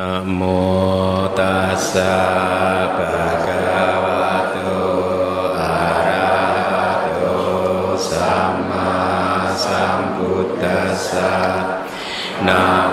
Namo 0.00 1.28
tassa 1.36 2.08
bhagavato 2.96 4.72
arahato 5.60 7.36
sama 8.00 8.88
sambuddhassa. 9.52 11.28
Namo 12.40 12.89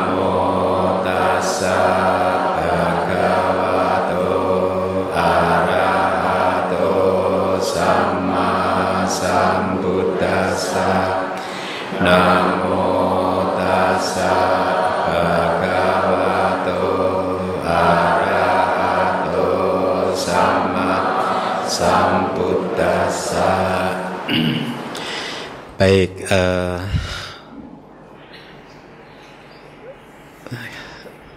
Baik, 25.77 26.25
eh, 26.25 26.79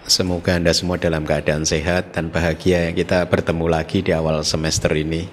semoga 0.09 0.57
Anda 0.57 0.73
semua 0.73 0.97
dalam 0.97 1.29
keadaan 1.29 1.61
sehat 1.61 2.17
dan 2.17 2.33
bahagia. 2.33 2.89
Kita 2.89 3.29
bertemu 3.29 3.69
lagi 3.69 4.01
di 4.01 4.09
awal 4.09 4.41
semester 4.41 4.89
ini. 4.97 5.29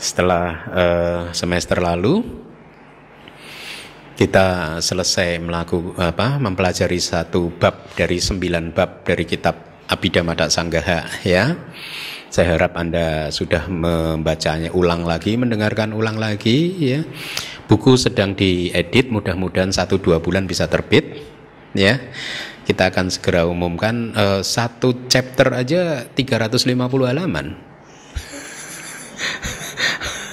Setelah 0.00 0.44
eh, 0.72 1.22
semester 1.36 1.76
lalu, 1.76 2.24
kita 4.16 4.80
selesai 4.80 5.36
melakukan 5.36 6.00
apa 6.00 6.40
mempelajari 6.40 6.96
satu 6.96 7.52
bab 7.52 7.92
dari 7.92 8.16
sembilan 8.16 8.72
bab 8.72 9.04
dari 9.04 9.28
kitab 9.28 9.84
Abhidhamma 9.92 10.48
Sanggaha 10.48 11.20
ya. 11.20 11.52
Saya 12.32 12.56
harap 12.56 12.80
Anda 12.80 13.28
sudah 13.28 13.68
membacanya 13.68 14.72
ulang 14.72 15.04
lagi, 15.04 15.36
mendengarkan 15.36 15.92
ulang 15.92 16.16
lagi 16.16 16.80
ya. 16.80 17.04
Buku 17.70 17.94
sedang 17.94 18.34
diedit, 18.34 19.14
mudah-mudahan 19.14 19.70
satu 19.70 20.02
dua 20.02 20.18
bulan 20.18 20.50
bisa 20.50 20.66
terbit 20.66 21.22
ya. 21.70 22.02
Kita 22.66 22.90
akan 22.90 23.14
segera 23.14 23.46
umumkan 23.46 24.10
eh, 24.10 24.42
satu 24.42 25.06
chapter 25.06 25.54
aja 25.54 26.02
350 26.10 26.66
halaman. 27.06 27.54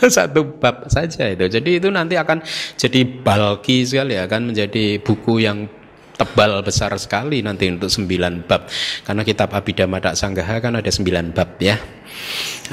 satu 0.18 0.58
bab 0.58 0.90
saja 0.90 1.30
itu. 1.30 1.46
Jadi 1.46 1.78
itu 1.78 1.94
nanti 1.94 2.18
akan 2.18 2.42
jadi 2.74 3.06
bulky 3.06 3.86
sekali 3.86 4.18
akan 4.18 4.50
menjadi 4.50 4.98
buku 4.98 5.46
yang 5.46 5.70
tebal 6.18 6.58
besar 6.66 6.90
sekali 6.98 7.46
nanti 7.46 7.70
untuk 7.70 7.94
sembilan 7.94 8.50
bab 8.50 8.66
karena 9.06 9.22
kitab 9.22 9.54
Abhidhamma 9.54 10.02
Sanggaha 10.18 10.58
kan 10.58 10.74
ada 10.74 10.90
sembilan 10.90 11.26
bab 11.38 11.62
ya. 11.62 11.78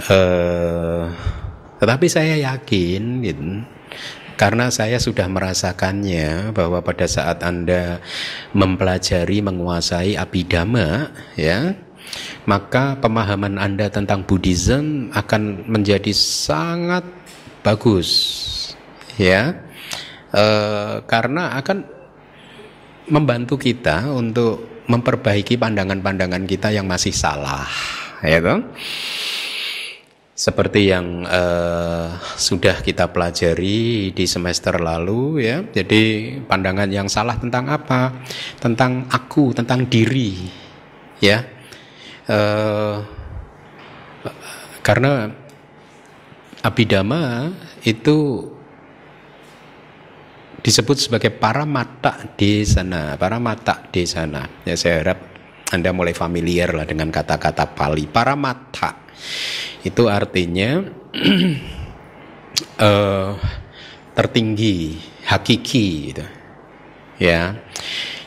Uh, 0.08 1.12
tetapi 1.76 2.06
saya 2.08 2.40
yakin 2.40 3.02
gitu 3.20 3.44
karena 4.34 4.70
saya 4.70 4.98
sudah 4.98 5.30
merasakannya 5.30 6.50
bahwa 6.50 6.82
pada 6.82 7.06
saat 7.06 7.42
Anda 7.46 8.02
mempelajari 8.50 9.40
menguasai 9.42 10.18
abidama 10.18 11.14
ya 11.38 11.78
maka 12.44 12.98
pemahaman 12.98 13.56
Anda 13.56 13.88
tentang 13.88 14.26
Buddhism 14.26 15.10
akan 15.14 15.70
menjadi 15.70 16.12
sangat 16.12 17.06
bagus 17.64 18.10
ya 19.16 19.56
e, 20.34 20.44
karena 21.08 21.56
akan 21.62 21.78
membantu 23.08 23.56
kita 23.56 24.12
untuk 24.12 24.84
memperbaiki 24.84 25.56
pandangan-pandangan 25.56 26.44
kita 26.44 26.68
yang 26.74 26.84
masih 26.84 27.12
salah 27.14 27.68
ya 28.20 28.40
toh? 28.40 28.60
Seperti 30.34 30.90
yang 30.90 31.22
uh, 31.22 32.18
sudah 32.34 32.82
kita 32.82 33.06
pelajari 33.14 34.10
di 34.10 34.26
semester 34.26 34.82
lalu 34.82 35.46
ya. 35.46 35.62
Jadi 35.62 36.36
pandangan 36.42 36.90
yang 36.90 37.06
salah 37.06 37.38
tentang 37.38 37.70
apa? 37.70 38.10
Tentang 38.58 39.06
aku 39.14 39.54
tentang 39.54 39.86
diri 39.86 40.34
ya. 41.22 41.38
Uh, 42.26 42.98
karena 44.82 45.30
abidama 46.66 47.52
itu 47.86 48.50
disebut 50.64 50.96
sebagai 50.96 51.28
para 51.28 51.68
mata 51.68 52.16
di 52.40 52.64
sana 52.64 53.20
para 53.20 53.36
mata 53.36 53.84
di 53.92 54.08
sana 54.08 54.48
ya 54.64 54.72
saya 54.72 55.04
harap 55.04 55.18
anda 55.68 55.92
mulai 55.92 56.16
familiar 56.16 56.72
lah 56.72 56.88
dengan 56.88 57.12
kata-kata 57.12 57.76
Pali. 57.76 58.08
Para 58.08 58.32
mata 58.32 59.03
itu 59.84 60.08
artinya 60.08 60.84
uh, 62.80 63.32
tertinggi, 64.16 64.98
hakiki 65.26 65.86
gitu. 66.12 66.24
Ya. 67.18 67.58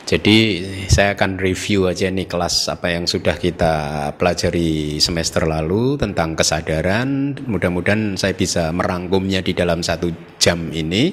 Jadi 0.08 0.64
saya 0.88 1.12
akan 1.12 1.36
review 1.36 1.84
aja 1.84 2.08
nih 2.08 2.24
kelas 2.24 2.72
apa 2.72 2.96
yang 2.96 3.04
sudah 3.04 3.36
kita 3.36 4.08
pelajari 4.16 4.96
semester 5.04 5.44
lalu 5.44 6.00
tentang 6.00 6.32
kesadaran. 6.32 7.36
Mudah-mudahan 7.44 8.16
saya 8.16 8.32
bisa 8.32 8.72
merangkumnya 8.72 9.44
di 9.44 9.52
dalam 9.52 9.84
satu 9.84 10.08
jam 10.40 10.72
ini. 10.72 11.12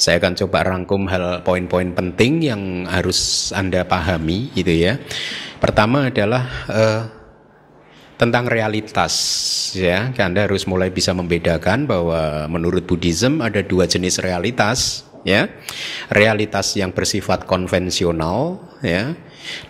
Saya 0.00 0.16
akan 0.16 0.32
coba 0.32 0.64
rangkum 0.64 1.12
hal 1.12 1.44
poin-poin 1.44 1.92
penting 1.92 2.40
yang 2.40 2.88
harus 2.88 3.52
anda 3.52 3.84
pahami, 3.84 4.48
gitu 4.56 4.80
ya. 4.80 4.96
Pertama 5.60 6.08
adalah 6.08 6.48
uh, 6.72 7.21
tentang 8.22 8.46
realitas 8.46 9.14
ya. 9.74 10.14
Anda 10.14 10.46
harus 10.46 10.70
mulai 10.70 10.94
bisa 10.94 11.10
membedakan 11.10 11.90
bahwa 11.90 12.46
menurut 12.46 12.86
Buddhism 12.86 13.42
ada 13.42 13.66
dua 13.66 13.90
jenis 13.90 14.22
realitas 14.22 15.02
ya. 15.26 15.50
Realitas 16.06 16.78
yang 16.78 16.94
bersifat 16.94 17.50
konvensional 17.50 18.62
ya 18.78 19.18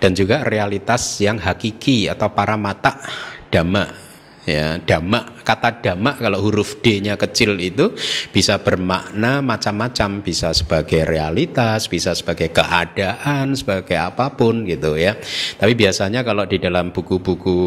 dan 0.05 0.13
juga 0.13 0.45
realitas 0.45 1.17
yang 1.25 1.41
hakiki 1.41 2.13
atau 2.13 2.29
para 2.29 2.61
mata 2.61 3.01
dhamma 3.49 4.12
ya 4.43 4.83
dhamma 4.83 5.39
kata 5.47 5.79
dhamma 5.79 6.19
kalau 6.19 6.43
huruf 6.43 6.83
D-nya 6.83 7.15
kecil 7.15 7.55
itu 7.63 7.95
bisa 8.35 8.59
bermakna 8.59 9.39
macam-macam 9.39 10.23
bisa 10.23 10.51
sebagai 10.51 11.07
realitas 11.07 11.87
bisa 11.87 12.11
sebagai 12.15 12.51
keadaan 12.51 13.55
sebagai 13.55 13.99
apa 13.99 14.35
pun 14.35 14.67
gitu 14.67 14.99
ya. 14.99 15.15
Tapi 15.59 15.73
biasanya 15.79 16.27
kalau 16.27 16.47
di 16.47 16.59
dalam 16.59 16.91
buku-buku 16.91 17.59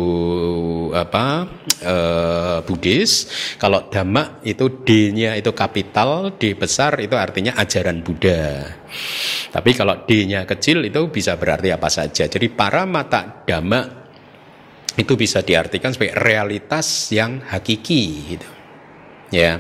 apa 0.92 1.48
eh, 1.80 2.58
Buddhis 2.64 3.28
kalau 3.56 3.88
dhamma 3.88 4.44
itu 4.44 4.84
D-nya 4.84 5.40
itu 5.40 5.56
kapital 5.56 6.36
D 6.36 6.60
besar 6.60 7.00
itu 7.00 7.16
artinya 7.16 7.56
ajaran 7.56 8.04
Buddha. 8.04 8.68
Tapi 9.52 9.72
kalau 9.72 10.04
D-nya 10.04 10.44
kecil 10.44 10.84
itu 10.88 11.08
bisa 11.08 11.40
berarti 11.40 11.72
apa 11.72 11.88
saja. 11.88 12.28
Jadi 12.28 12.48
para 12.52 12.84
mata 12.84 13.44
dhamma 13.48 14.05
itu 14.96 15.14
bisa 15.20 15.44
diartikan 15.44 15.92
sebagai 15.92 16.16
realitas 16.20 17.12
yang 17.12 17.44
hakiki 17.44 18.04
gitu. 18.36 18.50
Ya. 19.34 19.60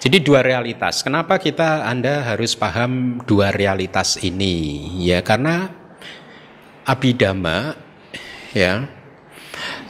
Jadi 0.00 0.22
dua 0.24 0.40
realitas. 0.40 1.04
Kenapa 1.04 1.36
kita 1.36 1.84
Anda 1.84 2.32
harus 2.32 2.56
paham 2.56 3.20
dua 3.28 3.52
realitas 3.52 4.16
ini? 4.22 4.88
Ya, 5.04 5.20
karena 5.20 5.68
abidama 6.82 7.76
ya 8.56 8.86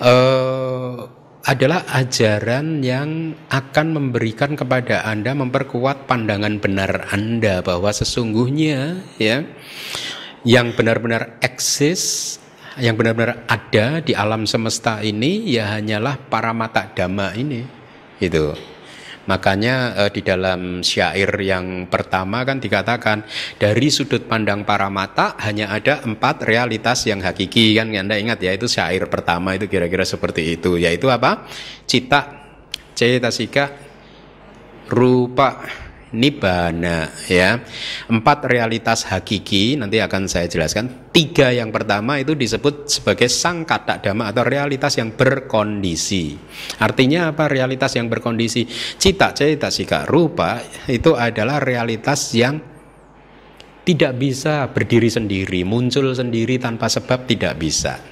eh, 0.01 0.99
adalah 1.43 1.83
ajaran 1.91 2.87
yang 2.87 3.35
akan 3.51 3.87
memberikan 3.99 4.55
kepada 4.55 5.03
Anda 5.03 5.35
memperkuat 5.35 6.07
pandangan 6.07 6.63
benar 6.63 7.11
Anda 7.11 7.65
bahwa 7.65 7.91
sesungguhnya 7.91 9.03
ya 9.19 9.43
yang 10.43 10.75
benar-benar 10.75 11.39
eksis 11.43 12.37
yang 12.81 12.97
benar-benar 12.97 13.45
ada 13.45 14.01
di 14.01 14.17
alam 14.17 14.49
semesta 14.49 15.05
ini 15.05 15.53
ya 15.53 15.77
hanyalah 15.77 16.17
para 16.17 16.57
mata 16.57 16.89
dhamma 16.89 17.37
ini 17.37 17.61
itu 18.23 18.55
makanya 19.27 20.07
eh, 20.07 20.11
di 20.11 20.23
dalam 20.25 20.83
syair 20.83 21.31
yang 21.43 21.87
pertama 21.87 22.43
kan 22.43 22.59
dikatakan 22.59 23.23
dari 23.59 23.89
sudut 23.93 24.27
pandang 24.27 24.65
para 24.65 24.89
mata 24.89 25.37
hanya 25.43 25.71
ada 25.71 26.03
empat 26.03 26.43
realitas 26.43 27.07
yang 27.07 27.23
hakiki. 27.23 27.79
Kan 27.79 27.95
anda 27.95 28.19
ingat 28.19 28.43
ya 28.43 28.51
itu 28.51 28.67
syair 28.67 29.07
pertama 29.07 29.55
itu 29.55 29.71
kira-kira 29.71 30.03
seperti 30.03 30.59
itu 30.59 30.75
yaitu 30.75 31.07
apa? 31.07 31.47
Cita 31.87 32.43
cetasika 32.99 33.71
rupa 34.91 35.63
nibbana 36.13 37.11
ya. 37.27 37.61
Empat 38.09 38.47
realitas 38.47 39.09
hakiki 39.09 39.81
nanti 39.81 39.99
akan 39.99 40.29
saya 40.29 40.47
jelaskan. 40.47 41.11
Tiga 41.13 41.53
yang 41.53 41.69
pertama 41.69 42.17
itu 42.21 42.33
disebut 42.33 42.89
sebagai 42.89 43.29
sang 43.29 43.69
kata 43.69 44.01
dhamma 44.01 44.33
atau 44.33 44.45
realitas 44.45 44.97
yang 44.97 45.13
berkondisi. 45.13 46.37
Artinya 46.81 47.33
apa 47.33 47.49
realitas 47.49 47.93
yang 47.97 48.09
berkondisi? 48.09 48.65
Cita, 48.97 49.37
cita, 49.37 49.69
sika, 49.69 50.09
rupa 50.09 50.61
itu 50.89 51.13
adalah 51.13 51.61
realitas 51.61 52.33
yang 52.33 52.57
tidak 53.83 54.15
bisa 54.15 54.71
berdiri 54.71 55.11
sendiri, 55.11 55.67
muncul 55.67 56.15
sendiri 56.15 56.57
tanpa 56.63 56.87
sebab 56.87 57.27
tidak 57.27 57.59
bisa. 57.59 58.12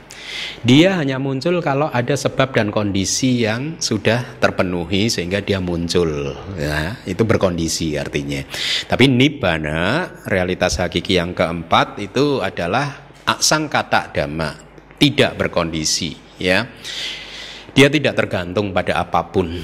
Dia 0.60 1.00
hanya 1.00 1.16
muncul 1.16 1.64
kalau 1.64 1.88
ada 1.88 2.12
sebab 2.12 2.52
dan 2.52 2.68
kondisi 2.68 3.44
yang 3.44 3.80
sudah 3.80 4.36
terpenuhi 4.36 5.08
sehingga 5.08 5.40
dia 5.40 5.58
muncul. 5.58 6.36
Ya, 6.60 7.00
itu 7.08 7.24
berkondisi 7.24 7.96
artinya. 7.96 8.44
Tapi 8.84 9.08
nibbana, 9.08 10.08
realitas 10.28 10.76
hakiki 10.76 11.16
yang 11.16 11.32
keempat 11.32 12.00
itu 12.02 12.44
adalah 12.44 13.08
aksang 13.24 13.72
kata 13.72 14.12
dhamma, 14.12 14.50
tidak 15.00 15.38
berkondisi, 15.40 16.12
ya. 16.36 16.66
Dia 17.70 17.86
tidak 17.86 18.18
tergantung 18.18 18.74
pada 18.74 18.98
apa 18.98 19.30
pun, 19.30 19.54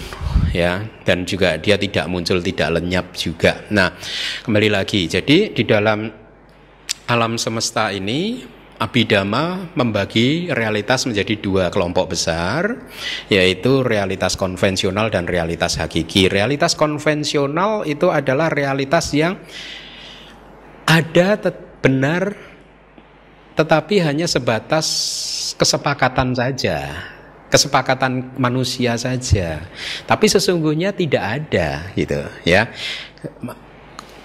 ya, 0.54 0.86
dan 1.02 1.26
juga 1.26 1.58
dia 1.58 1.74
tidak 1.74 2.06
muncul, 2.06 2.38
tidak 2.38 2.78
lenyap 2.78 3.10
juga. 3.18 3.66
Nah, 3.74 3.92
kembali 4.46 4.70
lagi, 4.70 5.10
jadi 5.10 5.50
di 5.50 5.62
dalam 5.66 6.06
alam 7.10 7.34
semesta 7.34 7.90
ini 7.90 8.46
Abhidhamma 8.76 9.72
membagi 9.72 10.52
realitas 10.52 11.08
menjadi 11.08 11.40
dua 11.40 11.72
kelompok 11.72 12.12
besar, 12.12 12.84
yaitu 13.32 13.80
realitas 13.80 14.36
konvensional 14.36 15.08
dan 15.08 15.24
realitas 15.24 15.80
hakiki. 15.80 16.28
Realitas 16.28 16.76
konvensional 16.76 17.88
itu 17.88 18.12
adalah 18.12 18.52
realitas 18.52 19.16
yang 19.16 19.40
ada 20.84 21.40
benar, 21.80 22.36
tetapi 23.56 24.04
hanya 24.04 24.28
sebatas 24.28 24.86
kesepakatan 25.56 26.36
saja, 26.36 27.00
kesepakatan 27.48 28.36
manusia 28.36 28.92
saja. 29.00 29.64
Tapi 30.04 30.26
sesungguhnya 30.28 30.92
tidak 30.92 31.24
ada, 31.24 31.90
gitu 31.96 32.20
ya. 32.44 32.68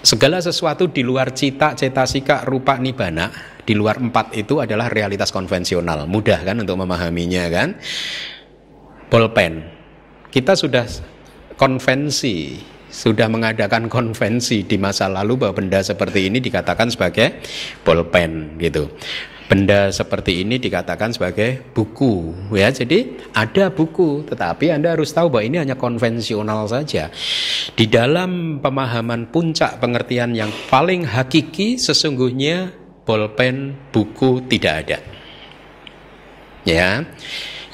Segala 0.02 0.42
sesuatu 0.42 0.90
di 0.90 1.06
luar 1.06 1.30
cita, 1.30 1.78
cetasika, 1.78 2.42
rupa, 2.42 2.74
nibana 2.74 3.30
di 3.62 3.70
luar 3.78 4.02
empat 4.02 4.34
itu 4.34 4.58
adalah 4.58 4.90
realitas 4.90 5.30
konvensional. 5.30 6.10
Mudah 6.10 6.42
kan 6.42 6.58
untuk 6.58 6.74
memahaminya 6.74 7.46
kan? 7.46 7.78
Bolpen. 9.06 9.62
Kita 10.26 10.58
sudah 10.58 10.82
konvensi, 11.54 12.58
sudah 12.90 13.30
mengadakan 13.30 13.86
konvensi 13.86 14.66
di 14.66 14.74
masa 14.74 15.06
lalu 15.06 15.46
bahwa 15.46 15.62
benda 15.62 15.78
seperti 15.78 16.26
ini 16.26 16.42
dikatakan 16.42 16.90
sebagai 16.90 17.38
bolpen 17.86 18.58
gitu. 18.58 18.90
Benda 19.52 19.92
seperti 19.92 20.40
ini 20.40 20.56
dikatakan 20.56 21.12
sebagai 21.12 21.60
buku 21.76 22.32
ya. 22.56 22.72
Jadi 22.72 23.20
ada 23.36 23.68
buku, 23.68 24.24
tetapi 24.24 24.72
Anda 24.72 24.96
harus 24.96 25.12
tahu 25.12 25.28
bahwa 25.28 25.44
ini 25.44 25.60
hanya 25.60 25.76
konvensional 25.76 26.64
saja. 26.72 27.12
Di 27.76 27.84
dalam 27.84 28.64
pemahaman 28.64 29.28
puncak 29.28 29.76
pengertian 29.76 30.32
yang 30.32 30.48
paling 30.72 31.04
hakiki 31.04 31.76
sesungguhnya 31.76 32.72
bolpen, 33.04 33.76
buku 33.92 34.40
tidak 34.48 34.88
ada. 34.88 34.98
Ya. 36.64 37.04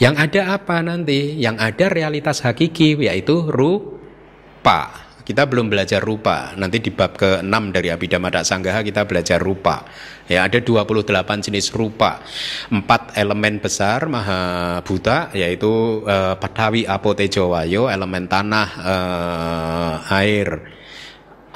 Yang 0.02 0.14
ada 0.18 0.58
apa 0.58 0.82
nanti? 0.82 1.38
Yang 1.38 1.62
ada 1.62 1.86
realitas 1.94 2.42
hakiki 2.42 2.98
yaitu 3.06 3.46
rupa. 3.46 5.06
Kita 5.22 5.46
belum 5.46 5.70
belajar 5.70 6.02
rupa. 6.02 6.56
Nanti 6.56 6.80
di 6.80 6.88
bab 6.88 7.14
ke-6 7.14 7.54
dari 7.70 7.92
Abhidhamma 7.92 8.32
Sanggaha 8.42 8.80
kita 8.80 9.04
belajar 9.04 9.36
rupa. 9.36 9.84
Ya, 10.28 10.44
ada 10.44 10.60
28 10.60 11.08
jenis 11.40 11.72
rupa. 11.72 12.20
Empat 12.68 13.16
elemen 13.16 13.64
besar 13.64 14.04
maha 14.12 14.78
buta 14.84 15.32
yaitu 15.32 16.04
eh, 16.04 16.36
patawi, 16.36 16.84
apo, 16.84 17.16
tejo, 17.16 17.56
wayo, 17.56 17.88
elemen 17.88 18.28
tanah, 18.28 18.68
eh, 18.76 20.14
air, 20.20 20.48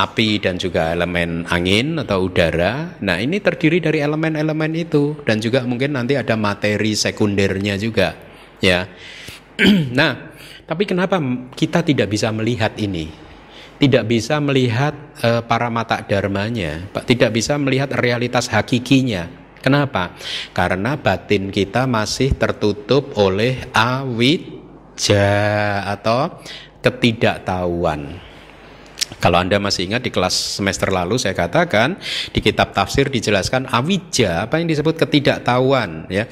api 0.02 0.40
dan 0.40 0.56
juga 0.56 0.90
elemen 0.90 1.44
angin 1.46 2.00
atau 2.00 2.26
udara. 2.26 2.96
Nah, 3.04 3.20
ini 3.20 3.38
terdiri 3.38 3.78
dari 3.78 4.00
elemen-elemen 4.00 4.72
itu 4.74 5.20
dan 5.22 5.38
juga 5.38 5.62
mungkin 5.68 5.94
nanti 5.94 6.16
ada 6.16 6.34
materi 6.34 6.96
sekundernya 6.96 7.76
juga, 7.76 8.16
ya. 8.58 8.88
nah, 9.98 10.32
tapi 10.64 10.88
kenapa 10.88 11.20
kita 11.52 11.84
tidak 11.84 12.08
bisa 12.08 12.32
melihat 12.32 12.72
ini? 12.80 13.31
Tidak 13.82 14.06
bisa 14.06 14.38
melihat 14.38 14.94
uh, 15.26 15.42
para 15.42 15.66
mata 15.66 15.98
dharmanya, 16.06 16.86
tidak 17.02 17.34
bisa 17.34 17.58
melihat 17.58 17.90
realitas 17.98 18.46
hakikinya. 18.46 19.26
Kenapa? 19.58 20.14
Karena 20.54 20.94
batin 20.94 21.50
kita 21.50 21.90
masih 21.90 22.34
tertutup 22.38 23.14
oleh 23.18 23.58
awidja 23.74 25.26
atau 25.86 26.38
ketidaktahuan. 26.78 28.18
Kalau 29.22 29.38
Anda 29.38 29.62
masih 29.62 29.86
ingat 29.86 30.02
di 30.02 30.10
kelas 30.10 30.58
semester 30.58 30.90
lalu 30.90 31.14
saya 31.14 31.30
katakan 31.34 31.94
di 32.34 32.42
kitab 32.42 32.74
tafsir 32.74 33.06
dijelaskan 33.06 33.70
awija 33.70 34.50
apa 34.50 34.58
yang 34.58 34.66
disebut 34.66 34.98
ketidaktahuan 34.98 36.10
ya. 36.10 36.26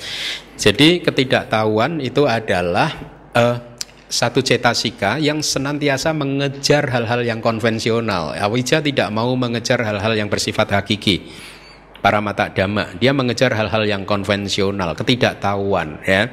Jadi 0.59 0.99
ketidaktahuan 0.99 2.03
itu 2.03 2.27
adalah 2.27 2.91
uh, 3.31 3.70
satu 4.11 4.43
cetasika 4.43 5.23
yang 5.23 5.39
senantiasa 5.39 6.11
mengejar 6.11 6.91
hal-hal 6.91 7.23
yang 7.23 7.39
konvensional. 7.39 8.35
Awija 8.35 8.83
tidak 8.83 9.09
mau 9.15 9.31
mengejar 9.39 9.79
hal-hal 9.87 10.19
yang 10.19 10.27
bersifat 10.27 10.75
hakiki 10.75 11.31
para 12.03 12.19
mata 12.19 12.51
dhamma. 12.51 12.99
Dia 12.99 13.15
mengejar 13.15 13.55
hal-hal 13.55 13.87
yang 13.87 14.03
konvensional, 14.03 14.99
ketidaktahuan 14.99 16.03
ya. 16.03 16.27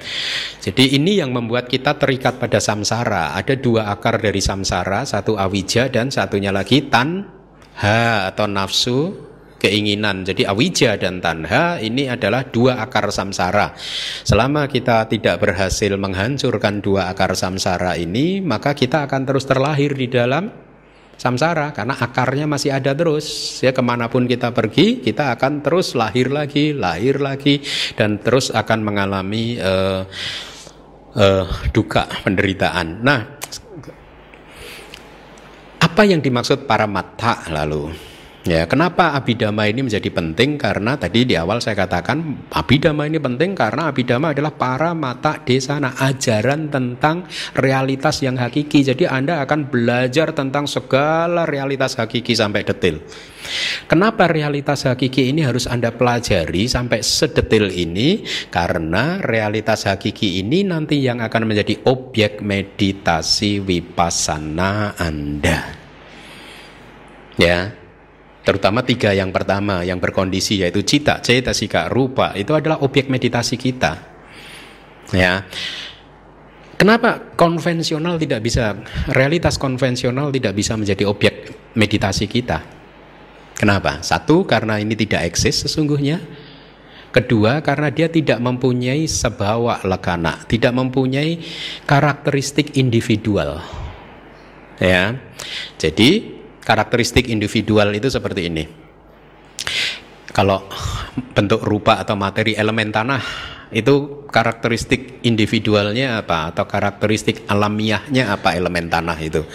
Jadi 0.63 0.97
ini 0.97 1.21
yang 1.21 1.29
membuat 1.35 1.69
kita 1.69 1.93
terikat 2.01 2.41
pada 2.41 2.57
samsara. 2.57 3.37
Ada 3.37 3.59
dua 3.59 3.93
akar 3.93 4.17
dari 4.17 4.41
samsara, 4.41 5.05
satu 5.05 5.37
awija 5.37 5.93
dan 5.93 6.09
satunya 6.09 6.49
lagi 6.49 6.89
tanha 6.89 8.31
atau 8.33 8.49
nafsu 8.49 8.99
keinginan. 9.57 10.23
Jadi 10.23 10.45
awija 10.45 10.95
dan 10.95 11.19
tanha 11.19 11.81
ini 11.81 12.07
adalah 12.07 12.45
dua 12.47 12.81
akar 12.81 13.09
samsara. 13.09 13.73
Selama 14.23 14.69
kita 14.69 15.09
tidak 15.09 15.41
berhasil 15.41 15.93
menghancurkan 15.97 16.79
dua 16.79 17.11
akar 17.11 17.33
samsara 17.33 17.97
ini, 17.97 18.39
maka 18.39 18.77
kita 18.77 19.09
akan 19.09 19.21
terus 19.25 19.45
terlahir 19.49 19.97
di 19.97 20.07
dalam 20.07 20.67
samsara 21.17 21.73
karena 21.73 21.97
akarnya 21.97 22.45
masih 22.45 22.77
ada 22.77 22.93
terus 22.93 23.57
ya 23.65 23.73
ke 23.73 23.81
mana 23.81 24.05
pun 24.05 24.29
kita 24.29 24.53
pergi 24.53 25.01
kita 25.01 25.33
akan 25.33 25.65
terus 25.65 25.97
lahir 25.97 26.29
lagi 26.29 26.77
lahir 26.77 27.17
lagi 27.17 27.57
dan 27.97 28.21
terus 28.21 28.53
akan 28.53 28.79
mengalami 28.85 29.57
uh, 29.57 30.05
uh, 31.17 31.45
duka 31.73 32.05
penderitaan 32.21 33.01
nah 33.01 33.19
apa 35.81 36.01
yang 36.05 36.21
dimaksud 36.21 36.69
para 36.69 36.85
mata 36.85 37.49
lalu 37.49 38.06
Ya, 38.47 38.63
kenapa 38.63 39.11
abidama 39.11 39.67
ini 39.67 39.83
menjadi 39.83 40.07
penting? 40.07 40.55
Karena 40.55 40.95
tadi 40.95 41.27
di 41.27 41.35
awal 41.35 41.59
saya 41.59 41.75
katakan 41.83 42.47
abidama 42.47 43.03
ini 43.03 43.19
penting 43.19 43.51
karena 43.51 43.91
abidama 43.91 44.31
adalah 44.31 44.55
para 44.55 44.95
mata 44.95 45.43
desana 45.43 45.91
ajaran 45.99 46.71
tentang 46.71 47.27
realitas 47.59 48.23
yang 48.23 48.39
hakiki. 48.39 48.87
Jadi 48.87 49.03
Anda 49.03 49.43
akan 49.43 49.67
belajar 49.67 50.31
tentang 50.31 50.63
segala 50.63 51.43
realitas 51.43 51.99
hakiki 51.99 52.39
sampai 52.39 52.63
detil. 52.63 53.03
Kenapa 53.91 54.31
realitas 54.31 54.87
hakiki 54.87 55.27
ini 55.27 55.43
harus 55.43 55.67
Anda 55.67 55.91
pelajari 55.91 56.71
sampai 56.71 57.03
sedetil 57.03 57.67
ini? 57.67 58.23
Karena 58.47 59.19
realitas 59.27 59.91
hakiki 59.91 60.39
ini 60.39 60.63
nanti 60.63 61.03
yang 61.03 61.19
akan 61.19 61.51
menjadi 61.51 61.83
objek 61.83 62.39
meditasi 62.39 63.59
wipasana 63.59 64.95
Anda. 64.95 65.75
Ya, 67.35 67.86
terutama 68.47 68.79
tiga 68.79 69.11
yang 69.11 69.35
pertama 69.35 69.83
yang 69.83 69.99
berkondisi 69.99 70.63
yaitu 70.63 70.79
cita, 70.87 71.19
cetasika, 71.19 71.91
rupa 71.91 72.31
itu 72.31 72.55
adalah 72.55 72.79
objek 72.79 73.11
meditasi 73.11 73.59
kita. 73.59 73.99
Ya. 75.11 75.43
Kenapa 76.79 77.35
konvensional 77.35 78.15
tidak 78.15 78.39
bisa 78.39 78.79
realitas 79.11 79.59
konvensional 79.59 80.31
tidak 80.31 80.55
bisa 80.55 80.79
menjadi 80.79 81.03
objek 81.03 81.33
meditasi 81.75 82.31
kita? 82.31 82.63
Kenapa? 83.59 83.99
Satu 83.99 84.47
karena 84.47 84.79
ini 84.79 84.95
tidak 84.95 85.27
eksis 85.27 85.67
sesungguhnya. 85.67 86.23
Kedua 87.11 87.59
karena 87.59 87.91
dia 87.91 88.07
tidak 88.07 88.39
mempunyai 88.39 89.09
sebawa 89.11 89.83
lekana, 89.83 90.47
tidak 90.47 90.71
mempunyai 90.71 91.43
karakteristik 91.83 92.79
individual. 92.79 93.59
Ya. 94.79 95.17
Jadi 95.81 96.36
karakteristik 96.67 97.31
individual 97.31 97.95
itu 97.95 98.11
seperti 98.11 98.51
ini. 98.51 98.67
Kalau 100.35 100.67
bentuk 101.31 101.63
rupa 101.63 102.03
atau 102.03 102.19
materi 102.19 102.59
elemen 102.59 102.91
tanah 102.91 103.23
itu 103.71 104.27
karakteristik 104.27 105.23
individualnya 105.23 106.19
apa? 106.19 106.51
Atau 106.51 106.67
karakteristik 106.67 107.47
alamiahnya 107.47 108.35
apa 108.35 108.51
elemen 108.59 108.91
tanah 108.91 109.17
itu? 109.23 109.47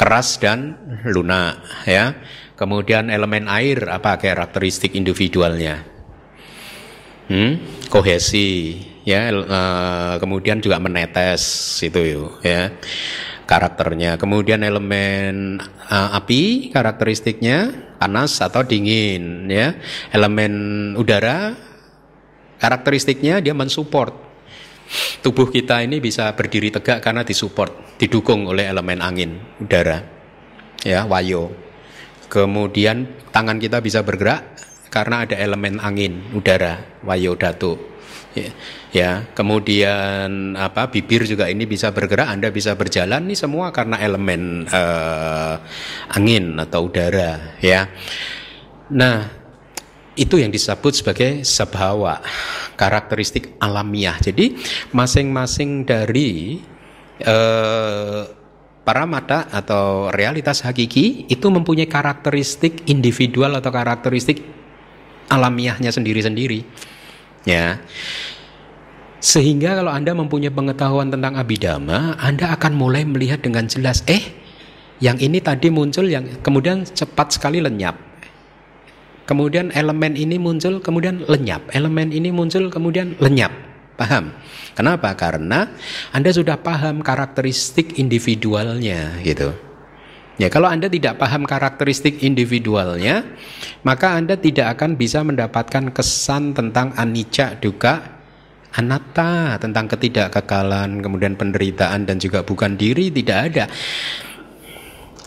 Keras 0.00 0.40
dan 0.40 0.80
lunak 1.04 1.84
ya. 1.84 2.16
Kemudian 2.56 3.12
elemen 3.12 3.44
air 3.44 3.84
apa 3.92 4.16
karakteristik 4.16 4.96
individualnya? 4.96 5.84
Hmm? 7.24 7.56
kohesi 7.88 8.80
ya. 9.04 9.30
Uh, 9.30 10.16
kemudian 10.18 10.58
juga 10.58 10.80
menetes 10.80 11.44
itu 11.84 12.28
ya 12.42 12.72
karakternya. 13.44 14.16
Kemudian 14.16 14.64
elemen 14.64 15.60
uh, 15.88 16.16
api 16.16 16.72
karakteristiknya 16.72 17.72
panas 18.00 18.40
atau 18.40 18.64
dingin 18.64 19.48
ya. 19.48 19.76
Elemen 20.12 20.52
udara 20.96 21.54
Karakteristiknya 22.64 23.44
dia 23.44 23.52
mensupport 23.52 24.14
tubuh 25.20 25.52
kita 25.52 25.84
ini 25.84 26.00
bisa 26.00 26.32
berdiri 26.32 26.72
tegak 26.72 27.04
karena 27.04 27.20
disupport, 27.20 28.00
didukung 28.00 28.48
oleh 28.48 28.64
elemen 28.64 29.04
angin, 29.04 29.36
udara, 29.60 30.00
ya, 30.80 31.04
wayo. 31.04 31.52
Kemudian 32.32 33.28
tangan 33.36 33.60
kita 33.60 33.84
bisa 33.84 34.00
bergerak 34.00 34.56
karena 34.88 35.28
ada 35.28 35.36
elemen 35.36 35.76
angin, 35.76 36.24
udara, 36.32 36.80
wayo, 37.04 37.36
datu. 37.36 37.76
Ya, 38.34 38.50
ya, 38.90 39.10
kemudian 39.30 40.58
apa 40.58 40.90
bibir 40.90 41.22
juga 41.22 41.46
ini 41.46 41.70
bisa 41.70 41.94
bergerak, 41.94 42.34
Anda 42.34 42.50
bisa 42.50 42.74
berjalan 42.74 43.30
ini 43.30 43.38
semua 43.38 43.70
karena 43.70 43.94
elemen 44.02 44.66
uh, 44.66 45.62
angin 46.10 46.58
atau 46.58 46.90
udara, 46.90 47.54
ya. 47.62 47.86
Nah, 48.90 49.30
itu 50.18 50.34
yang 50.42 50.50
disebut 50.50 50.98
sebagai 50.98 51.46
sabhawa, 51.46 52.22
karakteristik 52.74 53.54
alamiah. 53.62 54.18
Jadi 54.18 54.58
masing-masing 54.90 55.86
dari 55.86 56.58
uh, 57.22 58.22
para 58.82 59.06
mata 59.06 59.46
atau 59.50 60.10
realitas 60.10 60.62
hakiki 60.66 61.30
itu 61.30 61.46
mempunyai 61.54 61.86
karakteristik 61.86 62.82
individual 62.90 63.62
atau 63.62 63.70
karakteristik 63.70 64.42
alamiahnya 65.30 65.94
sendiri-sendiri. 65.94 66.92
Ya. 67.44 67.80
Sehingga 69.24 69.80
kalau 69.80 69.88
Anda 69.88 70.12
mempunyai 70.12 70.52
pengetahuan 70.52 71.08
tentang 71.08 71.40
abidama, 71.40 72.12
Anda 72.20 72.52
akan 72.52 72.76
mulai 72.76 73.08
melihat 73.08 73.40
dengan 73.40 73.64
jelas, 73.64 74.04
eh, 74.04 74.36
yang 75.00 75.16
ini 75.16 75.40
tadi 75.40 75.72
muncul 75.72 76.04
yang 76.04 76.28
kemudian 76.44 76.84
cepat 76.84 77.32
sekali 77.32 77.64
lenyap. 77.64 77.96
Kemudian 79.24 79.72
elemen 79.72 80.20
ini 80.20 80.36
muncul, 80.36 80.84
kemudian 80.84 81.24
lenyap. 81.24 81.72
Elemen 81.72 82.12
ini 82.12 82.28
muncul, 82.28 82.68
kemudian 82.68 83.16
lenyap. 83.16 83.52
Paham? 83.96 84.36
Kenapa? 84.76 85.16
Karena 85.16 85.72
Anda 86.12 86.28
sudah 86.28 86.60
paham 86.60 87.00
karakteristik 87.00 87.96
individualnya 87.96 89.16
gitu. 89.24 89.56
Ya, 90.34 90.50
kalau 90.50 90.66
Anda 90.66 90.90
tidak 90.90 91.22
paham 91.22 91.46
karakteristik 91.46 92.26
individualnya, 92.26 93.22
maka 93.86 94.18
Anda 94.18 94.34
tidak 94.34 94.74
akan 94.74 94.98
bisa 94.98 95.22
mendapatkan 95.22 95.94
kesan 95.94 96.58
tentang 96.58 96.90
anicca, 96.98 97.54
duka, 97.54 98.02
anatta, 98.74 99.62
tentang 99.62 99.86
ketidakkekalan, 99.86 100.98
kemudian 100.98 101.38
penderitaan 101.38 102.10
dan 102.10 102.18
juga 102.18 102.42
bukan 102.42 102.74
diri 102.74 103.14
tidak 103.14 103.38
ada. 103.54 103.64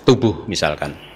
Tubuh 0.04 0.44
misalkan 0.52 1.07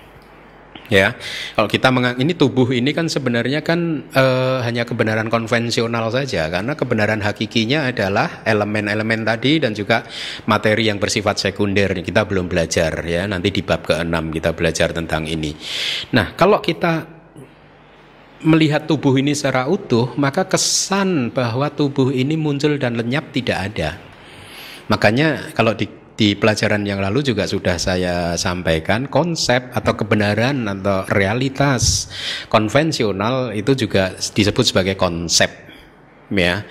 ya 0.92 1.16
kalau 1.56 1.72
kita 1.72 1.88
mengang 1.88 2.20
ini 2.20 2.36
tubuh 2.36 2.68
ini 2.76 2.92
kan 2.92 3.08
sebenarnya 3.08 3.64
kan 3.64 4.04
e, 4.12 4.26
hanya 4.68 4.84
kebenaran 4.84 5.32
konvensional 5.32 6.12
saja 6.12 6.52
karena 6.52 6.76
kebenaran 6.76 7.24
hakikinya 7.24 7.88
adalah 7.88 8.44
elemen-elemen 8.44 9.24
tadi 9.24 9.64
dan 9.64 9.72
juga 9.72 10.04
materi 10.52 10.92
yang 10.92 11.00
bersifat 11.00 11.40
sekunder. 11.40 11.96
Kita 12.04 12.28
belum 12.28 12.52
belajar 12.52 12.92
ya. 13.08 13.24
Nanti 13.24 13.56
di 13.56 13.64
bab 13.64 13.88
ke-6 13.88 14.36
kita 14.36 14.52
belajar 14.52 14.92
tentang 14.92 15.24
ini. 15.26 15.56
Nah 16.12 16.36
kalau 16.36 16.60
kita 16.60 17.08
melihat 18.42 18.90
tubuh 18.90 19.16
ini 19.22 19.38
secara 19.38 19.70
utuh 19.70 20.18
maka 20.18 20.50
kesan 20.50 21.30
bahwa 21.30 21.70
tubuh 21.70 22.10
ini 22.10 22.36
muncul 22.36 22.76
dan 22.76 23.00
lenyap 23.00 23.32
tidak 23.32 23.72
ada. 23.72 23.90
Makanya 24.92 25.56
kalau 25.56 25.72
di 25.72 26.01
di 26.22 26.38
pelajaran 26.38 26.86
yang 26.86 27.02
lalu 27.02 27.26
juga 27.26 27.50
sudah 27.50 27.82
saya 27.82 28.38
sampaikan 28.38 29.10
konsep 29.10 29.74
atau 29.74 29.98
kebenaran 29.98 30.70
atau 30.70 31.02
realitas 31.10 32.14
konvensional 32.46 33.50
itu 33.58 33.74
juga 33.74 34.14
disebut 34.14 34.70
sebagai 34.70 34.94
konsep 35.02 35.50
ya 36.30 36.62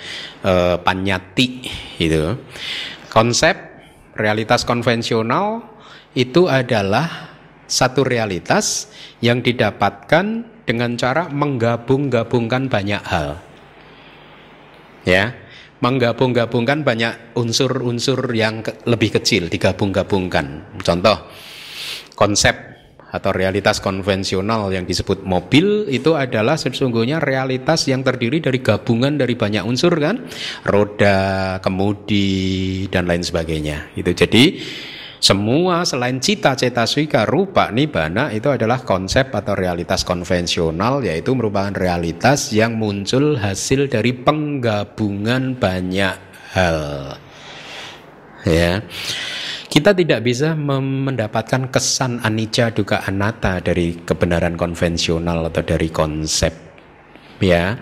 e, 0.47 0.78
panyati 0.87 1.66
itu 1.99 2.38
konsep 3.11 3.59
realitas 4.14 4.62
konvensional 4.62 5.66
itu 6.14 6.47
adalah 6.47 7.35
satu 7.66 8.07
realitas 8.07 8.87
yang 9.19 9.42
didapatkan 9.42 10.47
dengan 10.62 10.95
cara 10.95 11.26
menggabung-gabungkan 11.26 12.71
banyak 12.71 13.02
hal 13.02 13.42
ya 15.02 15.35
menggabung-gabungkan 15.81 16.85
banyak 16.85 17.37
unsur-unsur 17.37 18.33
yang 18.37 18.61
ke, 18.61 18.85
lebih 18.85 19.21
kecil 19.21 19.49
digabung-gabungkan. 19.49 20.77
Contoh 20.81 21.29
konsep 22.17 22.71
atau 23.11 23.35
realitas 23.35 23.83
konvensional 23.83 24.71
yang 24.71 24.87
disebut 24.87 25.27
mobil 25.27 25.91
itu 25.91 26.15
adalah 26.15 26.55
sesungguhnya 26.55 27.19
realitas 27.19 27.91
yang 27.91 28.07
terdiri 28.07 28.39
dari 28.39 28.63
gabungan 28.63 29.19
dari 29.19 29.35
banyak 29.35 29.67
unsur 29.67 29.91
kan, 29.99 30.31
roda, 30.63 31.59
kemudi 31.59 32.87
dan 32.87 33.11
lain 33.11 33.27
sebagainya. 33.27 33.91
Itu 33.99 34.15
jadi 34.15 34.63
semua 35.21 35.85
selain 35.85 36.17
cita-cita 36.17 36.89
suika 36.89 37.29
rupa 37.29 37.69
nibana 37.69 38.33
itu 38.33 38.49
adalah 38.49 38.81
konsep 38.81 39.29
atau 39.29 39.53
realitas 39.53 40.00
konvensional 40.00 41.05
yaitu 41.05 41.37
merupakan 41.37 41.77
realitas 41.77 42.57
yang 42.57 42.81
muncul 42.81 43.37
hasil 43.37 43.93
dari 43.93 44.17
penggabungan 44.17 45.61
banyak 45.61 46.17
hal. 46.57 46.81
Ya. 48.49 48.81
Kita 49.69 49.93
tidak 49.93 50.25
bisa 50.25 50.57
mendapatkan 50.57 51.69
kesan 51.69 52.25
anicca 52.25 52.73
duka 52.73 53.05
anatta 53.05 53.61
dari 53.61 54.00
kebenaran 54.00 54.57
konvensional 54.57 55.53
atau 55.53 55.61
dari 55.61 55.93
konsep. 55.93 56.57
Ya. 57.45 57.77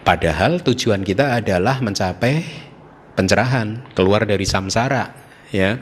Padahal 0.00 0.64
tujuan 0.64 1.04
kita 1.04 1.44
adalah 1.44 1.84
mencapai 1.84 2.40
pencerahan, 3.12 3.84
keluar 3.92 4.24
dari 4.24 4.48
samsara 4.48 5.27
ya. 5.54 5.80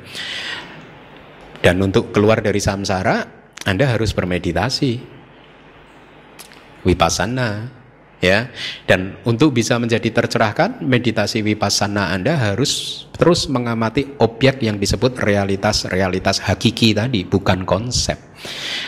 Dan 1.63 1.83
untuk 1.83 2.15
keluar 2.15 2.39
dari 2.45 2.63
samsara, 2.63 3.27
Anda 3.67 3.91
harus 3.91 4.15
bermeditasi. 4.15 5.19
Vipassana, 6.87 7.67
ya. 8.23 8.47
Dan 8.87 9.19
untuk 9.27 9.51
bisa 9.51 9.75
menjadi 9.83 10.07
tercerahkan, 10.15 10.79
meditasi 10.87 11.43
vipassana 11.43 12.15
Anda 12.15 12.39
harus 12.39 13.05
terus 13.17 13.51
mengamati 13.51 14.15
objek 14.23 14.63
yang 14.63 14.79
disebut 14.79 15.19
realitas-realitas 15.19 16.47
hakiki 16.47 16.95
tadi, 16.95 17.27
bukan 17.27 17.67
konsep. 17.67 18.19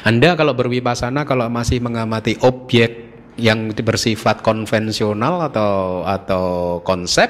Anda 0.06 0.38
kalau 0.38 0.54
bervipassana 0.54 1.26
kalau 1.26 1.50
masih 1.50 1.82
mengamati 1.82 2.38
objek 2.46 3.10
yang 3.38 3.70
bersifat 3.70 4.42
konvensional 4.42 5.46
atau 5.50 6.02
atau 6.06 6.78
konsep, 6.82 7.26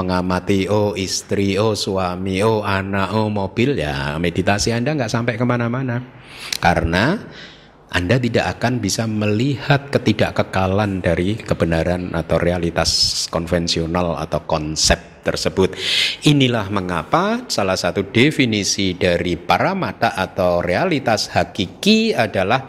mengamati 0.00 0.64
oh 0.72 0.96
istri, 0.96 1.60
oh 1.60 1.76
suami, 1.76 2.40
oh 2.40 2.64
anak, 2.64 3.12
oh 3.12 3.28
mobil 3.28 3.76
ya 3.76 4.16
meditasi 4.16 4.72
Anda 4.72 4.96
nggak 4.96 5.12
sampai 5.12 5.36
ke 5.36 5.44
mana-mana. 5.44 6.00
Karena 6.56 7.20
anda 7.90 8.22
tidak 8.22 8.54
akan 8.58 8.78
bisa 8.78 9.02
melihat 9.10 9.90
ketidakkekalan 9.90 11.02
dari 11.02 11.34
kebenaran 11.34 12.14
atau 12.14 12.38
realitas 12.38 13.26
konvensional 13.34 14.14
atau 14.14 14.46
konsep 14.46 15.09
tersebut. 15.20 15.76
Inilah 16.24 16.66
mengapa 16.72 17.44
salah 17.46 17.76
satu 17.76 18.08
definisi 18.08 18.96
dari 18.96 19.36
para 19.36 19.76
mata 19.76 20.16
atau 20.16 20.64
realitas 20.64 21.30
hakiki 21.30 22.16
adalah 22.16 22.66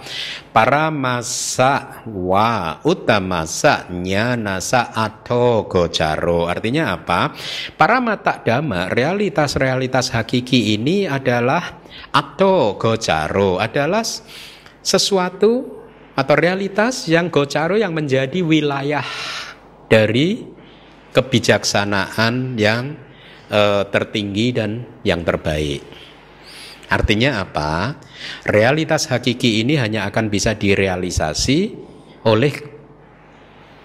para 0.52 0.92
masa 0.92 2.04
wa 2.06 2.84
utamasa 2.84 3.88
nyanasa 3.90 4.92
atau 4.92 5.66
gocaro. 5.66 6.52
Artinya 6.52 7.00
apa? 7.00 7.32
Para 7.80 8.04
mata 8.04 8.44
dhamma, 8.44 8.92
realitas-realitas 8.92 10.12
hakiki 10.12 10.76
ini 10.76 11.08
adalah 11.08 11.82
atau 12.12 12.76
gocaro 12.76 13.60
adalah 13.60 14.04
sesuatu 14.84 15.82
atau 16.12 16.36
realitas 16.36 17.08
yang 17.08 17.32
gocaro 17.32 17.80
yang 17.80 17.96
menjadi 17.96 18.44
wilayah 18.44 19.06
dari 19.88 20.51
kebijaksanaan 21.12 22.56
yang 22.56 22.96
e, 23.52 23.62
tertinggi 23.92 24.48
dan 24.56 24.84
yang 25.04 25.22
terbaik. 25.28 25.84
Artinya 26.92 27.40
apa? 27.40 27.96
Realitas 28.44 29.08
hakiki 29.08 29.64
ini 29.64 29.80
hanya 29.80 30.08
akan 30.12 30.28
bisa 30.28 30.56
direalisasi 30.60 31.72
oleh 32.28 32.54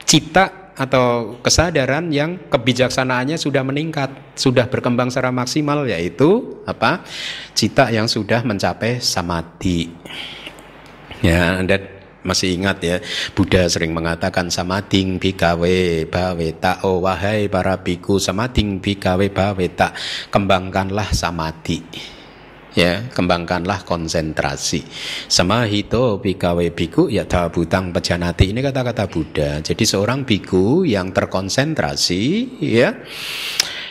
cita 0.03 0.75
atau 0.77 1.41
kesadaran 1.41 2.13
yang 2.13 2.51
kebijaksanaannya 2.53 3.41
sudah 3.41 3.65
meningkat, 3.65 4.13
sudah 4.37 4.69
berkembang 4.69 5.09
secara 5.09 5.33
maksimal 5.33 5.89
yaitu 5.89 6.61
apa? 6.69 7.07
Cita 7.57 7.89
yang 7.89 8.11
sudah 8.11 8.45
mencapai 8.45 9.01
samadhi. 9.01 9.89
Ya, 11.25 11.63
Anda 11.63 11.96
masih 12.27 12.59
ingat 12.59 12.83
ya, 12.83 12.97
Buddha 13.33 13.71
sering 13.71 13.95
mengatakan 13.95 14.51
samading 14.51 15.23
bikawe 15.23 16.05
baweta, 16.11 16.83
oh 16.83 17.01
wahai 17.07 17.47
para 17.47 17.79
biku 17.79 18.19
samading 18.19 18.83
bikawe 18.83 19.27
baweta, 19.31 19.95
kembangkanlah 20.35 21.15
samadhi. 21.15 21.81
ya 22.77 23.09
kembangkanlah 23.09 23.89
konsentrasi. 23.89 24.85
Samahito 25.33 26.21
bikawe 26.21 26.69
biku 26.77 27.09
ya 27.09 27.25
butang 27.49 27.89
pejanati. 27.89 28.53
Ini 28.53 28.61
kata-kata 28.61 29.09
Buddha. 29.09 29.65
Jadi 29.65 29.89
seorang 29.89 30.29
biku 30.29 30.85
yang 30.85 31.09
terkonsentrasi 31.11 32.23
ya 32.61 32.93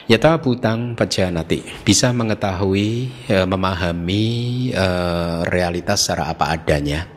ya 0.05 0.37
butang 0.37 0.93
pejanati 0.93 1.65
bisa 1.81 2.13
mengetahui 2.13 3.09
ya, 3.25 3.49
memahami 3.49 4.25
uh, 4.77 5.41
realitas 5.49 6.05
secara 6.05 6.29
apa 6.29 6.53
adanya 6.53 7.14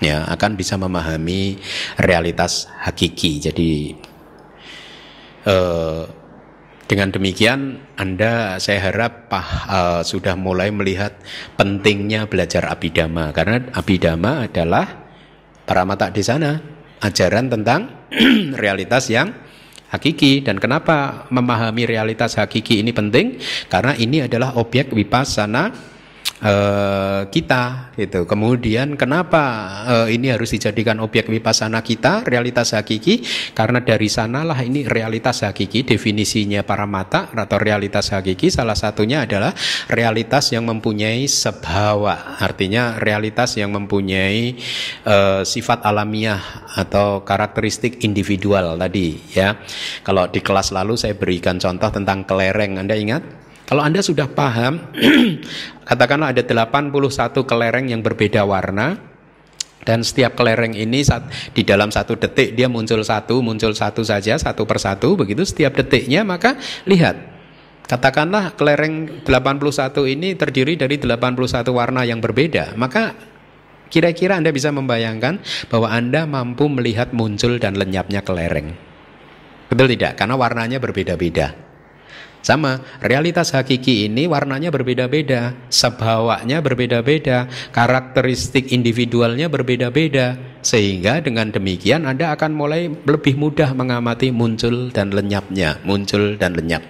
ya 0.00 0.24
akan 0.26 0.56
bisa 0.56 0.80
memahami 0.80 1.60
realitas 2.00 2.66
hakiki. 2.80 3.38
Jadi 3.38 3.72
uh, 5.46 6.08
dengan 6.90 7.14
demikian 7.14 7.78
Anda 7.94 8.58
saya 8.58 8.90
harap 8.90 9.30
pah, 9.30 9.48
uh, 9.70 10.00
sudah 10.02 10.34
mulai 10.34 10.74
melihat 10.74 11.14
pentingnya 11.54 12.26
belajar 12.26 12.66
abidama 12.66 13.30
karena 13.30 13.70
abidama 13.76 14.50
adalah 14.50 15.06
para 15.62 15.86
mata 15.86 16.10
di 16.10 16.24
sana 16.24 16.58
ajaran 16.98 17.46
tentang 17.46 18.10
realitas 18.62 19.06
yang 19.06 19.30
hakiki. 19.94 20.42
Dan 20.42 20.58
kenapa 20.58 21.30
memahami 21.30 21.86
realitas 21.86 22.34
hakiki 22.34 22.82
ini 22.82 22.90
penting? 22.90 23.38
Karena 23.70 23.94
ini 23.94 24.26
adalah 24.26 24.58
objek 24.58 24.90
vipassana 24.90 25.70
uh, 26.44 27.28
kita 27.28 27.94
gitu. 27.96 28.24
Kemudian 28.24 28.96
kenapa 28.96 29.42
uh, 29.86 30.08
ini 30.08 30.32
harus 30.32 30.52
dijadikan 30.52 30.98
objek 31.00 31.28
wipasana 31.28 31.84
kita, 31.84 32.24
realitas 32.26 32.72
hakiki? 32.76 33.24
Karena 33.52 33.80
dari 33.80 34.08
sanalah 34.08 34.58
ini 34.64 34.84
realitas 34.88 35.44
hakiki 35.44 35.84
definisinya 35.84 36.64
para 36.64 36.84
mata 36.84 37.30
atau 37.32 37.56
realitas 37.60 38.12
hakiki 38.12 38.52
salah 38.52 38.76
satunya 38.76 39.24
adalah 39.24 39.52
realitas 39.88 40.52
yang 40.52 40.66
mempunyai 40.66 41.24
sebhawa, 41.28 42.40
artinya 42.40 42.98
realitas 42.98 43.56
yang 43.56 43.72
mempunyai 43.72 44.56
uh, 45.06 45.42
sifat 45.44 45.84
alamiah 45.86 46.40
atau 46.76 47.22
karakteristik 47.22 48.02
individual 48.04 48.76
tadi 48.76 49.16
ya. 49.32 49.60
Kalau 50.02 50.28
di 50.28 50.40
kelas 50.40 50.72
lalu 50.72 50.96
saya 50.96 51.14
berikan 51.16 51.60
contoh 51.60 51.90
tentang 51.92 52.24
kelereng, 52.24 52.80
Anda 52.80 52.96
ingat? 52.96 53.39
Kalau 53.70 53.86
Anda 53.86 54.02
sudah 54.02 54.26
paham, 54.26 54.82
katakanlah 55.88 56.34
ada 56.34 56.42
81 56.42 56.90
kelereng 57.46 57.86
yang 57.86 58.02
berbeda 58.02 58.42
warna, 58.42 58.98
dan 59.86 60.02
setiap 60.02 60.34
kelereng 60.34 60.74
ini 60.74 61.06
saat, 61.06 61.30
di 61.54 61.62
dalam 61.62 61.94
satu 61.94 62.18
detik 62.18 62.58
dia 62.58 62.66
muncul 62.66 62.98
satu, 63.06 63.38
muncul 63.38 63.70
satu 63.70 64.02
saja, 64.02 64.34
satu 64.34 64.66
persatu, 64.66 65.14
begitu 65.14 65.46
setiap 65.46 65.78
detiknya, 65.78 66.26
maka 66.26 66.58
lihat, 66.82 67.14
katakanlah 67.86 68.58
kelereng 68.58 69.22
81 69.22 70.18
ini 70.18 70.34
terdiri 70.34 70.74
dari 70.74 70.98
81 70.98 71.70
warna 71.70 72.02
yang 72.02 72.18
berbeda, 72.18 72.74
maka 72.74 73.14
kira-kira 73.86 74.34
Anda 74.34 74.50
bisa 74.50 74.74
membayangkan 74.74 75.38
bahwa 75.70 75.94
Anda 75.94 76.26
mampu 76.26 76.66
melihat 76.66 77.14
muncul 77.14 77.62
dan 77.62 77.78
lenyapnya 77.78 78.26
kelereng. 78.26 78.74
Betul 79.70 79.94
tidak? 79.94 80.18
Karena 80.18 80.34
warnanya 80.34 80.82
berbeda-beda. 80.82 81.69
Sama, 82.40 82.80
realitas 83.04 83.52
hakiki 83.52 84.08
ini 84.08 84.24
warnanya 84.24 84.72
berbeda-beda, 84.72 85.52
sebawanya 85.68 86.64
berbeda-beda, 86.64 87.46
karakteristik 87.70 88.72
individualnya 88.72 89.52
berbeda-beda. 89.52 90.40
Sehingga 90.60 91.20
dengan 91.24 91.52
demikian 91.52 92.04
Anda 92.04 92.32
akan 92.36 92.52
mulai 92.52 92.88
lebih 92.88 93.36
mudah 93.36 93.72
mengamati 93.76 94.32
muncul 94.32 94.92
dan 94.92 95.12
lenyapnya, 95.12 95.80
muncul 95.84 96.36
dan 96.40 96.56
lenyap. 96.56 96.84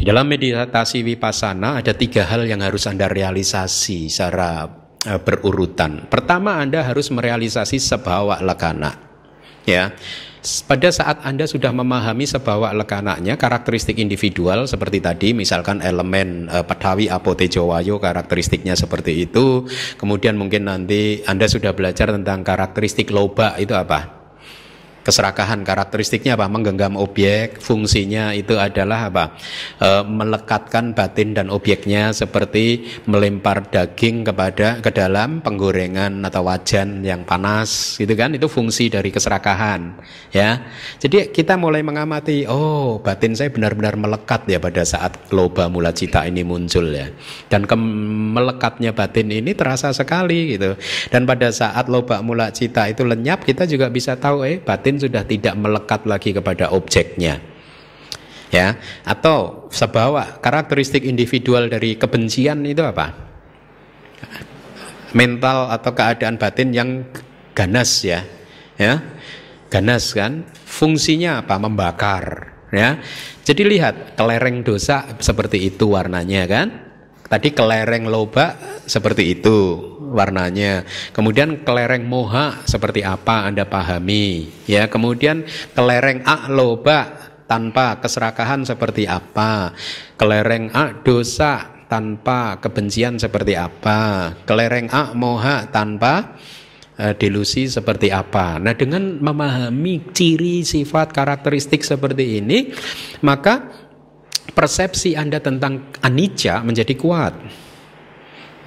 Di 0.00 0.08
dalam 0.08 0.32
meditasi 0.32 1.04
vipassana 1.04 1.76
ada 1.84 1.92
tiga 1.92 2.24
hal 2.24 2.48
yang 2.48 2.64
harus 2.64 2.88
Anda 2.88 3.04
realisasi 3.12 4.08
secara 4.08 4.64
uh, 5.04 5.20
berurutan. 5.20 6.08
Pertama 6.08 6.56
Anda 6.56 6.80
harus 6.80 7.12
merealisasi 7.12 7.76
sebawa 7.76 8.40
lekana. 8.40 8.96
Ya, 9.68 9.92
pada 10.68 10.88
saat 10.92 11.20
Anda 11.24 11.44
sudah 11.48 11.72
memahami 11.72 12.24
sebawa 12.28 12.72
lekanaknya, 12.76 13.40
karakteristik 13.40 13.96
individual 13.96 14.68
seperti 14.68 15.00
tadi, 15.00 15.32
misalkan 15.32 15.80
elemen 15.80 16.48
e, 16.48 16.64
Padawi 16.64 17.08
Apotejowayo 17.08 17.96
karakteristiknya 18.00 18.76
seperti 18.76 19.28
itu, 19.28 19.64
kemudian 19.96 20.36
mungkin 20.36 20.68
nanti 20.68 21.24
Anda 21.24 21.48
sudah 21.48 21.72
belajar 21.72 22.12
tentang 22.12 22.44
karakteristik 22.44 23.08
loba 23.12 23.56
itu 23.56 23.72
apa? 23.72 24.19
Keserakahan. 25.10 25.66
Karakteristiknya 25.66 26.38
apa? 26.38 26.46
Menggenggam 26.46 26.94
objek 26.94 27.58
fungsinya 27.58 28.30
itu 28.30 28.54
adalah 28.54 29.10
apa? 29.10 29.34
E, 29.82 30.06
melekatkan 30.06 30.94
batin 30.94 31.34
dan 31.34 31.50
objeknya 31.50 32.14
seperti 32.14 32.86
melempar 33.10 33.66
daging 33.66 34.22
kepada 34.22 34.78
ke 34.78 34.94
dalam 34.94 35.42
penggorengan 35.42 36.22
atau 36.22 36.46
wajan 36.46 37.02
yang 37.02 37.26
panas 37.26 37.98
gitu 37.98 38.14
kan? 38.14 38.30
Itu 38.38 38.46
fungsi 38.46 38.86
dari 38.86 39.10
keserakahan 39.10 39.98
ya. 40.30 40.62
Jadi 41.02 41.34
kita 41.34 41.58
mulai 41.58 41.82
mengamati 41.82 42.46
oh 42.46 43.02
batin 43.02 43.34
saya 43.34 43.50
benar-benar 43.50 43.98
melekat 43.98 44.46
ya 44.46 44.62
pada 44.62 44.86
saat 44.86 45.34
loba 45.34 45.66
mula 45.66 45.90
cita 45.90 46.22
ini 46.22 46.46
muncul 46.46 46.86
ya. 46.94 47.10
Dan 47.50 47.66
ke 47.66 47.74
melekatnya 47.74 48.94
batin 48.94 49.34
ini 49.34 49.58
terasa 49.58 49.90
sekali 49.90 50.54
gitu. 50.54 50.78
Dan 51.10 51.26
pada 51.26 51.50
saat 51.50 51.90
loba 51.90 52.22
mula 52.22 52.54
cita 52.54 52.86
itu 52.86 53.02
lenyap 53.02 53.42
kita 53.42 53.66
juga 53.66 53.90
bisa 53.90 54.14
tahu 54.14 54.46
eh 54.46 54.62
batin 54.62 54.99
sudah 55.00 55.24
tidak 55.24 55.56
melekat 55.56 56.04
lagi 56.04 56.36
kepada 56.36 56.68
objeknya. 56.70 57.40
Ya, 58.50 58.82
atau 59.06 59.70
sebawa 59.70 60.42
karakteristik 60.42 61.06
individual 61.06 61.70
dari 61.70 61.94
kebencian 61.94 62.66
itu 62.66 62.82
apa? 62.82 63.14
Mental 65.14 65.70
atau 65.70 65.90
keadaan 65.94 66.34
batin 66.34 66.74
yang 66.74 66.90
ganas 67.54 68.02
ya. 68.02 68.26
Ya. 68.74 69.00
Ganas 69.70 70.10
kan? 70.18 70.50
Fungsinya 70.66 71.46
apa? 71.46 71.62
Membakar, 71.62 72.58
ya. 72.74 72.98
Jadi 73.46 73.62
lihat 73.70 74.18
kelereng 74.18 74.66
dosa 74.66 75.06
seperti 75.22 75.70
itu 75.70 75.94
warnanya 75.94 76.42
kan? 76.50 76.68
Tadi 77.30 77.54
kelereng 77.54 78.10
loba 78.10 78.58
seperti 78.90 79.38
itu 79.38 79.78
warnanya. 80.10 80.84
Kemudian 81.14 81.62
kelereng 81.62 82.04
moha 82.04 82.66
seperti 82.66 83.06
apa 83.06 83.46
Anda 83.46 83.64
pahami? 83.64 84.50
Ya, 84.66 84.90
kemudian 84.90 85.46
kelereng 85.72 86.26
loba 86.50 87.30
tanpa 87.46 87.98
keserakahan 88.02 88.66
seperti 88.66 89.06
apa? 89.06 89.74
Kelereng 90.18 90.70
a 90.74 90.94
dosa 90.94 91.82
tanpa 91.90 92.62
kebencian 92.62 93.18
seperti 93.18 93.58
apa? 93.58 94.34
Kelereng 94.46 94.86
a 94.94 95.10
moha 95.14 95.66
tanpa 95.66 96.38
uh, 96.94 97.14
delusi 97.18 97.66
seperti 97.66 98.14
apa? 98.14 98.62
Nah, 98.62 98.78
dengan 98.78 99.18
memahami 99.18 100.14
ciri 100.14 100.62
sifat 100.62 101.10
karakteristik 101.10 101.82
seperti 101.82 102.38
ini, 102.38 102.70
maka 103.26 103.66
persepsi 104.54 105.18
Anda 105.18 105.42
tentang 105.42 105.90
anicca 106.02 106.62
menjadi 106.62 106.94
kuat 106.94 107.34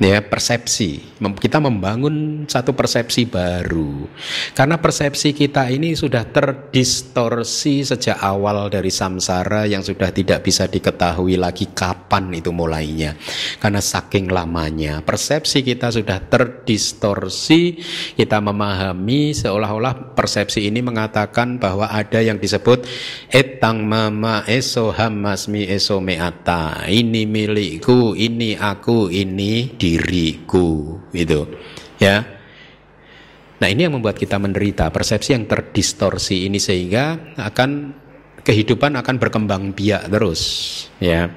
ya 0.01 0.21
persepsi. 0.25 1.19
Kita 1.19 1.61
membangun 1.61 2.45
satu 2.49 2.73
persepsi 2.73 3.29
baru. 3.29 4.09
Karena 4.57 4.81
persepsi 4.81 5.35
kita 5.35 5.69
ini 5.69 5.93
sudah 5.93 6.25
terdistorsi 6.29 7.85
sejak 7.85 8.17
awal 8.19 8.71
dari 8.73 8.89
samsara 8.89 9.69
yang 9.69 9.85
sudah 9.85 10.09
tidak 10.09 10.41
bisa 10.41 10.65
diketahui 10.65 11.37
lagi 11.37 11.69
kapan 11.71 12.33
itu 12.33 12.49
mulainya. 12.49 13.13
Karena 13.61 13.79
saking 13.83 14.31
lamanya. 14.31 15.05
Persepsi 15.05 15.61
kita 15.61 15.93
sudah 15.93 16.19
terdistorsi. 16.25 17.77
Kita 18.17 18.41
memahami 18.41 19.35
seolah-olah 19.35 20.15
persepsi 20.17 20.69
ini 20.69 20.81
mengatakan 20.81 21.57
bahwa 21.61 21.89
ada 21.89 22.19
yang 22.19 22.37
disebut 22.37 22.85
etang 23.29 23.85
mama 23.85 24.45
eso 24.47 24.93
hamasmi 24.93 25.65
eso 25.67 25.97
meata 25.99 26.85
ini 26.87 27.25
milikku 27.25 28.13
ini 28.13 28.55
aku 28.55 29.09
ini 29.09 29.75
diriku 29.83 30.95
itu 31.11 31.43
ya. 31.99 32.23
Nah 33.59 33.67
ini 33.67 33.83
yang 33.83 33.99
membuat 33.99 34.15
kita 34.15 34.39
menderita. 34.39 34.87
Persepsi 34.87 35.35
yang 35.35 35.43
terdistorsi 35.43 36.47
ini 36.47 36.59
sehingga 36.59 37.35
akan 37.35 37.91
kehidupan 38.43 38.95
akan 38.95 39.15
berkembang 39.19 39.75
biak 39.75 40.07
terus 40.07 40.41
ya. 41.03 41.27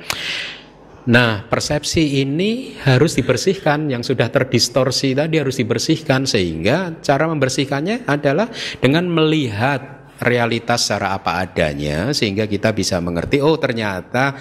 Nah, 1.07 1.47
persepsi 1.47 2.19
ini 2.27 2.75
harus 2.83 3.15
dibersihkan. 3.15 3.87
Yang 3.87 4.11
sudah 4.11 4.27
terdistorsi 4.27 5.15
tadi 5.15 5.39
harus 5.39 5.55
dibersihkan 5.55 6.27
sehingga 6.27 6.99
cara 6.99 7.31
membersihkannya 7.31 8.11
adalah 8.11 8.51
dengan 8.83 9.07
melihat 9.07 10.11
realitas 10.19 10.83
secara 10.83 11.15
apa 11.15 11.45
adanya 11.45 12.11
sehingga 12.17 12.49
kita 12.49 12.73
bisa 12.73 12.97
mengerti 13.05 13.37
oh 13.45 13.61
ternyata 13.61 14.33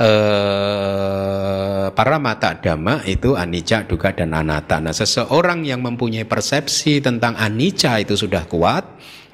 eh, 0.00 1.86
para 1.94 2.18
mata 2.18 2.56
dhamma 2.58 3.06
itu 3.06 3.38
anicca, 3.38 3.86
duga 3.86 4.10
dan 4.10 4.34
anatta. 4.34 4.82
Nah, 4.82 4.94
seseorang 4.94 5.62
yang 5.62 5.82
mempunyai 5.82 6.26
persepsi 6.26 6.98
tentang 6.98 7.38
anicca 7.38 8.02
itu 8.02 8.18
sudah 8.18 8.46
kuat 8.50 8.84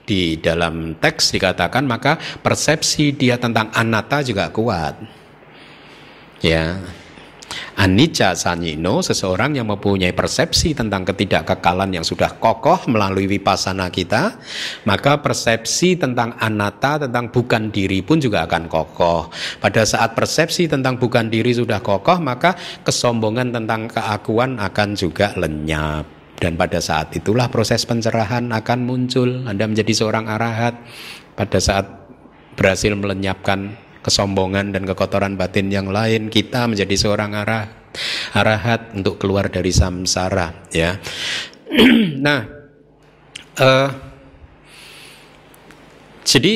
di 0.04 0.42
dalam 0.42 0.98
teks 0.98 1.30
dikatakan 1.30 1.86
maka 1.86 2.18
persepsi 2.42 3.14
dia 3.14 3.38
tentang 3.38 3.70
anatta 3.70 4.26
juga 4.26 4.50
kuat. 4.50 4.98
Ya. 6.42 6.80
Anicca 7.78 8.34
sanyino, 8.34 8.98
seseorang 8.98 9.54
yang 9.54 9.70
mempunyai 9.70 10.10
persepsi 10.10 10.74
tentang 10.74 11.06
ketidakkekalan 11.06 11.94
yang 11.94 12.02
sudah 12.02 12.34
kokoh 12.40 12.90
melalui 12.90 13.30
vipassana 13.30 13.92
kita, 13.92 14.38
maka 14.88 15.22
persepsi 15.22 15.94
tentang 15.94 16.34
anatta, 16.42 17.06
tentang 17.06 17.30
bukan 17.30 17.70
diri 17.70 18.02
pun 18.02 18.18
juga 18.18 18.48
akan 18.50 18.66
kokoh. 18.66 19.30
Pada 19.62 19.86
saat 19.86 20.18
persepsi 20.18 20.66
tentang 20.66 20.98
bukan 20.98 21.30
diri 21.30 21.54
sudah 21.54 21.78
kokoh, 21.78 22.18
maka 22.18 22.58
kesombongan 22.82 23.54
tentang 23.54 23.86
keakuan 23.86 24.58
akan 24.58 24.88
juga 24.98 25.32
lenyap. 25.38 26.06
Dan 26.40 26.56
pada 26.56 26.80
saat 26.80 27.12
itulah 27.12 27.52
proses 27.52 27.84
pencerahan 27.84 28.48
akan 28.48 28.78
muncul. 28.88 29.44
Anda 29.44 29.68
menjadi 29.68 29.92
seorang 29.92 30.24
arahat 30.24 30.72
pada 31.36 31.60
saat 31.60 31.84
berhasil 32.56 32.96
melenyapkan 32.96 33.76
kesombongan 34.00 34.72
dan 34.72 34.88
kekotoran 34.88 35.36
batin 35.36 35.68
yang 35.68 35.92
lain 35.92 36.32
kita 36.32 36.64
menjadi 36.66 36.96
seorang 36.96 37.36
arah 37.36 37.68
arahat 38.32 38.94
untuk 38.94 39.18
keluar 39.18 39.50
dari 39.50 39.70
samsara 39.74 40.68
ya. 40.72 40.96
Nah 42.26 42.40
uh, 43.60 43.88
jadi 46.26 46.54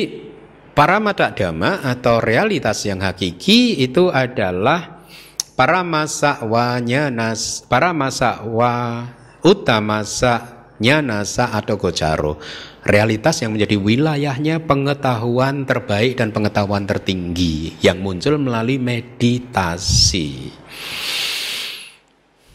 para 0.75 0.99
mata 0.99 1.31
dhamma 1.31 1.83
atau 1.83 2.19
realitas 2.19 2.83
yang 2.83 2.99
hakiki 2.99 3.79
itu 3.79 4.11
adalah 4.11 5.07
para 5.55 5.81
masa 5.87 6.43
nas 7.11 7.63
para 7.63 7.95
masa 7.95 8.43
wa 8.43 9.07
utamasa 9.39 10.67
nyanasa 10.83 11.55
atau 11.55 11.79
gocaro 11.79 12.35
realitas 12.85 13.41
yang 13.41 13.57
menjadi 13.57 13.81
wilayahnya 13.81 14.61
pengetahuan 14.61 15.65
terbaik 15.65 16.21
dan 16.21 16.29
pengetahuan 16.29 16.85
tertinggi 16.85 17.73
yang 17.81 17.97
muncul 17.97 18.37
melalui 18.37 18.77
meditasi. 18.77 20.53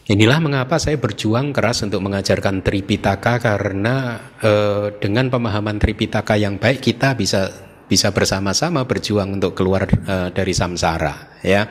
Inilah 0.07 0.39
mengapa 0.43 0.79
saya 0.79 0.99
berjuang 0.99 1.55
keras 1.55 1.83
untuk 1.83 2.03
mengajarkan 2.03 2.63
Tripitaka 2.63 3.39
karena 3.43 4.19
eh, 4.39 4.95
dengan 4.99 5.27
pemahaman 5.27 5.77
Tripitaka 5.79 6.39
yang 6.39 6.59
baik 6.59 6.79
kita 6.79 7.15
bisa 7.15 7.47
bisa 7.91 8.15
bersama-sama 8.15 8.87
berjuang 8.87 9.35
untuk 9.35 9.51
keluar 9.51 9.87
eh, 9.87 10.31
dari 10.31 10.55
samsara 10.55 11.43
ya. 11.43 11.67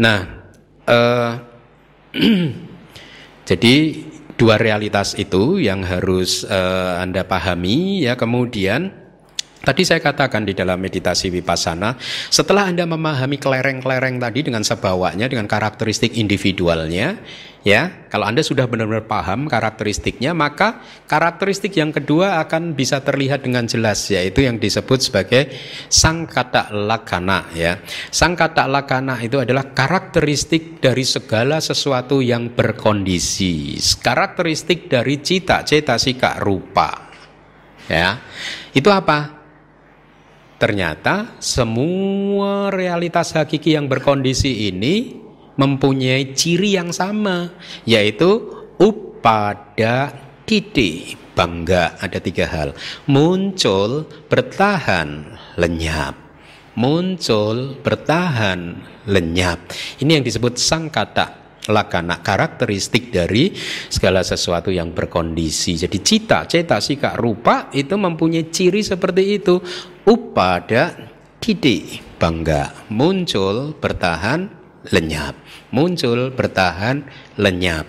Nah, 0.00 0.18
eh, 0.84 1.32
jadi 3.48 3.76
dua 4.42 4.58
realitas 4.58 5.14
itu 5.14 5.62
yang 5.62 5.86
harus 5.86 6.42
uh, 6.42 6.98
Anda 6.98 7.22
pahami 7.22 8.02
ya. 8.02 8.18
Kemudian 8.18 8.90
Tadi 9.62 9.86
saya 9.86 10.02
katakan 10.02 10.42
di 10.42 10.58
dalam 10.58 10.82
meditasi 10.82 11.30
vipassana, 11.30 11.94
setelah 12.34 12.66
Anda 12.66 12.82
memahami 12.82 13.38
kelereng-kelereng 13.38 14.18
tadi 14.18 14.42
dengan 14.42 14.66
sebawanya, 14.66 15.30
dengan 15.30 15.46
karakteristik 15.46 16.18
individualnya, 16.18 17.22
ya, 17.62 18.10
kalau 18.10 18.26
Anda 18.26 18.42
sudah 18.42 18.66
benar-benar 18.66 19.06
paham 19.06 19.46
karakteristiknya, 19.46 20.34
maka 20.34 20.82
karakteristik 21.06 21.78
yang 21.78 21.94
kedua 21.94 22.42
akan 22.42 22.74
bisa 22.74 23.06
terlihat 23.06 23.46
dengan 23.46 23.70
jelas, 23.70 24.02
yaitu 24.10 24.42
yang 24.42 24.58
disebut 24.58 24.98
sebagai 24.98 25.54
sang 25.86 26.26
kata 26.26 26.74
lakana, 26.74 27.46
ya. 27.54 27.78
Sang 28.10 28.34
kata 28.34 28.66
lakana 28.66 29.22
itu 29.22 29.38
adalah 29.38 29.70
karakteristik 29.70 30.82
dari 30.82 31.06
segala 31.06 31.62
sesuatu 31.62 32.18
yang 32.18 32.50
berkondisi, 32.50 33.78
karakteristik 34.02 34.90
dari 34.90 35.22
cita, 35.22 35.62
sika 36.02 36.42
rupa. 36.42 37.14
Ya, 37.86 38.18
itu 38.74 38.90
apa? 38.90 39.41
Ternyata 40.62 41.42
semua 41.42 42.70
realitas 42.70 43.34
hakiki 43.34 43.74
yang 43.74 43.90
berkondisi 43.90 44.70
ini 44.70 45.18
mempunyai 45.58 46.38
ciri 46.38 46.78
yang 46.78 46.94
sama, 46.94 47.50
yaitu 47.82 48.46
upada 48.78 50.14
titik 50.46 51.18
bangga 51.34 51.98
ada 51.98 52.22
tiga 52.22 52.46
hal. 52.46 52.78
Muncul 53.10 54.06
bertahan 54.30 55.34
lenyap. 55.58 56.14
Muncul 56.78 57.82
bertahan 57.82 58.86
lenyap. 59.10 59.58
Ini 59.98 60.22
yang 60.22 60.24
disebut 60.24 60.62
sang 60.62 60.86
kata 60.94 61.41
lakana 61.70 62.18
karakteristik 62.24 63.14
dari 63.14 63.54
segala 63.86 64.26
sesuatu 64.26 64.72
yang 64.72 64.90
berkondisi. 64.90 65.78
Jadi 65.78 65.98
cita, 66.02 66.48
cita, 66.50 66.82
sika, 66.82 67.14
rupa 67.14 67.70
itu 67.70 67.94
mempunyai 67.94 68.50
ciri 68.50 68.82
seperti 68.82 69.38
itu. 69.38 69.62
Upada 70.02 71.12
titik 71.38 72.18
bangga 72.18 72.90
muncul 72.90 73.74
bertahan 73.78 74.50
lenyap 74.90 75.38
muncul 75.72 76.30
bertahan 76.30 77.02
lenyap. 77.40 77.88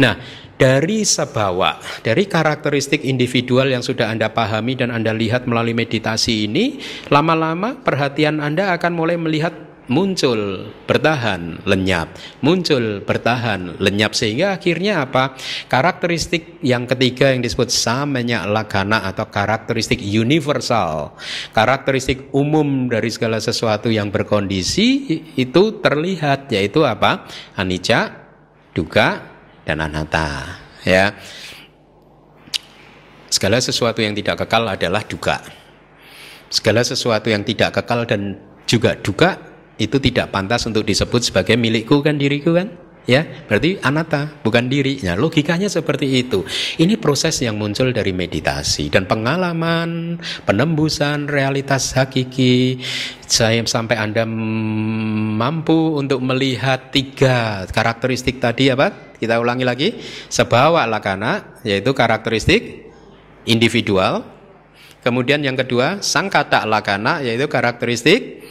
Nah 0.00 0.16
dari 0.54 1.02
sebawa, 1.02 1.82
dari 2.06 2.30
karakteristik 2.30 3.02
individual 3.02 3.74
yang 3.74 3.82
sudah 3.82 4.06
Anda 4.06 4.30
pahami 4.30 4.78
dan 4.78 4.94
Anda 4.94 5.10
lihat 5.10 5.50
melalui 5.50 5.74
meditasi 5.74 6.46
ini, 6.46 6.78
lama-lama 7.10 7.82
perhatian 7.82 8.38
Anda 8.38 8.70
akan 8.78 8.92
mulai 8.94 9.18
melihat 9.18 9.50
muncul 9.88 10.70
bertahan 10.84 11.64
lenyap. 11.64 12.12
Muncul 12.40 13.02
bertahan 13.02 13.80
lenyap. 13.80 14.12
Sehingga 14.12 14.56
akhirnya 14.56 15.04
apa? 15.04 15.36
Karakteristik 15.70 16.60
yang 16.64 16.84
ketiga 16.84 17.32
yang 17.32 17.40
disebut 17.40 17.72
samanya 17.72 18.44
lakana 18.44 19.08
atau 19.08 19.28
karakteristik 19.28 20.00
universal. 20.00 21.16
Karakteristik 21.52 22.32
umum 22.32 22.88
dari 22.88 23.08
segala 23.08 23.40
sesuatu 23.40 23.88
yang 23.92 24.08
berkondisi 24.12 25.20
itu 25.38 25.62
terlihat 25.80 26.52
yaitu 26.52 26.84
apa? 26.84 27.28
Anicca 27.56 28.30
duga 28.76 29.22
dan 29.64 29.80
anatta. 29.80 30.60
Ya. 30.84 31.16
Segala 33.32 33.58
sesuatu 33.58 33.98
yang 33.98 34.14
tidak 34.14 34.46
kekal 34.46 34.68
adalah 34.70 35.02
duga 35.02 35.42
segala 36.54 36.86
sesuatu 36.86 37.26
yang 37.34 37.42
tidak 37.42 37.74
kekal 37.74 38.06
dan 38.06 38.38
juga 38.62 38.94
duga 38.94 39.53
itu 39.78 39.98
tidak 39.98 40.30
pantas 40.30 40.66
untuk 40.70 40.86
disebut 40.86 41.20
sebagai 41.30 41.58
milikku 41.58 41.98
kan 42.04 42.14
diriku 42.14 42.54
kan? 42.54 42.70
Ya 43.04 43.28
berarti 43.44 43.76
anata 43.84 44.32
bukan 44.40 44.64
diri 44.72 44.96
nah 45.04 45.12
logikanya 45.12 45.68
seperti 45.68 46.24
itu. 46.24 46.40
Ini 46.80 46.96
proses 46.96 47.36
yang 47.44 47.60
muncul 47.60 47.92
dari 47.92 48.16
meditasi 48.16 48.88
dan 48.88 49.04
pengalaman 49.04 50.16
penembusan 50.48 51.28
realitas 51.28 51.92
hakiki. 51.92 52.80
Saya 53.28 53.60
sampai 53.68 54.00
anda 54.00 54.24
mampu 54.24 56.00
untuk 56.00 56.24
melihat 56.24 56.88
tiga 56.96 57.68
karakteristik 57.68 58.40
tadi 58.40 58.72
apa? 58.72 59.12
Kita 59.20 59.36
ulangi 59.36 59.68
lagi. 59.68 59.88
Sebawa 60.32 60.88
lakana 60.88 61.60
yaitu 61.60 61.92
karakteristik 61.92 62.88
individual. 63.44 64.24
Kemudian 65.04 65.44
yang 65.44 65.60
kedua 65.60 66.00
sang 66.00 66.32
kata 66.32 66.64
lakana 66.64 67.20
yaitu 67.20 67.52
karakteristik 67.52 68.43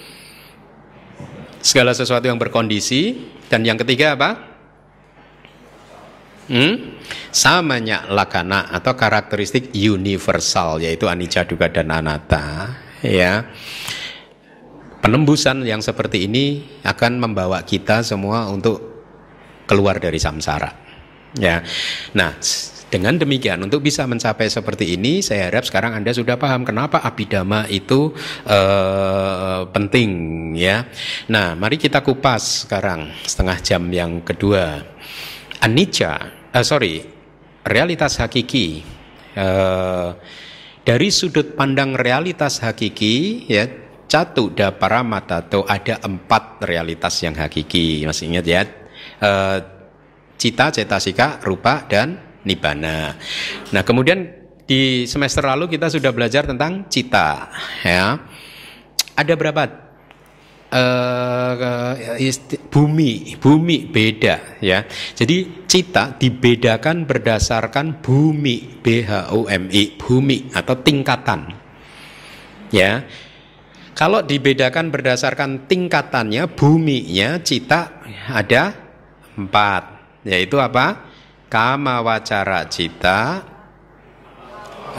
segala 1.63 1.95
sesuatu 1.95 2.28
yang 2.28 2.36
berkondisi 2.36 3.32
dan 3.47 3.63
yang 3.63 3.80
ketiga 3.80 4.19
apa? 4.19 4.32
Hmm? 6.52 6.99
Samanya 7.32 8.04
lakana 8.12 8.67
atau 8.67 8.93
karakteristik 8.93 9.71
universal 9.71 10.84
yaitu 10.84 11.08
anicca 11.08 11.47
duga 11.47 11.71
dan 11.71 11.89
anatta 11.89 12.76
ya. 12.99 13.47
Penembusan 14.99 15.63
yang 15.67 15.84
seperti 15.84 16.28
ini 16.28 16.63
akan 16.84 17.19
membawa 17.19 17.63
kita 17.63 18.04
semua 18.04 18.47
untuk 18.52 18.80
keluar 19.67 19.99
dari 19.99 20.19
samsara. 20.19 20.71
Ya. 21.36 21.63
Nah, 22.15 22.39
dengan 22.93 23.17
demikian, 23.17 23.58
untuk 23.65 23.82
bisa 23.82 24.06
mencapai 24.06 24.53
seperti 24.53 24.93
ini, 24.93 25.25
saya 25.25 25.49
harap 25.49 25.65
sekarang 25.65 25.97
Anda 25.97 26.13
sudah 26.13 26.38
paham 26.38 26.62
kenapa 26.62 27.01
abidama 27.01 27.65
itu 27.65 28.13
uh, 28.45 29.65
penting 29.73 30.10
ya. 30.53 30.86
Nah, 31.25 31.58
mari 31.58 31.82
kita 31.82 32.06
kupas 32.06 32.69
sekarang 32.69 33.10
setengah 33.25 33.58
jam 33.65 33.89
yang 33.89 34.21
kedua. 34.21 34.86
Anicca, 35.65 36.21
uh, 36.53 36.62
sorry, 36.62 37.01
realitas 37.65 38.21
hakiki. 38.21 38.86
Uh, 39.34 40.13
dari 40.86 41.10
sudut 41.10 41.58
pandang 41.58 41.97
realitas 41.97 42.62
hakiki, 42.62 43.49
ya 43.49 43.65
catu 44.06 44.53
para 44.53 45.01
mata 45.01 45.41
atau 45.41 45.65
ada 45.65 45.97
empat 45.97 46.62
realitas 46.62 47.17
yang 47.25 47.34
hakiki. 47.34 48.06
Masih 48.06 48.29
ingat 48.29 48.45
ya? 48.45 48.62
Uh, 49.17 49.58
cita, 50.38 50.69
cetasika, 50.69 51.41
rupa, 51.41 51.89
dan 51.89 52.22
nibbana. 52.43 53.15
Nah, 53.71 53.84
kemudian 53.84 54.27
di 54.63 55.03
semester 55.03 55.43
lalu 55.43 55.67
kita 55.67 55.91
sudah 55.91 56.15
belajar 56.15 56.47
tentang 56.47 56.88
cita, 56.88 57.51
ya. 57.84 58.15
Ada 59.13 59.34
berapa 59.36 59.63
uh, 60.73 62.17
bumi, 62.71 63.38
bumi 63.38 63.77
beda 63.91 64.58
ya. 64.63 64.88
Jadi 64.89 65.67
cita 65.69 66.17
dibedakan 66.17 67.06
berdasarkan 67.06 68.01
bumi, 68.01 68.82
B 68.82 69.06
H 69.06 69.36
U 69.38 69.45
M 69.45 69.69
I, 69.69 69.93
bumi 69.99 70.49
atau 70.56 70.79
tingkatan. 70.82 71.53
Ya. 72.73 73.06
Kalau 73.93 74.25
dibedakan 74.25 74.89
berdasarkan 74.89 75.69
tingkatannya, 75.69 76.49
buminya 76.58 77.38
cita 77.45 78.01
ada 78.34 78.73
empat, 79.38 79.84
yaitu 80.25 80.58
apa? 80.58 81.12
Kama 81.53 82.01
wacara 82.01 82.65
cita, 82.65 83.45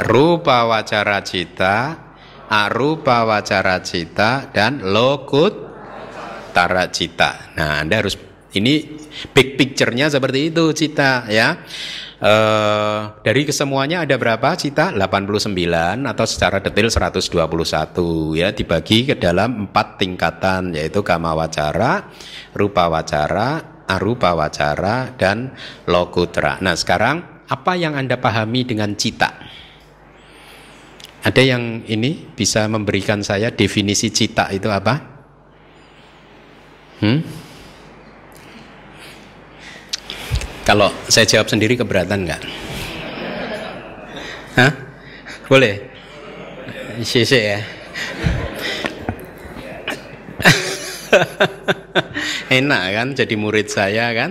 rupa 0.06 0.70
wacara 0.70 1.18
cita, 1.26 1.98
arupa 2.46 3.26
wacara 3.26 3.82
cita, 3.82 4.54
dan 4.54 4.78
lokut 4.94 5.50
tara 6.54 6.86
cita. 6.94 7.58
Nah, 7.58 7.82
Anda 7.82 7.98
harus 7.98 8.14
ini 8.54 8.86
big 9.34 9.58
picture-nya 9.58 10.06
seperti 10.06 10.54
itu 10.54 10.70
cita 10.70 11.26
ya. 11.26 11.58
Uh, 12.22 13.18
dari 13.26 13.42
kesemuanya 13.42 14.06
ada 14.06 14.14
berapa 14.14 14.54
cita? 14.54 14.94
89 14.94 15.50
atau 16.06 16.24
secara 16.24 16.62
detail 16.62 16.86
121 16.86 18.38
ya 18.38 18.54
dibagi 18.54 19.10
ke 19.10 19.18
dalam 19.18 19.66
empat 19.66 19.98
tingkatan 19.98 20.70
yaitu 20.78 21.02
kama 21.02 21.34
wacara, 21.34 22.14
rupa 22.54 22.86
wacara, 22.86 23.73
arupa 23.88 24.32
wacara 24.32 25.12
dan 25.16 25.52
lokutra. 25.88 26.58
Nah, 26.60 26.76
sekarang 26.76 27.44
apa 27.48 27.72
yang 27.76 27.94
Anda 27.96 28.16
pahami 28.16 28.64
dengan 28.64 28.96
cita? 28.96 29.36
Ada 31.24 31.40
yang 31.40 31.88
ini 31.88 32.28
bisa 32.36 32.68
memberikan 32.68 33.24
saya 33.24 33.48
definisi 33.48 34.12
cita 34.12 34.52
itu 34.52 34.68
apa? 34.68 34.94
Hmm? 37.00 37.20
Kalau 40.64 40.88
saya 41.08 41.28
jawab 41.28 41.48
sendiri 41.48 41.76
keberatan 41.76 42.24
nggak? 42.24 42.42
Hah? 44.56 44.72
Boleh? 45.48 45.92
Sisi 47.04 47.36
ya. 47.36 47.60
Enak 52.54 52.84
kan 52.94 53.08
jadi 53.18 53.34
murid 53.34 53.66
saya 53.66 54.14
kan? 54.14 54.30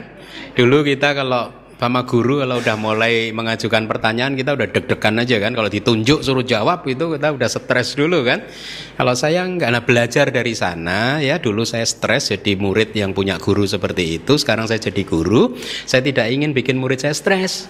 Dulu 0.56 0.88
kita 0.88 1.12
kalau 1.12 1.64
sama 1.84 2.08
guru 2.08 2.40
kalau 2.40 2.64
udah 2.64 2.80
mulai 2.80 3.36
mengajukan 3.36 3.92
pertanyaan 3.92 4.40
kita 4.40 4.56
udah 4.56 4.72
deg-degan 4.72 5.20
aja 5.20 5.36
kan. 5.44 5.52
Kalau 5.52 5.68
ditunjuk 5.68 6.24
suruh 6.24 6.48
jawab 6.48 6.88
itu 6.88 7.20
kita 7.20 7.36
udah 7.36 7.50
stres 7.52 8.00
dulu 8.00 8.24
kan. 8.24 8.48
Kalau 8.96 9.12
saya 9.20 9.44
nggak 9.44 9.68
nah 9.68 9.84
belajar 9.84 10.32
dari 10.32 10.56
sana 10.56 11.20
ya. 11.20 11.44
Dulu 11.44 11.68
saya 11.68 11.84
stres 11.84 12.32
jadi 12.32 12.56
murid 12.56 12.96
yang 12.96 13.12
punya 13.12 13.36
guru 13.36 13.68
seperti 13.68 14.24
itu. 14.24 14.40
Sekarang 14.40 14.72
saya 14.72 14.80
jadi 14.80 15.04
guru. 15.04 15.60
Saya 15.60 16.00
tidak 16.00 16.32
ingin 16.32 16.56
bikin 16.56 16.80
murid 16.80 17.04
saya 17.04 17.12
stres. 17.12 17.68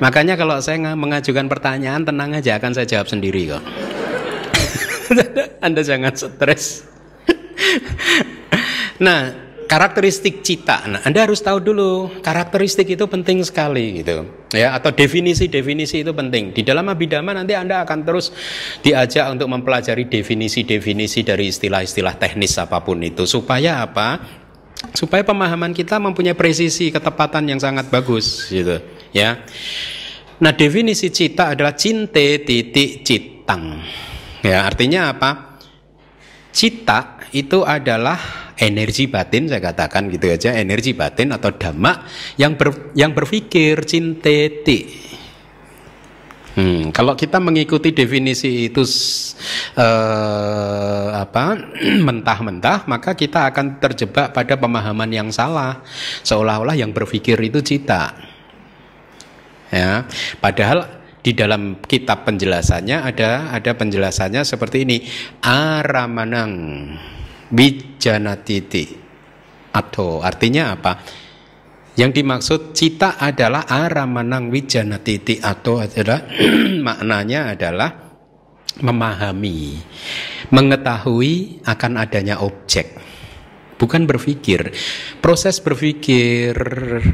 Makanya 0.00 0.40
kalau 0.40 0.56
saya 0.64 0.80
mengajukan 0.96 1.52
pertanyaan 1.52 2.08
tenang 2.08 2.32
aja 2.32 2.56
akan 2.56 2.72
saya 2.72 2.88
jawab 2.88 3.12
sendiri 3.12 3.52
kok. 3.52 3.62
Anda 5.66 5.84
jangan 5.84 6.16
stres. 6.16 6.88
Nah 9.02 9.51
karakteristik 9.68 10.42
cita. 10.44 10.84
Nah, 10.88 11.00
Anda 11.04 11.24
harus 11.24 11.40
tahu 11.40 11.62
dulu 11.62 12.20
karakteristik 12.20 12.88
itu 12.90 13.04
penting 13.06 13.40
sekali 13.44 14.02
gitu. 14.02 14.24
Ya, 14.52 14.76
atau 14.76 14.92
definisi-definisi 14.92 16.04
itu 16.04 16.12
penting. 16.12 16.52
Di 16.52 16.60
dalam 16.66 16.88
abidama 16.92 17.32
nanti 17.32 17.56
Anda 17.56 17.86
akan 17.86 18.04
terus 18.04 18.34
diajak 18.84 19.32
untuk 19.32 19.48
mempelajari 19.48 20.10
definisi-definisi 20.10 21.24
dari 21.24 21.48
istilah-istilah 21.48 22.20
teknis 22.20 22.58
apa 22.60 22.84
pun 22.84 23.00
itu 23.00 23.24
supaya 23.24 23.80
apa? 23.80 24.20
Supaya 24.92 25.22
pemahaman 25.22 25.70
kita 25.70 26.02
mempunyai 26.02 26.34
presisi 26.34 26.90
ketepatan 26.90 27.46
yang 27.46 27.60
sangat 27.62 27.86
bagus 27.86 28.50
gitu, 28.50 28.82
ya. 29.14 29.46
Nah, 30.42 30.50
definisi 30.50 31.14
cita 31.14 31.54
adalah 31.54 31.78
cinte 31.78 32.42
titik 32.42 33.06
citang. 33.06 33.78
Ya, 34.42 34.66
artinya 34.66 35.14
apa? 35.14 35.60
Cita 36.50 37.22
itu 37.30 37.62
adalah 37.62 38.41
energi 38.58 39.08
batin 39.08 39.48
saya 39.48 39.60
katakan 39.60 40.12
gitu 40.12 40.28
aja 40.28 40.52
energi 40.56 40.92
batin 40.92 41.32
atau 41.32 41.52
dhamma 41.52 42.04
yang 42.36 42.56
ber, 42.56 42.92
yang 42.92 43.16
berpikir 43.16 43.84
cinteti 43.88 45.12
Hmm, 46.52 46.92
kalau 46.92 47.16
kita 47.16 47.40
mengikuti 47.40 47.96
definisi 47.96 48.68
itu 48.68 48.84
uh, 49.80 51.08
apa 51.16 51.56
mentah-mentah, 52.12 52.84
maka 52.84 53.16
kita 53.16 53.48
akan 53.48 53.80
terjebak 53.80 54.36
pada 54.36 54.60
pemahaman 54.60 55.08
yang 55.08 55.32
salah, 55.32 55.80
seolah-olah 56.20 56.76
yang 56.76 56.92
berpikir 56.92 57.40
itu 57.40 57.64
cita. 57.64 58.12
Ya, 59.72 60.04
padahal 60.44 60.84
di 61.24 61.32
dalam 61.32 61.80
kitab 61.88 62.28
penjelasannya 62.28 63.00
ada 63.00 63.56
ada 63.56 63.72
penjelasannya 63.72 64.44
seperti 64.44 64.84
ini. 64.84 65.08
Aramanang 65.40 66.52
Wijanatiti 67.52 68.84
atau 69.72 70.24
artinya 70.24 70.72
apa? 70.72 70.92
Yang 71.92 72.24
dimaksud 72.24 72.60
cita 72.72 73.20
adalah 73.20 73.68
aramanang 73.68 74.48
wijanatiti 74.48 75.44
atau 75.44 75.84
adalah 75.84 76.24
maknanya 76.88 77.52
adalah 77.52 77.90
memahami, 78.80 79.76
mengetahui 80.48 81.60
akan 81.68 81.92
adanya 82.00 82.40
objek, 82.40 82.96
bukan 83.76 84.08
berpikir. 84.08 84.72
Proses 85.20 85.60
berpikir, 85.60 86.56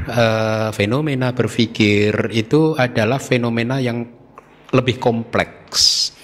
uh, 0.07 0.71
fenomena 0.71 1.35
berpikir 1.35 2.31
itu 2.31 2.79
adalah 2.79 3.19
fenomena 3.19 3.83
yang 3.83 4.07
lebih 4.71 4.95
kompleks. 4.95 6.15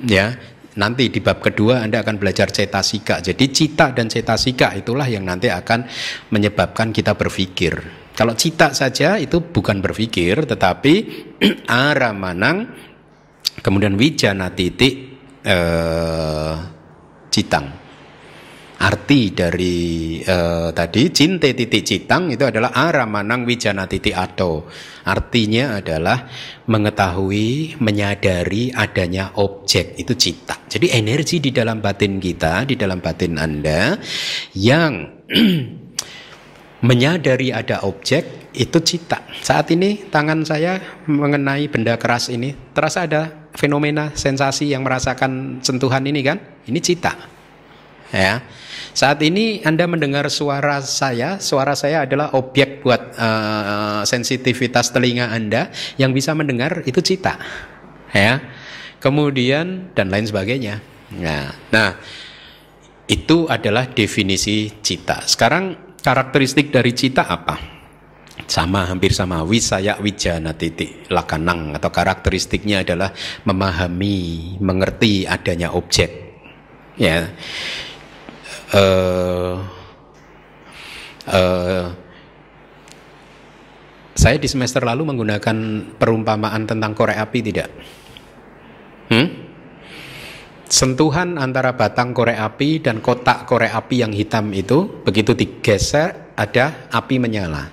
Ya, 0.00 0.32
Nanti 0.76 1.08
di 1.08 1.24
bab 1.24 1.40
kedua 1.40 1.80
Anda 1.80 2.04
akan 2.04 2.20
belajar 2.20 2.52
cetasika. 2.52 3.24
Jadi 3.24 3.48
cita 3.48 3.96
dan 3.96 4.12
cetasika 4.12 4.76
itulah 4.76 5.08
yang 5.08 5.24
nanti 5.24 5.48
akan 5.48 5.88
menyebabkan 6.28 6.92
kita 6.92 7.16
berpikir. 7.16 7.72
Kalau 8.16 8.36
cita 8.36 8.72
saja 8.72 9.16
itu 9.16 9.40
bukan 9.40 9.80
berpikir 9.80 10.44
tetapi 10.44 10.94
aramanang 11.68 12.68
kemudian 13.60 13.96
wijana 13.96 14.52
titik 14.52 15.16
eh, 15.44 16.54
citang. 17.32 17.85
Arti 18.76 19.32
dari 19.32 20.20
uh, 20.20 20.68
tadi 20.68 21.08
cinte 21.08 21.56
titik 21.56 21.80
citang 21.80 22.28
itu 22.28 22.44
adalah 22.44 22.76
aramanang 22.76 23.48
wijana 23.48 23.88
titik 23.88 24.12
ato. 24.12 24.68
Artinya 25.08 25.80
adalah 25.80 26.28
mengetahui, 26.68 27.80
menyadari 27.80 28.68
adanya 28.76 29.32
objek 29.40 29.96
itu 29.96 30.12
cita. 30.12 30.60
Jadi 30.68 30.92
energi 30.92 31.40
di 31.40 31.56
dalam 31.56 31.80
batin 31.80 32.20
kita, 32.20 32.68
di 32.68 32.76
dalam 32.76 33.00
batin 33.00 33.40
Anda 33.40 33.96
yang 34.52 35.24
menyadari 36.88 37.56
ada 37.56 37.80
objek 37.88 38.52
itu 38.52 38.78
cita. 38.84 39.24
Saat 39.40 39.72
ini 39.72 40.04
tangan 40.12 40.44
saya 40.44 40.76
mengenai 41.08 41.64
benda 41.72 41.96
keras 41.96 42.28
ini, 42.28 42.52
terasa 42.76 43.08
ada 43.08 43.48
fenomena 43.56 44.12
sensasi 44.12 44.68
yang 44.68 44.84
merasakan 44.84 45.64
sentuhan 45.64 46.04
ini 46.04 46.20
kan? 46.20 46.36
Ini 46.68 46.80
cita. 46.84 47.12
Ya. 48.12 48.44
Saat 48.96 49.20
ini 49.20 49.60
Anda 49.60 49.84
mendengar 49.84 50.24
suara 50.32 50.80
saya, 50.80 51.36
suara 51.36 51.76
saya 51.76 52.08
adalah 52.08 52.32
objek 52.32 52.80
buat 52.80 53.12
uh, 53.20 54.00
sensitivitas 54.08 54.88
telinga 54.88 55.28
Anda 55.36 55.68
yang 56.00 56.16
bisa 56.16 56.32
mendengar 56.32 56.80
itu 56.88 57.04
cita. 57.04 57.36
Ya. 58.16 58.40
Kemudian 58.96 59.92
dan 59.92 60.08
lain 60.08 60.24
sebagainya. 60.24 60.80
Nah, 61.12 61.52
nah 61.68 62.00
itu 63.04 63.44
adalah 63.52 63.92
definisi 63.92 64.72
cita. 64.80 65.28
Sekarang 65.28 65.92
karakteristik 66.00 66.72
dari 66.72 66.96
cita 66.96 67.28
apa? 67.28 67.76
Sama 68.48 68.88
hampir 68.88 69.12
sama 69.12 69.44
wisaya 69.44 70.00
wijana 70.00 70.56
titik 70.56 71.04
lakanang 71.12 71.76
atau 71.76 71.92
karakteristiknya 71.92 72.80
adalah 72.80 73.12
memahami, 73.44 74.56
mengerti 74.56 75.28
adanya 75.28 75.76
objek. 75.76 76.24
Ya 76.96 77.28
uh, 78.74 79.46
saya 84.16 84.42
di 84.42 84.48
semester 84.50 84.82
lalu 84.82 85.06
menggunakan 85.06 85.56
perumpamaan 86.02 86.66
tentang 86.66 86.98
korek 86.98 87.14
api 87.14 87.38
tidak? 87.46 87.70
Hmm? 89.06 89.28
Sentuhan 90.66 91.38
antara 91.38 91.78
batang 91.78 92.10
korek 92.10 92.34
api 92.34 92.82
dan 92.82 92.98
kotak 92.98 93.46
korek 93.46 93.70
api 93.70 94.02
yang 94.02 94.10
hitam 94.10 94.50
itu 94.50 94.98
begitu 95.06 95.30
digeser 95.30 96.34
ada 96.34 96.90
api 96.90 97.22
menyala. 97.22 97.70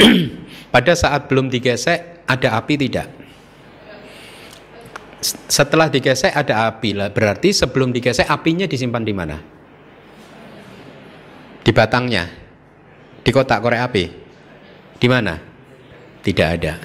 Pada 0.74 0.92
saat 0.96 1.28
belum 1.28 1.52
digesek 1.52 2.24
ada 2.24 2.56
api 2.56 2.74
tidak? 2.80 3.08
Setelah 5.24 5.92
digesek 5.92 6.32
ada 6.32 6.72
api 6.72 6.96
lah. 6.96 7.12
Berarti 7.12 7.52
sebelum 7.52 7.92
digesek 7.92 8.24
apinya 8.32 8.64
disimpan 8.64 9.04
di 9.04 9.12
mana? 9.12 9.36
Di 11.64 11.72
batangnya? 11.72 12.28
Di 13.24 13.30
kotak 13.32 13.64
korek 13.64 13.80
api? 13.80 14.04
Di 15.00 15.06
mana? 15.08 15.40
Tidak 16.20 16.48
ada. 16.60 16.76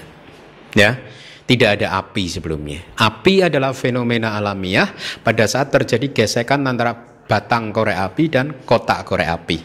Ya, 0.72 0.96
tidak 1.44 1.82
ada 1.82 2.00
api 2.00 2.32
sebelumnya. 2.32 2.80
Api 2.96 3.44
adalah 3.44 3.76
fenomena 3.76 4.40
alamiah 4.40 4.88
pada 5.20 5.44
saat 5.52 5.68
terjadi 5.76 6.16
gesekan 6.16 6.64
antara 6.64 6.96
batang 7.28 7.76
korek 7.76 8.00
api 8.00 8.24
dan 8.32 8.56
kotak 8.64 9.04
korek 9.04 9.28
api. 9.28 9.60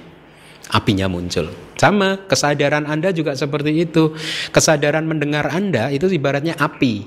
apinya 0.75 1.07
muncul. 1.07 1.53
Sama, 1.77 2.25
kesadaran 2.25 2.89
Anda 2.89 3.13
juga 3.13 3.37
seperti 3.37 3.85
itu. 3.85 4.17
Kesadaran 4.49 5.05
mendengar 5.05 5.47
Anda 5.53 5.93
itu 5.93 6.09
ibaratnya 6.09 6.57
api 6.57 7.05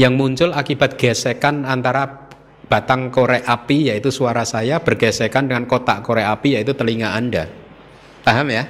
yang 0.00 0.18
muncul 0.18 0.50
akibat 0.50 0.98
gesekan 0.98 1.62
antara 1.62 2.31
batang 2.72 3.12
korek 3.12 3.44
api 3.44 3.92
yaitu 3.92 4.08
suara 4.08 4.48
saya 4.48 4.80
bergesekan 4.80 5.44
dengan 5.44 5.68
kotak 5.68 6.00
korek 6.00 6.24
api 6.24 6.56
yaitu 6.56 6.72
telinga 6.72 7.12
Anda. 7.12 7.44
Paham 8.24 8.48
ya? 8.48 8.64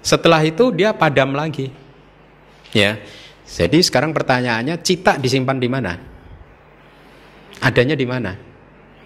Setelah 0.00 0.40
itu 0.40 0.72
dia 0.72 0.96
padam 0.96 1.36
lagi. 1.36 1.68
Ya. 2.72 2.96
Jadi 3.44 3.84
sekarang 3.84 4.16
pertanyaannya 4.16 4.80
cita 4.80 5.20
disimpan 5.20 5.60
di 5.60 5.68
mana? 5.68 5.92
Adanya 7.60 7.92
di 7.92 8.08
mana? 8.08 8.32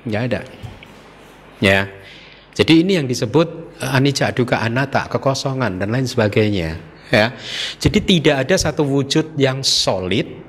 Enggak 0.06 0.22
ada. 0.30 0.40
Ya. 1.58 1.90
Jadi 2.54 2.86
ini 2.86 2.98
yang 3.02 3.06
disebut 3.10 3.78
eh, 3.82 3.96
anicca 3.96 4.30
duka 4.30 4.62
anatta, 4.62 5.10
kekosongan 5.10 5.82
dan 5.82 5.90
lain 5.90 6.06
sebagainya. 6.06 6.78
Ya. 7.10 7.34
Jadi 7.82 7.98
tidak 8.02 8.46
ada 8.46 8.54
satu 8.58 8.86
wujud 8.86 9.38
yang 9.38 9.62
solid 9.62 10.41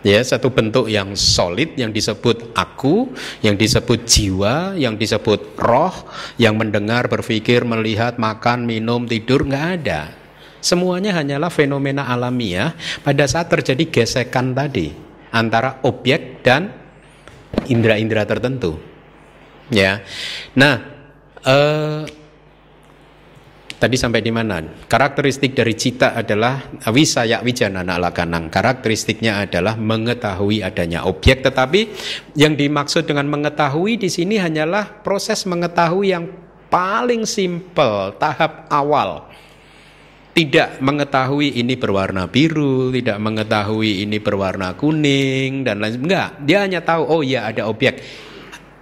ya 0.00 0.20
satu 0.24 0.48
bentuk 0.52 0.88
yang 0.88 1.12
solid 1.16 1.76
yang 1.76 1.92
disebut 1.92 2.56
aku, 2.56 3.12
yang 3.44 3.56
disebut 3.56 4.04
jiwa, 4.04 4.74
yang 4.76 4.96
disebut 4.96 5.56
roh, 5.60 5.94
yang 6.40 6.56
mendengar, 6.56 7.06
berpikir, 7.06 7.64
melihat, 7.64 8.16
makan, 8.16 8.64
minum, 8.64 9.04
tidur 9.04 9.44
nggak 9.44 9.66
ada. 9.82 10.12
Semuanya 10.60 11.16
hanyalah 11.16 11.48
fenomena 11.48 12.04
alamiah 12.04 12.76
pada 13.00 13.24
saat 13.24 13.48
terjadi 13.48 13.88
gesekan 13.88 14.52
tadi 14.52 14.92
antara 15.32 15.80
objek 15.88 16.44
dan 16.44 16.68
indera-indera 17.68 18.28
tertentu. 18.28 18.76
Ya, 19.72 20.04
nah. 20.52 21.00
Eh, 21.40 22.19
Tadi 23.80 23.96
sampai 23.96 24.20
di 24.20 24.28
mana? 24.28 24.60
Karakteristik 24.60 25.56
dari 25.56 25.72
cita 25.72 26.12
adalah 26.12 26.68
wisaya 26.92 27.40
wijanana 27.40 27.96
lakanang. 27.96 28.52
Karakteristiknya 28.52 29.48
adalah 29.48 29.72
mengetahui 29.80 30.60
adanya 30.60 31.08
objek, 31.08 31.40
tetapi 31.40 31.88
yang 32.36 32.60
dimaksud 32.60 33.08
dengan 33.08 33.24
mengetahui 33.32 33.96
di 33.96 34.12
sini 34.12 34.36
hanyalah 34.36 35.00
proses 35.00 35.48
mengetahui 35.48 36.12
yang 36.12 36.28
paling 36.68 37.24
simpel, 37.24 38.12
tahap 38.20 38.68
awal. 38.68 39.32
Tidak 40.36 40.84
mengetahui 40.84 41.56
ini 41.56 41.72
berwarna 41.80 42.28
biru, 42.28 42.92
tidak 42.92 43.16
mengetahui 43.16 44.04
ini 44.04 44.20
berwarna 44.20 44.76
kuning 44.76 45.64
dan 45.64 45.80
lain 45.80 46.04
enggak. 46.04 46.36
Dia 46.44 46.68
hanya 46.68 46.84
tahu 46.84 47.02
oh 47.08 47.24
ya 47.24 47.48
ada 47.48 47.64
objek 47.64 48.28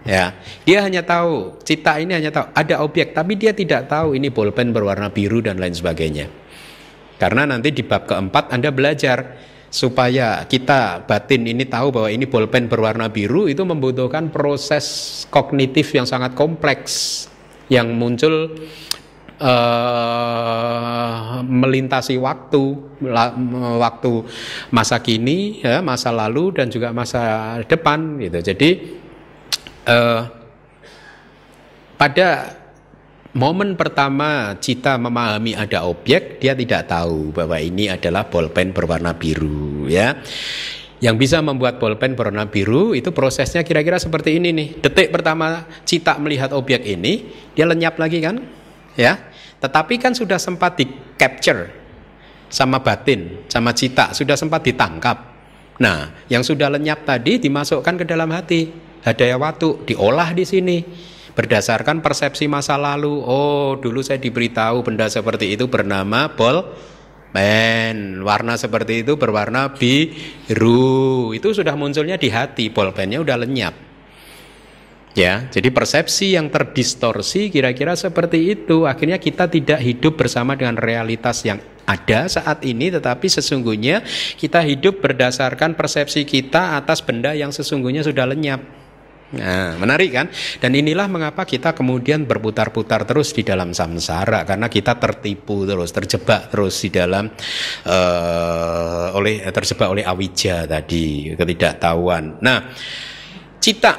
Ya, 0.08 0.32
dia 0.64 0.80
hanya 0.80 1.04
tahu 1.04 1.60
cita 1.60 2.00
ini 2.00 2.16
hanya 2.16 2.32
tahu 2.32 2.48
ada 2.56 2.80
objek, 2.80 3.12
tapi 3.12 3.36
dia 3.36 3.52
tidak 3.52 3.92
tahu 3.92 4.16
ini 4.16 4.32
bolpen 4.32 4.72
berwarna 4.72 5.12
biru 5.12 5.44
dan 5.44 5.60
lain 5.60 5.76
sebagainya. 5.76 6.32
Karena 7.20 7.44
nanti 7.44 7.76
di 7.76 7.84
bab 7.84 8.08
keempat 8.08 8.56
Anda 8.56 8.72
belajar 8.72 9.36
supaya 9.68 10.48
kita 10.48 11.04
batin 11.04 11.44
ini 11.44 11.68
tahu 11.68 11.92
bahwa 11.92 12.08
ini 12.08 12.24
bolpen 12.24 12.72
berwarna 12.72 13.12
biru 13.12 13.52
itu 13.52 13.60
membutuhkan 13.68 14.32
proses 14.32 15.28
kognitif 15.28 15.92
yang 15.92 16.08
sangat 16.08 16.32
kompleks 16.32 17.28
yang 17.68 17.92
muncul 17.92 18.56
uh, 19.44 21.44
melintasi 21.44 22.16
waktu 22.16 22.80
waktu 23.76 24.24
masa 24.72 25.04
kini 25.04 25.60
ya 25.60 25.84
masa 25.84 26.16
lalu 26.16 26.56
dan 26.56 26.72
juga 26.72 26.96
masa 26.96 27.60
depan 27.68 28.16
gitu 28.24 28.40
jadi 28.40 28.70
uh, 29.88 30.20
pada 31.96 32.54
momen 33.34 33.74
pertama 33.74 34.54
Cita 34.60 35.00
memahami 35.00 35.56
ada 35.56 35.88
objek, 35.88 36.38
dia 36.38 36.52
tidak 36.52 36.86
tahu 36.86 37.32
bahwa 37.32 37.56
ini 37.58 37.90
adalah 37.90 38.28
bolpen 38.28 38.70
berwarna 38.76 39.16
biru, 39.16 39.88
ya. 39.88 40.20
Yang 40.98 41.16
bisa 41.26 41.38
membuat 41.38 41.78
bolpen 41.78 42.18
berwarna 42.18 42.50
biru 42.50 42.90
itu 42.90 43.14
prosesnya 43.14 43.62
kira-kira 43.62 44.02
seperti 44.02 44.34
ini 44.34 44.50
nih. 44.50 44.68
Detik 44.82 45.14
pertama 45.14 45.66
Cita 45.86 46.18
melihat 46.18 46.50
objek 46.50 46.82
ini, 46.82 47.30
dia 47.54 47.66
lenyap 47.70 47.96
lagi 48.02 48.18
kan? 48.18 48.42
Ya. 48.98 49.14
Tetapi 49.58 49.98
kan 49.98 50.14
sudah 50.14 50.38
sempat 50.38 50.78
di 50.78 50.86
capture 51.18 51.70
sama 52.50 52.82
batin, 52.82 53.46
sama 53.46 53.70
Cita, 53.74 54.10
sudah 54.10 54.34
sempat 54.34 54.66
ditangkap. 54.66 55.18
Nah, 55.78 56.10
yang 56.26 56.42
sudah 56.42 56.66
lenyap 56.66 57.06
tadi 57.06 57.38
dimasukkan 57.38 57.94
ke 58.02 58.04
dalam 58.06 58.34
hati 58.34 58.87
hadaya 59.08 59.40
watu 59.40 59.80
diolah 59.88 60.36
di 60.36 60.44
sini 60.44 60.84
berdasarkan 61.38 62.02
persepsi 62.02 62.50
masa 62.50 62.74
lalu. 62.74 63.22
Oh, 63.22 63.78
dulu 63.78 64.02
saya 64.02 64.18
diberitahu 64.18 64.82
benda 64.82 65.06
seperti 65.06 65.54
itu 65.54 65.70
bernama 65.70 66.34
bol 66.34 66.74
pen. 67.30 68.20
Warna 68.26 68.58
seperti 68.58 69.06
itu 69.06 69.14
berwarna 69.14 69.70
biru. 69.70 71.30
Itu 71.30 71.54
sudah 71.54 71.78
munculnya 71.78 72.18
di 72.18 72.28
hati, 72.28 72.74
bolpennya 72.74 73.22
udah 73.22 73.38
lenyap. 73.38 73.74
Ya, 75.16 75.50
jadi 75.50 75.74
persepsi 75.74 76.38
yang 76.38 76.46
terdistorsi 76.46 77.50
kira-kira 77.50 77.98
seperti 77.98 78.54
itu. 78.54 78.86
Akhirnya 78.86 79.18
kita 79.18 79.50
tidak 79.50 79.82
hidup 79.82 80.14
bersama 80.14 80.54
dengan 80.54 80.78
realitas 80.78 81.42
yang 81.42 81.58
ada 81.88 82.28
saat 82.28 82.62
ini 82.68 82.92
tetapi 82.92 83.26
sesungguhnya 83.26 84.04
kita 84.36 84.60
hidup 84.60 85.00
berdasarkan 85.00 85.72
persepsi 85.72 86.28
kita 86.28 86.76
atas 86.76 87.00
benda 87.00 87.32
yang 87.32 87.50
sesungguhnya 87.50 88.04
sudah 88.04 88.28
lenyap. 88.28 88.77
Nah, 89.28 89.76
menarik 89.76 90.08
kan? 90.08 90.26
Dan 90.56 90.72
inilah 90.72 91.04
mengapa 91.04 91.44
kita 91.44 91.76
kemudian 91.76 92.24
berputar-putar 92.24 93.04
terus 93.04 93.36
di 93.36 93.44
dalam 93.44 93.76
samsara 93.76 94.48
karena 94.48 94.72
kita 94.72 94.96
tertipu 94.96 95.68
terus, 95.68 95.92
terjebak 95.92 96.48
terus 96.48 96.80
di 96.80 96.88
dalam 96.88 97.28
uh, 97.84 99.06
oleh 99.12 99.44
terjebak 99.52 99.88
oleh 99.92 100.04
awija 100.08 100.64
tadi, 100.64 101.36
ketidaktahuan. 101.36 102.40
Nah, 102.40 102.72
cita 103.60 103.92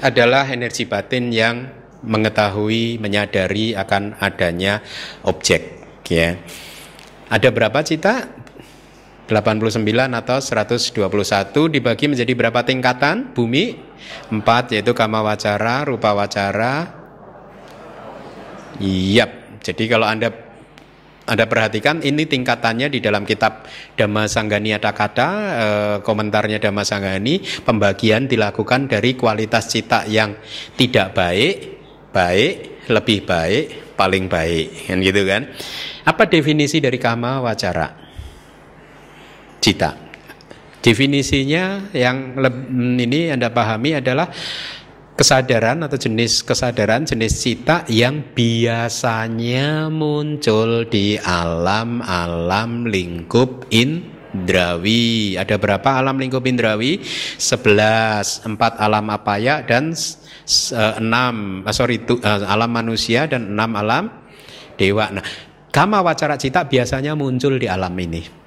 adalah 0.00 0.48
energi 0.48 0.88
batin 0.88 1.28
yang 1.28 1.56
mengetahui, 2.00 2.96
menyadari 2.96 3.76
akan 3.76 4.24
adanya 4.24 4.80
objek, 5.28 5.84
ya. 6.08 6.36
Ada 7.28 7.48
berapa 7.52 7.80
cita? 7.84 8.43
89 9.24 9.80
atau 10.12 10.38
121 10.40 11.72
dibagi 11.72 12.04
menjadi 12.12 12.32
berapa 12.36 12.60
tingkatan 12.60 13.32
bumi? 13.32 13.80
4 14.28 14.74
yaitu 14.76 14.92
kama 14.92 15.24
wacara, 15.24 15.88
rupa 15.88 16.12
wacara. 16.12 16.92
Yap. 18.84 19.62
Jadi 19.64 19.88
kalau 19.88 20.04
Anda 20.04 20.28
anda 21.24 21.48
perhatikan 21.48 22.04
ini 22.04 22.28
tingkatannya 22.28 22.92
di 22.92 23.00
dalam 23.00 23.24
kitab 23.24 23.64
Dhamma 23.96 24.28
Sanggani 24.28 24.76
ada 24.76 24.92
kata 24.92 25.28
eh, 25.56 25.96
komentarnya 26.04 26.60
Dhamma 26.60 26.84
Sanggani 26.84 27.40
pembagian 27.64 28.28
dilakukan 28.28 28.92
dari 28.92 29.16
kualitas 29.16 29.72
cita 29.72 30.04
yang 30.04 30.36
tidak 30.76 31.16
baik, 31.16 31.54
baik, 32.12 32.84
lebih 32.92 33.24
baik, 33.24 33.96
paling 33.96 34.28
baik 34.28 34.92
kan 34.92 35.00
gitu 35.00 35.24
kan. 35.24 35.48
Apa 36.04 36.28
definisi 36.28 36.84
dari 36.84 37.00
kama 37.00 37.40
wacara? 37.40 38.03
Cita. 39.64 39.96
Definisinya 40.84 41.88
yang 41.96 42.36
ini 43.00 43.32
Anda 43.32 43.48
pahami 43.48 43.96
adalah 43.96 44.28
kesadaran 45.16 45.80
atau 45.80 45.96
jenis 45.96 46.44
kesadaran 46.44 47.08
jenis 47.08 47.40
cita 47.40 47.88
yang 47.88 48.36
biasanya 48.36 49.88
muncul 49.88 50.84
di 50.84 51.16
alam-alam 51.16 52.84
lingkup 52.84 53.64
indrawi. 53.72 55.40
Ada 55.40 55.56
berapa 55.56 56.04
alam 56.04 56.20
lingkup 56.20 56.44
indrawi? 56.44 57.00
Sebelas, 57.40 58.44
empat 58.44 58.76
alam 58.76 59.08
apaya 59.08 59.64
dan 59.64 59.96
enam, 61.00 61.64
uh, 61.64 61.72
sorry, 61.72 62.04
tu, 62.04 62.20
uh, 62.20 62.44
alam 62.44 62.68
manusia 62.68 63.24
dan 63.24 63.56
enam 63.56 63.72
alam 63.80 64.04
dewa. 64.76 65.08
Nah, 65.08 65.24
kama 65.72 66.04
wacara 66.04 66.36
cita 66.36 66.68
biasanya 66.68 67.16
muncul 67.16 67.56
di 67.56 67.72
alam 67.72 67.96
ini. 67.96 68.43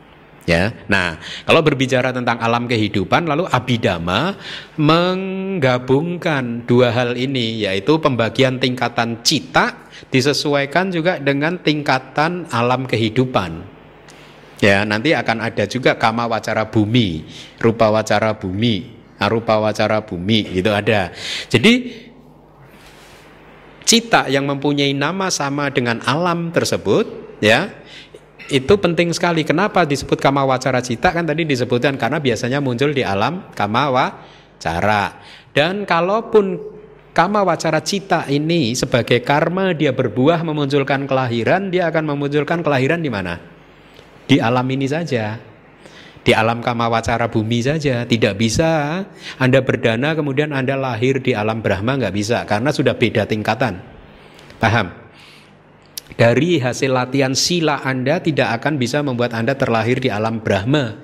Ya, 0.48 0.72
nah 0.88 1.20
kalau 1.44 1.60
berbicara 1.60 2.16
tentang 2.16 2.40
alam 2.40 2.72
kehidupan, 2.72 3.28
lalu 3.28 3.52
abidama 3.52 4.40
menggabungkan 4.80 6.64
dua 6.64 6.88
hal 6.96 7.20
ini, 7.20 7.68
yaitu 7.68 8.00
pembagian 8.00 8.56
tingkatan 8.56 9.20
cita 9.28 9.92
disesuaikan 10.08 10.88
juga 10.88 11.20
dengan 11.20 11.60
tingkatan 11.60 12.48
alam 12.48 12.88
kehidupan. 12.88 13.60
Ya, 14.64 14.88
nanti 14.88 15.12
akan 15.12 15.52
ada 15.52 15.68
juga 15.68 16.00
kama 16.00 16.32
wacara 16.32 16.64
bumi, 16.64 17.28
rupa 17.60 17.92
wacara 17.92 18.32
bumi, 18.32 18.88
arupa 19.20 19.60
wacara 19.60 20.00
bumi, 20.00 20.64
itu 20.64 20.72
ada. 20.72 21.12
Jadi 21.52 21.92
cita 23.84 24.32
yang 24.32 24.48
mempunyai 24.48 24.96
nama 24.96 25.28
sama 25.28 25.76
dengan 25.76 26.00
alam 26.08 26.56
tersebut, 26.56 27.36
ya 27.44 27.84
itu 28.48 28.74
penting 28.80 29.12
sekali. 29.12 29.44
Kenapa 29.44 29.84
disebut 29.84 30.20
kama 30.20 30.44
wacara 30.48 30.80
cita 30.80 31.12
kan 31.12 31.28
tadi 31.28 31.44
disebutkan 31.44 32.00
karena 32.00 32.20
biasanya 32.20 32.60
muncul 32.64 32.92
di 32.96 33.04
alam 33.04 33.52
kama 33.52 33.92
wacara. 33.92 35.20
Dan 35.52 35.84
kalaupun 35.84 36.60
kama 37.12 37.44
wacara 37.44 37.82
cita 37.84 38.30
ini 38.30 38.78
sebagai 38.78 39.26
karma 39.26 39.74
dia 39.74 39.92
berbuah 39.92 40.46
memunculkan 40.46 41.10
kelahiran, 41.10 41.74
dia 41.74 41.90
akan 41.92 42.14
memunculkan 42.16 42.64
kelahiran 42.64 43.04
di 43.04 43.10
mana? 43.12 43.42
Di 44.28 44.40
alam 44.40 44.68
ini 44.68 44.88
saja. 44.88 45.40
Di 46.28 46.36
alam 46.36 46.60
kama 46.60 46.92
wacara 46.92 47.32
bumi 47.32 47.64
saja 47.64 48.04
tidak 48.04 48.36
bisa 48.36 49.00
Anda 49.40 49.64
berdana 49.64 50.12
kemudian 50.12 50.52
Anda 50.52 50.76
lahir 50.76 51.24
di 51.24 51.32
alam 51.32 51.64
Brahma 51.64 51.96
nggak 51.96 52.12
bisa 52.12 52.44
karena 52.44 52.76
sudah 52.76 53.00
beda 53.00 53.24
tingkatan. 53.24 53.80
Paham? 54.60 55.07
Dari 56.16 56.64
hasil 56.64 56.96
latihan 56.96 57.36
sila 57.36 57.84
Anda 57.84 58.24
tidak 58.24 58.64
akan 58.64 58.80
bisa 58.80 59.04
membuat 59.04 59.36
Anda 59.36 59.60
terlahir 59.60 60.00
di 60.00 60.08
alam 60.08 60.40
Brahma. 60.40 60.96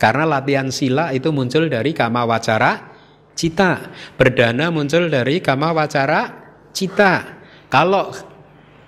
Karena 0.00 0.24
latihan 0.24 0.72
sila 0.72 1.12
itu 1.12 1.28
muncul 1.28 1.68
dari 1.68 1.92
kama 1.92 2.24
wacara 2.24 2.96
cita. 3.36 3.92
Berdana 4.16 4.72
muncul 4.72 5.12
dari 5.12 5.44
kama 5.44 5.76
wacara 5.76 6.32
cita. 6.72 7.36
Kalau 7.68 8.08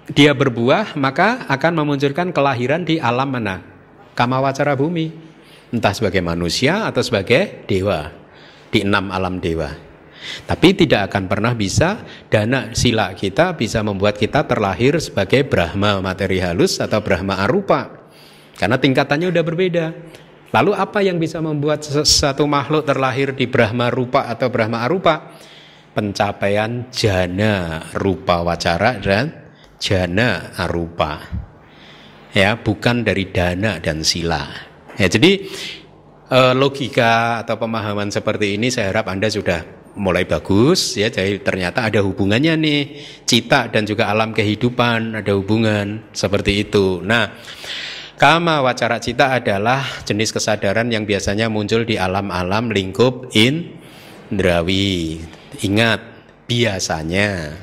dia 0.09 0.33
berbuah 0.33 0.97
maka 0.97 1.45
akan 1.53 1.85
memunculkan 1.85 2.33
kelahiran 2.33 2.89
di 2.89 2.97
alam 2.97 3.29
mana? 3.29 3.61
Kama 4.17 4.41
wacara 4.41 4.73
bumi 4.73 5.13
entah 5.73 5.93
sebagai 5.93 6.21
manusia 6.21 6.85
atau 6.89 7.01
sebagai 7.01 7.65
dewa 7.69 8.13
di 8.73 8.85
enam 8.85 9.13
alam 9.13 9.37
dewa. 9.37 9.92
Tapi 10.47 10.75
tidak 10.75 11.11
akan 11.11 11.27
pernah 11.27 11.53
bisa 11.55 12.03
dana 12.31 12.71
sila 12.73 13.13
kita 13.13 13.55
bisa 13.59 13.83
membuat 13.83 14.19
kita 14.19 14.47
terlahir 14.47 14.99
sebagai 15.03 15.47
Brahma 15.47 15.99
materi 15.99 16.39
halus 16.39 16.79
atau 16.79 17.03
Brahma 17.03 17.43
arupa. 17.43 18.11
Karena 18.57 18.79
tingkatannya 18.79 19.29
udah 19.33 19.45
berbeda. 19.45 19.87
Lalu 20.53 20.73
apa 20.77 21.01
yang 21.01 21.17
bisa 21.17 21.41
membuat 21.41 21.81
satu 22.05 22.45
makhluk 22.45 22.85
terlahir 22.85 23.33
di 23.33 23.49
Brahma 23.49 23.89
rupa 23.89 24.29
atau 24.29 24.53
Brahma 24.53 24.85
arupa? 24.85 25.33
Pencapaian 25.93 26.89
jana 26.93 27.85
rupa 27.97 28.41
wacara 28.45 29.01
dan 29.01 29.33
jana 29.81 30.53
arupa. 30.57 31.21
Ya, 32.33 32.57
bukan 32.57 33.05
dari 33.05 33.29
dana 33.29 33.77
dan 33.81 34.01
sila. 34.05 34.49
Ya, 34.97 35.09
jadi 35.09 35.49
eh, 36.33 36.55
logika 36.57 37.45
atau 37.45 37.57
pemahaman 37.61 38.09
seperti 38.09 38.57
ini 38.57 38.73
saya 38.73 38.93
harap 38.93 39.09
Anda 39.09 39.29
sudah 39.29 39.82
mulai 39.97 40.25
bagus 40.25 40.97
ya. 40.97 41.09
Jadi 41.13 41.41
ternyata 41.45 41.89
ada 41.89 42.01
hubungannya 42.01 42.55
nih 42.59 42.81
cita 43.25 43.69
dan 43.69 43.85
juga 43.85 44.09
alam 44.09 44.33
kehidupan 44.33 45.19
ada 45.19 45.33
hubungan 45.37 46.05
seperti 46.13 46.65
itu. 46.69 47.01
Nah, 47.05 47.33
kama 48.17 48.61
wacara 48.65 49.01
cita 49.03 49.37
adalah 49.37 49.85
jenis 50.05 50.33
kesadaran 50.33 50.89
yang 50.89 51.05
biasanya 51.05 51.53
muncul 51.53 51.85
di 51.85 52.01
alam-alam 52.01 52.73
lingkup 52.73 53.33
indrawi. 53.35 55.21
Ingat, 55.63 56.01
biasanya. 56.49 57.57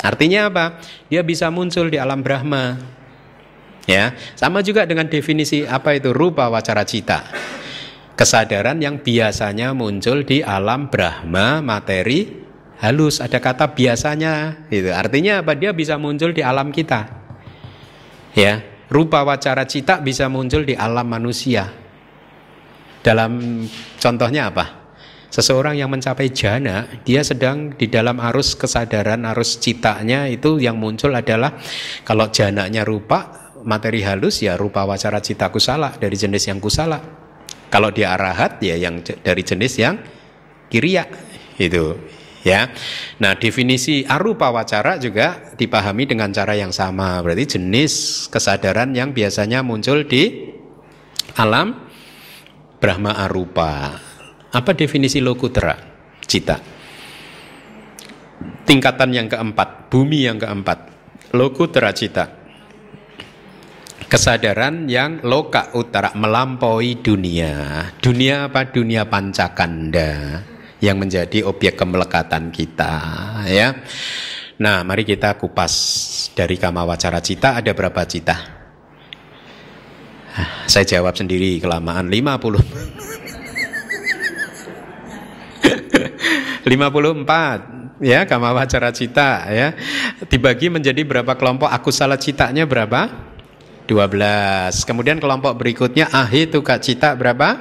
Artinya 0.00 0.48
apa? 0.48 0.64
Dia 1.12 1.20
bisa 1.20 1.52
muncul 1.52 1.92
di 1.92 2.00
alam 2.00 2.24
Brahma, 2.24 2.80
Ya, 3.88 4.14
sama 4.38 4.62
juga 4.62 4.86
dengan 4.86 5.10
definisi 5.10 5.66
apa 5.66 5.98
itu 5.98 6.14
rupa 6.14 6.46
wacara 6.46 6.86
cita. 6.86 7.26
Kesadaran 8.20 8.84
yang 8.84 9.00
biasanya 9.00 9.72
muncul 9.72 10.28
di 10.28 10.44
alam 10.44 10.92
Brahma 10.92 11.64
materi 11.64 12.28
halus. 12.84 13.16
Ada 13.16 13.40
kata 13.40 13.72
biasanya 13.72 14.68
gitu. 14.68 14.92
Artinya 14.92 15.40
apa? 15.40 15.56
Dia 15.56 15.72
bisa 15.72 15.96
muncul 15.96 16.36
di 16.36 16.44
alam 16.44 16.68
kita. 16.68 17.08
Ya, 18.36 18.60
rupa 18.92 19.24
wacara 19.24 19.64
cita 19.64 20.04
bisa 20.04 20.28
muncul 20.28 20.68
di 20.68 20.76
alam 20.76 21.08
manusia. 21.08 21.72
Dalam 23.00 23.64
contohnya 23.96 24.52
apa? 24.52 24.92
Seseorang 25.32 25.80
yang 25.80 25.88
mencapai 25.88 26.28
jana, 26.28 26.92
dia 27.08 27.24
sedang 27.24 27.72
di 27.72 27.88
dalam 27.88 28.20
arus 28.20 28.52
kesadaran, 28.52 29.24
arus 29.32 29.56
citanya 29.64 30.28
itu 30.28 30.60
yang 30.60 30.76
muncul 30.76 31.16
adalah 31.16 31.56
kalau 32.04 32.28
jananya 32.28 32.84
rupa, 32.84 33.48
materi 33.64 34.04
halus 34.04 34.44
ya 34.44 34.60
rupa 34.60 34.84
wacara 34.84 35.24
cita 35.24 35.48
kusala 35.48 35.96
dari 35.96 36.20
jenis 36.20 36.52
yang 36.52 36.60
kusala. 36.60 37.29
Kalau 37.70 37.94
dia 37.94 38.18
arahat 38.18 38.58
ya 38.58 38.74
yang 38.74 38.98
dari 39.02 39.46
jenis 39.46 39.78
yang 39.78 39.94
kiriya 40.66 41.06
itu 41.54 41.94
ya. 42.42 42.66
Nah, 43.22 43.38
definisi 43.38 44.02
arupa 44.02 44.50
wacara 44.50 44.98
juga 44.98 45.54
dipahami 45.54 46.10
dengan 46.10 46.34
cara 46.34 46.58
yang 46.58 46.74
sama. 46.74 47.22
Berarti 47.22 47.56
jenis 47.58 48.26
kesadaran 48.26 48.90
yang 48.90 49.14
biasanya 49.14 49.62
muncul 49.62 50.02
di 50.02 50.50
alam 51.38 51.86
Brahma 52.82 53.14
arupa. 53.22 53.94
Apa 54.50 54.74
definisi 54.74 55.22
lokutra 55.22 55.78
cita? 56.26 56.58
Tingkatan 58.66 59.14
yang 59.14 59.30
keempat, 59.30 59.92
bumi 59.92 60.26
yang 60.26 60.42
keempat. 60.42 60.90
Lokutra 61.30 61.94
cita 61.94 62.39
kesadaran 64.10 64.90
yang 64.90 65.22
loka 65.22 65.70
utara 65.78 66.10
melampaui 66.18 66.98
dunia. 66.98 67.86
Dunia 68.02 68.50
apa? 68.50 68.66
Dunia 68.66 69.06
pancakanda 69.06 70.42
yang 70.82 70.98
menjadi 70.98 71.46
objek 71.46 71.78
kemelekatan 71.78 72.50
kita, 72.50 72.94
ya. 73.46 73.78
Nah, 74.60 74.82
mari 74.82 75.06
kita 75.06 75.38
kupas 75.38 75.72
dari 76.34 76.58
kama 76.58 76.82
wacara 76.84 77.22
cita 77.22 77.62
ada 77.62 77.70
berapa 77.70 78.02
cita? 78.04 78.36
Saya 80.66 80.86
jawab 80.86 81.14
sendiri 81.14 81.58
kelamaan 81.58 82.06
50 82.10 82.62
54 86.66 86.66
ya 88.14 88.24
kama 88.24 88.56
wacara 88.56 88.94
cita 88.94 89.44
ya 89.50 89.74
dibagi 90.30 90.72
menjadi 90.72 91.02
berapa 91.04 91.34
kelompok 91.36 91.68
aku 91.68 91.92
salah 91.92 92.16
citanya 92.16 92.64
berapa 92.64 93.29
12. 93.90 94.86
Kemudian 94.86 95.18
kelompok 95.18 95.58
berikutnya 95.58 96.06
ahituka 96.14 96.78
cita 96.78 97.18
berapa? 97.18 97.58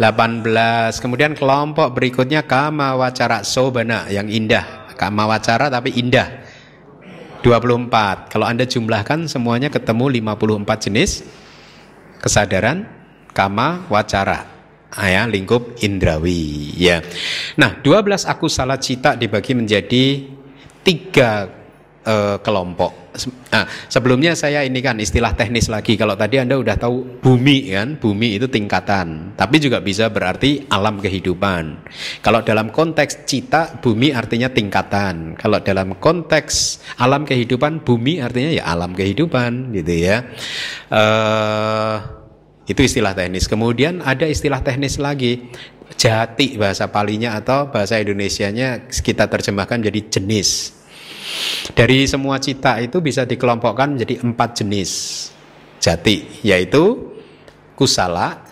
18. 0.00 0.96
Kemudian 1.04 1.36
kelompok 1.36 1.92
berikutnya 1.92 2.48
kama 2.48 2.96
wacara 2.96 3.44
sobana 3.44 4.08
yang 4.08 4.24
indah. 4.32 4.88
Kama 4.96 5.28
wacara 5.28 5.68
tapi 5.68 5.92
indah. 6.00 6.40
24. 7.44 8.32
Kalau 8.32 8.48
Anda 8.48 8.64
jumlahkan 8.64 9.28
semuanya 9.28 9.68
ketemu 9.68 10.08
54 10.32 10.84
jenis 10.88 11.28
kesadaran 12.24 12.88
kama 13.36 13.84
wacara. 13.92 14.48
Ah, 14.90 15.06
ya, 15.06 15.22
lingkup 15.28 15.78
indrawi 15.84 16.74
ya. 16.74 17.04
Nah, 17.60 17.78
12 17.84 18.26
aku 18.26 18.50
salah 18.50 18.80
cita 18.80 19.14
dibagi 19.14 19.54
menjadi 19.54 20.26
tiga 20.82 21.59
uh, 22.06 22.36
kelompok 22.40 23.00
Nah, 23.50 23.66
sebelumnya 23.90 24.38
saya 24.38 24.62
ini 24.62 24.78
kan 24.78 24.94
istilah 25.02 25.34
teknis 25.34 25.66
lagi. 25.66 25.98
Kalau 25.98 26.14
tadi 26.14 26.38
Anda 26.38 26.54
udah 26.54 26.78
tahu 26.78 27.18
bumi 27.18 27.74
kan, 27.74 27.98
bumi 27.98 28.38
itu 28.38 28.46
tingkatan, 28.46 29.34
tapi 29.34 29.58
juga 29.58 29.82
bisa 29.82 30.06
berarti 30.06 30.70
alam 30.70 31.02
kehidupan. 31.02 31.90
Kalau 32.22 32.46
dalam 32.46 32.70
konteks 32.70 33.26
cita, 33.26 33.82
bumi 33.82 34.14
artinya 34.14 34.46
tingkatan. 34.46 35.34
Kalau 35.34 35.58
dalam 35.58 35.98
konteks 35.98 36.78
alam 37.02 37.26
kehidupan, 37.26 37.82
bumi 37.82 38.22
artinya 38.22 38.54
ya 38.54 38.64
alam 38.70 38.94
kehidupan, 38.94 39.74
gitu 39.74 39.94
ya. 40.06 40.30
Uh, 40.86 41.98
itu 42.70 42.86
istilah 42.86 43.18
teknis. 43.18 43.50
Kemudian 43.50 44.06
ada 44.06 44.30
istilah 44.30 44.62
teknis 44.62 45.02
lagi, 45.02 45.50
jati 45.98 46.54
bahasa 46.54 46.86
palinya 46.86 47.34
atau 47.34 47.74
bahasa 47.74 47.98
Indonesianya 47.98 48.86
kita 48.86 49.26
terjemahkan 49.26 49.82
jadi 49.82 50.00
jenis. 50.06 50.79
Dari 51.74 52.04
semua 52.08 52.36
cita 52.42 52.80
itu 52.82 52.98
bisa 53.00 53.24
dikelompokkan 53.24 53.96
menjadi 53.96 54.20
empat 54.20 54.62
jenis 54.64 54.90
jati, 55.80 56.44
yaitu 56.44 57.14
kusala, 57.78 58.44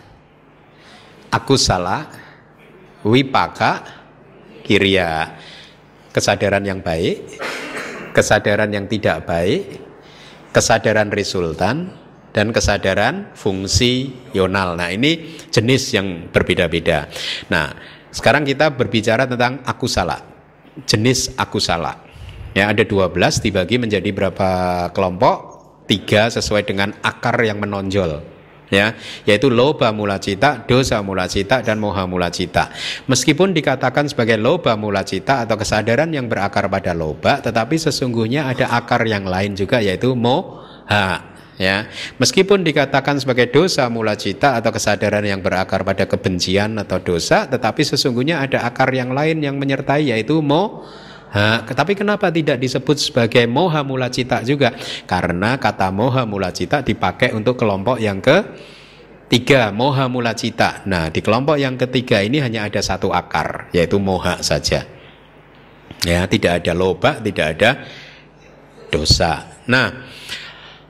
akusala, 1.28 2.08
wipaka, 3.04 3.84
kiriya. 4.64 5.36
Kesadaran 6.08 6.64
yang 6.64 6.80
baik, 6.80 7.38
kesadaran 8.16 8.72
yang 8.72 8.88
tidak 8.90 9.28
baik, 9.28 9.78
kesadaran 10.50 11.12
resultan, 11.12 11.92
dan 12.32 12.50
kesadaran 12.50 13.34
fungsi 13.36 14.14
yonal. 14.34 14.74
Nah, 14.74 14.90
ini 14.90 15.38
jenis 15.52 15.94
yang 15.94 16.32
berbeda-beda. 16.32 17.06
Nah, 17.52 17.76
sekarang 18.10 18.42
kita 18.48 18.72
berbicara 18.72 19.28
tentang 19.28 19.62
akusala. 19.68 20.22
Jenis 20.88 21.36
akusala. 21.36 22.07
Ya, 22.58 22.74
ada 22.74 22.82
12 22.82 23.14
dibagi 23.38 23.78
menjadi 23.78 24.10
berapa 24.10 24.50
kelompok? 24.90 25.36
Tiga 25.86 26.26
sesuai 26.26 26.66
dengan 26.66 26.90
akar 27.06 27.38
yang 27.46 27.62
menonjol. 27.62 28.18
Ya, 28.68 28.98
yaitu 29.24 29.46
loba 29.46 29.94
mula 29.94 30.18
cita, 30.18 30.66
dosa 30.66 30.98
mula 31.00 31.30
cita, 31.30 31.62
dan 31.62 31.78
moha 31.78 32.02
mula 32.04 32.34
cita. 32.34 32.68
Meskipun 33.06 33.54
dikatakan 33.54 34.10
sebagai 34.10 34.36
loba 34.36 34.74
mula 34.74 35.06
cita 35.06 35.46
atau 35.46 35.54
kesadaran 35.54 36.10
yang 36.10 36.26
berakar 36.26 36.66
pada 36.66 36.92
loba, 36.98 37.38
tetapi 37.40 37.78
sesungguhnya 37.78 38.50
ada 38.50 38.74
akar 38.74 39.06
yang 39.06 39.24
lain 39.24 39.54
juga 39.54 39.78
yaitu 39.78 40.12
moha 40.18 41.38
ya 41.58 41.90
meskipun 42.22 42.62
dikatakan 42.62 43.18
sebagai 43.18 43.50
dosa 43.50 43.90
mula 43.90 44.14
cita 44.14 44.54
atau 44.54 44.70
kesadaran 44.70 45.26
yang 45.26 45.42
berakar 45.42 45.82
pada 45.82 46.06
kebencian 46.06 46.78
atau 46.78 47.02
dosa 47.02 47.50
tetapi 47.50 47.82
sesungguhnya 47.82 48.38
ada 48.38 48.62
akar 48.62 48.94
yang 48.94 49.10
lain 49.10 49.42
yang 49.42 49.58
menyertai 49.58 50.14
yaitu 50.14 50.38
mo 50.38 50.86
Ha, 51.28 51.60
tapi 51.60 51.92
kenapa 51.92 52.32
tidak 52.32 52.56
disebut 52.56 52.96
sebagai 52.96 53.44
moha 53.44 53.84
mula 53.84 54.08
cita 54.08 54.40
juga? 54.40 54.72
Karena 55.04 55.60
kata 55.60 55.92
moha 55.92 56.24
mula 56.24 56.48
cita 56.56 56.80
dipakai 56.80 57.36
untuk 57.36 57.60
kelompok 57.60 58.00
yang 58.00 58.24
ke 58.24 58.36
tiga 59.28 59.68
moha 59.70 60.08
mula 60.08 60.32
cita. 60.32 60.82
Nah 60.88 61.12
di 61.12 61.20
kelompok 61.20 61.60
yang 61.60 61.76
ketiga 61.76 62.24
ini 62.24 62.40
hanya 62.40 62.64
ada 62.64 62.80
satu 62.80 63.12
akar 63.12 63.68
yaitu 63.76 64.00
moha 64.00 64.40
saja. 64.40 64.88
Ya 66.02 66.24
tidak 66.24 66.64
ada 66.64 66.72
loba, 66.72 67.20
tidak 67.20 67.46
ada 67.60 67.70
dosa. 68.88 69.60
Nah 69.68 70.08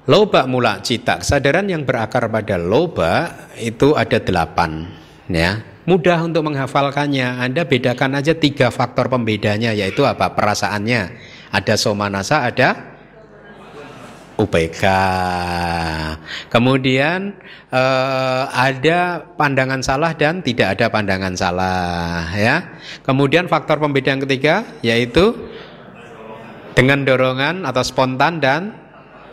loba 0.07 0.47
mula 0.47 0.78
cita 0.86 1.18
kesadaran 1.18 1.66
yang 1.66 1.82
berakar 1.82 2.30
pada 2.30 2.55
loba 2.55 3.34
itu 3.59 3.99
ada 3.99 4.22
delapan. 4.22 4.86
Ya 5.26 5.66
Mudah 5.89 6.20
untuk 6.20 6.45
menghafalkannya. 6.45 7.41
Anda 7.41 7.64
bedakan 7.64 8.20
aja 8.20 8.36
tiga 8.36 8.68
faktor 8.68 9.09
pembedanya 9.09 9.72
yaitu 9.72 10.05
apa? 10.05 10.36
Perasaannya. 10.36 11.16
Ada 11.49 11.80
somanasa, 11.80 12.45
ada 12.45 12.99
UPK. 14.36 14.84
Kemudian 16.53 17.32
eh, 17.72 18.45
ada 18.53 19.32
pandangan 19.41 19.80
salah 19.80 20.12
dan 20.12 20.45
tidak 20.45 20.76
ada 20.76 20.93
pandangan 20.93 21.32
salah 21.32 22.36
ya. 22.36 22.68
Kemudian 23.01 23.49
faktor 23.49 23.80
pembeda 23.80 24.12
yang 24.12 24.22
ketiga 24.28 24.68
yaitu 24.84 25.32
dengan 26.76 27.03
dorongan 27.03 27.64
atau 27.64 27.80
spontan 27.80 28.45
dan 28.45 28.76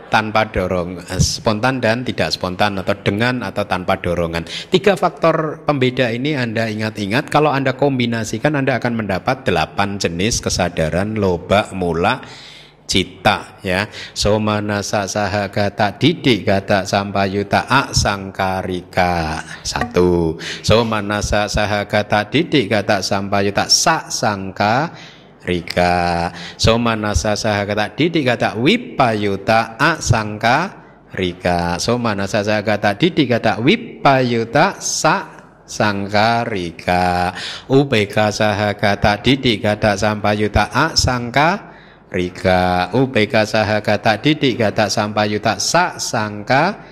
tanpa 0.08 0.48
dorong 0.48 0.98
eh, 1.00 1.20
spontan 1.22 1.82
dan 1.82 2.02
tidak 2.06 2.32
spontan 2.32 2.78
atau 2.80 2.96
dengan 3.00 3.42
atau 3.44 3.64
tanpa 3.66 3.98
dorongan. 3.98 4.46
Tiga 4.70 4.94
faktor 4.94 5.62
pembeda 5.66 6.10
ini 6.10 6.34
anda 6.34 6.66
ingat-ingat. 6.70 7.28
Kalau 7.28 7.50
anda 7.52 7.74
kombinasikan 7.74 8.56
anda 8.56 8.78
akan 8.78 9.04
mendapat 9.04 9.46
delapan 9.46 9.98
jenis 9.98 10.40
kesadaran 10.42 11.18
loba 11.18 11.70
mula 11.74 12.22
cita 12.86 13.60
ya. 13.60 13.90
Somanasa 14.14 15.10
sahagata 15.10 15.98
didik 15.98 16.46
gata 16.46 16.86
sampayuta 16.86 17.66
sangkarika 17.92 19.42
satu. 19.66 20.38
Somanasa 20.62 21.50
sahagata 21.50 22.30
didik 22.30 22.70
gata 22.70 23.02
sampayuta 23.02 23.66
sa 23.66 24.06
sangka 24.08 24.94
rika 25.46 26.28
somanasa 26.58 27.38
sahagata 27.38 27.94
didik 27.94 28.26
kata 28.26 28.58
wipayuta 28.58 29.78
asangka 29.78 30.86
rika. 31.16 31.80
Somanasa 31.80 32.44
sahagata 32.44 32.92
didik 32.94 33.32
kata 33.32 33.62
wipayuta 33.62 34.76
sa 34.82 35.48
sangka 35.64 36.44
rika. 36.46 37.32
Ubeka 37.72 38.30
sahagata 38.30 39.18
didik 39.24 39.64
kata 39.64 39.96
sampayuta 39.96 40.70
asangka 40.70 41.74
rika. 42.12 42.92
Ubeka 42.94 43.48
sahagata 43.48 44.20
didik 44.20 44.60
kata 44.60 44.92
sampayuta 44.92 45.58
sa 45.58 45.96
sangka 45.96 46.84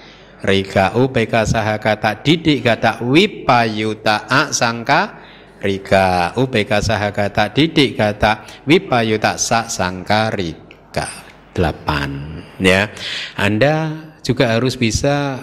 rika. 0.43 0.97
Ubeka 0.97 1.45
sahagata 1.45 2.25
didik 2.25 2.65
kata 2.65 3.05
wipayuta 3.05 4.27
asangka 4.27 5.24
rika 5.65 6.37
UPK 6.37 6.71
sahagata 6.85 7.49
didik 7.49 7.97
kata 7.97 8.45
wipayuta 8.69 9.41
sa 9.41 9.65
sangkarika 9.65 11.09
delapan 11.57 12.45
ya. 12.61 12.93
Anda 13.41 14.05
juga 14.21 14.53
harus 14.53 14.77
bisa 14.77 15.41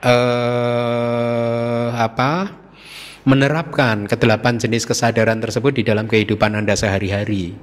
eh, 0.00 1.88
apa 1.92 2.62
menerapkan 3.22 4.08
kedelapan 4.10 4.58
jenis 4.58 4.88
kesadaran 4.88 5.38
tersebut 5.38 5.78
di 5.78 5.82
dalam 5.86 6.10
kehidupan 6.10 6.58
Anda 6.58 6.74
sehari-hari 6.74 7.54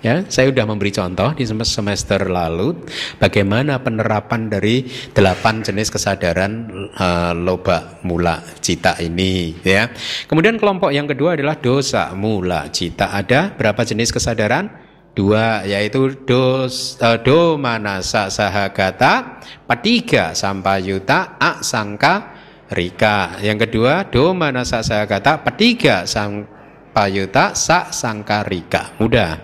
Ya, 0.00 0.24
saya 0.32 0.48
sudah 0.48 0.64
memberi 0.64 0.88
contoh 0.96 1.36
di 1.36 1.44
semester 1.44 2.24
lalu 2.24 2.72
bagaimana 3.20 3.84
penerapan 3.84 4.48
dari 4.48 4.88
delapan 5.12 5.60
jenis 5.60 5.92
kesadaran 5.92 6.72
uh, 6.96 7.36
loba 7.36 8.00
mula 8.00 8.40
cita 8.64 8.96
ini 8.96 9.60
ya. 9.60 9.92
Kemudian 10.24 10.56
kelompok 10.56 10.88
yang 10.96 11.04
kedua 11.04 11.36
adalah 11.36 11.60
dosa 11.60 12.16
mula 12.16 12.72
cita. 12.72 13.12
Ada 13.12 13.52
berapa 13.52 13.84
jenis 13.84 14.08
kesadaran? 14.08 14.72
Dua 15.12 15.68
yaitu 15.68 16.16
dos 16.24 16.96
uh, 17.04 17.20
do 17.20 17.60
manasa 17.60 18.32
sahagata, 18.32 19.42
patiga 19.68 20.32
sampayuta, 20.32 21.36
sangka 21.60 22.40
rika. 22.72 23.36
Yang 23.44 23.68
kedua 23.68 24.08
do 24.08 24.32
manasa 24.32 24.80
sahagata, 24.80 25.44
patiga 25.44 26.08
sang 26.08 26.48
payuta 26.90 27.54
sa 27.54 27.90
sangkarika. 27.90 28.98
Mudah. 28.98 29.42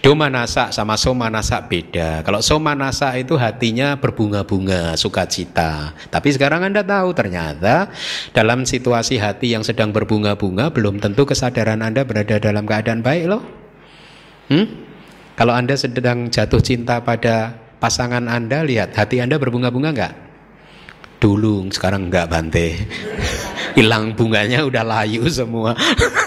Domanasa 0.00 0.70
sama 0.70 0.94
somanasa 1.00 1.60
beda. 1.64 2.22
Kalau 2.22 2.44
somanasa 2.44 3.16
itu 3.16 3.36
hatinya 3.36 3.96
berbunga-bunga 3.96 4.94
sukacita. 4.94 5.96
Tapi 6.12 6.28
sekarang 6.32 6.68
anda 6.68 6.84
tahu 6.84 7.12
ternyata 7.16 7.90
dalam 8.36 8.64
situasi 8.68 9.18
hati 9.18 9.56
yang 9.56 9.64
sedang 9.64 9.90
berbunga-bunga 9.90 10.70
belum 10.70 11.00
tentu 11.00 11.24
kesadaran 11.24 11.80
anda 11.80 12.04
berada 12.04 12.38
dalam 12.38 12.64
keadaan 12.68 13.00
baik 13.00 13.24
loh. 13.28 13.42
Hmm? 14.52 14.92
kalau 15.32 15.56
anda 15.56 15.74
sedang 15.74 16.28
jatuh 16.28 16.60
cinta 16.60 17.00
pada 17.00 17.56
pasangan 17.80 18.28
anda 18.28 18.62
lihat 18.62 18.94
hati 18.94 19.18
anda 19.18 19.40
berbunga-bunga 19.40 19.90
nggak? 19.90 20.14
Dulu 21.18 21.70
sekarang 21.70 22.10
nggak 22.10 22.26
bante. 22.30 22.78
Hilang 23.78 24.12
bunganya 24.12 24.62
udah 24.68 24.84
layu 24.84 25.24
semua 25.32 25.72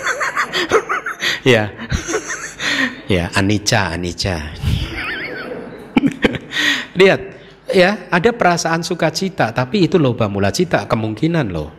ya 1.54 1.70
ya 3.06 3.30
anicca 3.38 3.94
anicca 3.94 4.50
lihat 6.98 7.22
ya 7.72 8.08
ada 8.10 8.32
perasaan 8.32 8.82
sukacita 8.82 9.52
tapi 9.52 9.86
itu 9.86 10.00
loba 10.00 10.32
mula 10.32 10.50
cita 10.50 10.88
kemungkinan 10.88 11.48
loh. 11.52 11.70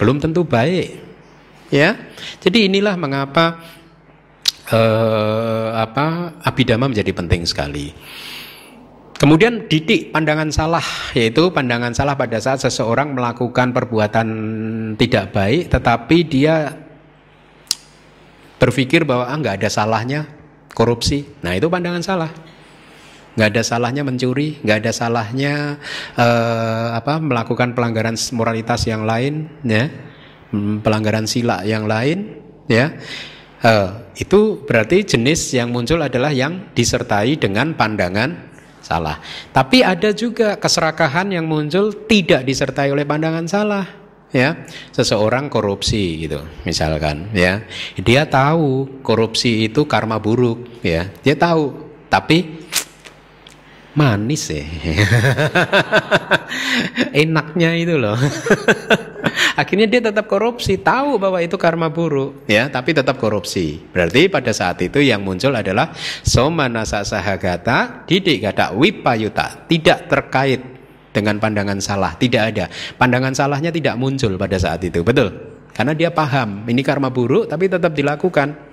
Belum 0.00 0.18
tentu 0.18 0.42
baik. 0.42 0.98
Ya 1.72 1.96
jadi 2.40 2.68
inilah 2.68 2.96
mengapa 3.00 3.60
eh, 4.68 5.68
apa 5.72 6.36
abidama 6.44 6.88
menjadi 6.88 7.12
penting 7.12 7.44
sekali. 7.48 7.92
Kemudian 9.22 9.70
didik 9.70 10.10
pandangan 10.10 10.50
salah, 10.50 10.82
yaitu 11.14 11.46
pandangan 11.54 11.94
salah 11.94 12.18
pada 12.18 12.42
saat 12.42 12.58
seseorang 12.58 13.14
melakukan 13.14 13.70
perbuatan 13.70 14.28
tidak 14.98 15.30
baik, 15.30 15.70
tetapi 15.70 16.16
dia 16.26 16.81
berpikir 18.62 19.02
bahwa 19.02 19.26
ah 19.26 19.34
nggak 19.34 19.58
ada 19.58 19.66
salahnya 19.66 20.30
korupsi. 20.70 21.26
Nah 21.42 21.58
itu 21.58 21.66
pandangan 21.66 21.98
salah. 21.98 22.30
Nggak 23.34 23.48
ada 23.58 23.62
salahnya 23.66 24.02
mencuri, 24.06 24.62
nggak 24.62 24.78
ada 24.86 24.92
salahnya 24.94 25.82
eh, 26.14 26.88
apa 26.94 27.18
melakukan 27.18 27.74
pelanggaran 27.74 28.14
moralitas 28.36 28.86
yang 28.86 29.02
lain, 29.02 29.50
ya, 29.66 29.90
hmm, 30.54 30.84
pelanggaran 30.84 31.26
sila 31.26 31.66
yang 31.66 31.90
lain, 31.90 32.38
ya. 32.70 32.94
Eh, 33.62 33.88
itu 34.20 34.62
berarti 34.68 35.16
jenis 35.16 35.56
yang 35.56 35.72
muncul 35.72 35.98
adalah 35.98 36.30
yang 36.30 36.70
disertai 36.76 37.40
dengan 37.40 37.72
pandangan 37.72 38.52
salah. 38.84 39.16
Tapi 39.48 39.80
ada 39.80 40.12
juga 40.12 40.60
keserakahan 40.60 41.32
yang 41.32 41.48
muncul 41.48 41.88
tidak 42.04 42.44
disertai 42.44 42.92
oleh 42.92 43.08
pandangan 43.08 43.48
salah 43.48 44.01
ya 44.32 44.64
seseorang 44.90 45.52
korupsi 45.52 46.26
gitu 46.26 46.40
misalkan 46.64 47.28
ya. 47.36 47.62
Dia 48.00 48.26
tahu 48.26 49.00
korupsi 49.04 49.68
itu 49.68 49.84
karma 49.84 50.18
buruk 50.18 50.82
ya. 50.82 51.12
Dia 51.20 51.36
tahu 51.36 51.76
tapi 52.08 52.64
manis 53.92 54.48
ya. 54.48 54.64
Enaknya 57.22 57.76
itu 57.76 58.00
loh. 58.00 58.16
Akhirnya 59.60 59.84
dia 59.84 60.00
tetap 60.00 60.26
korupsi 60.26 60.80
tahu 60.80 61.20
bahwa 61.20 61.38
itu 61.44 61.60
karma 61.60 61.92
buruk 61.92 62.48
ya 62.48 62.72
tapi 62.72 62.96
tetap 62.96 63.20
korupsi. 63.20 63.84
Berarti 63.92 64.32
pada 64.32 64.56
saat 64.56 64.80
itu 64.80 65.04
yang 65.04 65.20
muncul 65.20 65.52
adalah 65.52 65.92
somanasa 66.24 67.04
sahagata 67.04 68.08
didik 68.08 68.48
kata 68.48 68.72
wipayuta 68.72 69.68
tidak 69.68 70.08
terkait 70.08 70.81
dengan 71.12 71.36
pandangan 71.38 71.78
salah. 71.78 72.16
Tidak 72.16 72.42
ada. 72.42 72.66
Pandangan 72.96 73.36
salahnya 73.36 73.70
tidak 73.70 73.94
muncul 74.00 74.34
pada 74.40 74.56
saat 74.56 74.80
itu. 74.82 75.04
Betul? 75.04 75.30
Karena 75.72 75.92
dia 75.96 76.12
paham 76.12 76.68
ini 76.68 76.80
karma 76.84 77.12
buruk 77.12 77.48
tapi 77.48 77.68
tetap 77.68 77.92
dilakukan. 77.92 78.72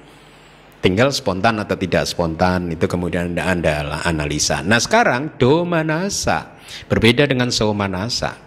Tinggal 0.79 1.11
spontan 1.11 1.59
atau 1.59 1.75
tidak 1.75 2.07
spontan 2.07 2.71
itu 2.71 2.87
kemudian 2.87 3.35
Anda, 3.35 3.51
anda 3.51 3.99
analisa. 4.07 4.63
Nah 4.63 4.79
sekarang 4.79 5.35
do 5.35 5.67
manasa 5.67 6.55
berbeda 6.87 7.27
dengan 7.27 7.51
so 7.51 7.75
manasa. 7.75 8.39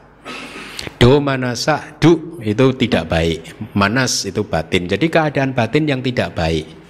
Do 0.97 1.21
manasa 1.21 1.93
du 2.01 2.41
itu 2.41 2.73
tidak 2.81 3.13
baik. 3.13 3.53
Manas 3.77 4.25
itu 4.25 4.49
batin. 4.49 4.89
Jadi 4.89 5.13
keadaan 5.13 5.53
batin 5.53 5.85
yang 5.85 6.01
tidak 6.01 6.33
baik. 6.33 6.82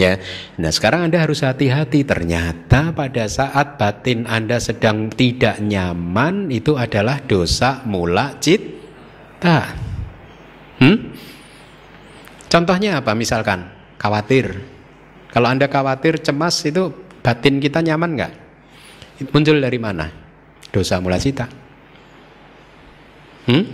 Ya. 0.00 0.16
Nah, 0.56 0.72
sekarang 0.72 1.08
Anda 1.10 1.20
harus 1.20 1.44
hati-hati. 1.44 2.04
Ternyata 2.06 2.96
pada 2.96 3.28
saat 3.28 3.76
batin 3.76 4.24
Anda 4.24 4.56
sedang 4.56 5.12
tidak 5.12 5.60
nyaman 5.60 6.48
itu 6.48 6.80
adalah 6.80 7.20
dosa 7.20 7.84
mula 7.84 8.40
cita. 8.40 9.76
Hmm? 10.80 10.96
Contohnya 12.48 13.00
apa? 13.00 13.12
Misalkan 13.12 13.68
khawatir. 14.00 14.64
Kalau 15.32 15.48
Anda 15.48 15.68
khawatir, 15.68 16.20
cemas 16.20 16.60
itu 16.64 16.92
batin 17.24 17.60
kita 17.60 17.80
nyaman 17.80 18.10
nggak? 18.16 18.32
Muncul 19.32 19.60
dari 19.60 19.80
mana? 19.80 20.08
Dosa 20.72 21.00
mula 21.00 21.16
cita. 21.20 21.48
Hmm? 23.48 23.64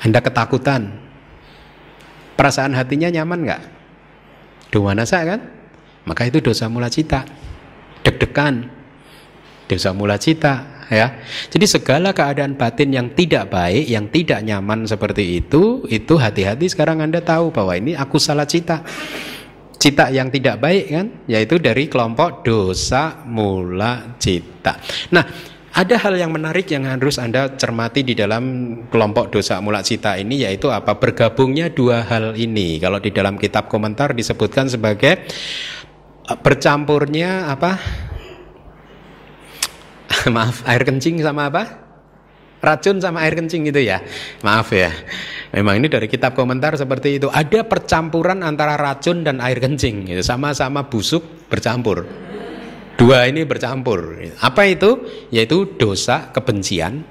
Anda 0.00 0.20
ketakutan. 0.20 1.00
Perasaan 2.36 2.74
hatinya 2.74 3.12
nyaman 3.12 3.40
nggak? 3.44 3.62
Domanasa 4.72 5.20
kan? 5.22 5.40
Maka 6.08 6.26
itu 6.26 6.40
dosa 6.40 6.66
mula 6.66 6.88
cita. 6.88 7.28
Deg-degan. 8.02 8.66
Dosa 9.68 9.92
mula 9.92 10.16
cita 10.16 10.84
ya. 10.90 11.22
Jadi 11.52 11.68
segala 11.68 12.10
keadaan 12.16 12.56
batin 12.56 12.90
yang 12.90 13.12
tidak 13.12 13.52
baik, 13.52 13.86
yang 13.86 14.08
tidak 14.08 14.40
nyaman 14.42 14.88
seperti 14.88 15.44
itu, 15.44 15.84
itu 15.86 16.14
hati-hati 16.16 16.66
sekarang 16.72 17.04
Anda 17.04 17.20
tahu 17.20 17.52
bahwa 17.52 17.76
ini 17.76 17.92
aku 17.94 18.16
salah 18.16 18.48
cita 18.48 18.82
cita 19.82 20.14
yang 20.14 20.30
tidak 20.30 20.62
baik 20.62 20.94
kan 20.94 21.06
yaitu 21.26 21.58
dari 21.58 21.90
kelompok 21.90 22.46
dosa 22.46 23.26
mula 23.26 24.14
cita. 24.14 24.78
Nah, 25.10 25.26
ada 25.72 25.96
hal 25.96 26.14
yang 26.20 26.32
menarik 26.36 26.68
yang 26.68 26.84
harus 26.84 27.16
Anda 27.16 27.56
cermati 27.56 28.04
di 28.04 28.12
dalam 28.12 28.44
kelompok 28.92 29.32
dosa 29.32 29.56
mula 29.64 29.80
cita 29.80 30.20
ini 30.20 30.44
yaitu 30.44 30.68
apa? 30.68 31.00
Bergabungnya 31.00 31.72
dua 31.72 32.04
hal 32.04 32.36
ini. 32.36 32.76
Kalau 32.76 33.00
di 33.00 33.08
dalam 33.08 33.40
kitab 33.40 33.72
komentar 33.72 34.12
disebutkan 34.12 34.68
sebagai 34.68 35.24
eh, 36.28 36.38
bercampurnya 36.44 37.48
apa? 37.48 37.80
Maaf, 40.34 40.60
air 40.68 40.84
kencing 40.84 41.24
sama 41.24 41.48
apa? 41.48 41.82
racun 42.62 43.02
sama 43.02 43.26
air 43.26 43.34
kencing 43.34 43.66
gitu 43.66 43.82
ya. 43.82 43.98
Maaf 44.46 44.70
ya. 44.70 44.94
Memang 45.50 45.82
ini 45.82 45.90
dari 45.90 46.06
kitab 46.06 46.38
komentar 46.38 46.78
seperti 46.78 47.18
itu. 47.18 47.26
Ada 47.28 47.66
percampuran 47.66 48.46
antara 48.46 48.78
racun 48.78 49.26
dan 49.26 49.42
air 49.42 49.58
kencing 49.58 50.06
gitu. 50.08 50.22
Sama-sama 50.22 50.86
busuk 50.86 51.50
bercampur. 51.50 52.06
Dua 53.02 53.26
ini 53.26 53.42
bercampur. 53.42 54.14
Apa 54.38 54.62
itu? 54.70 55.02
Yaitu 55.34 55.74
dosa 55.74 56.30
kebencian. 56.30 57.02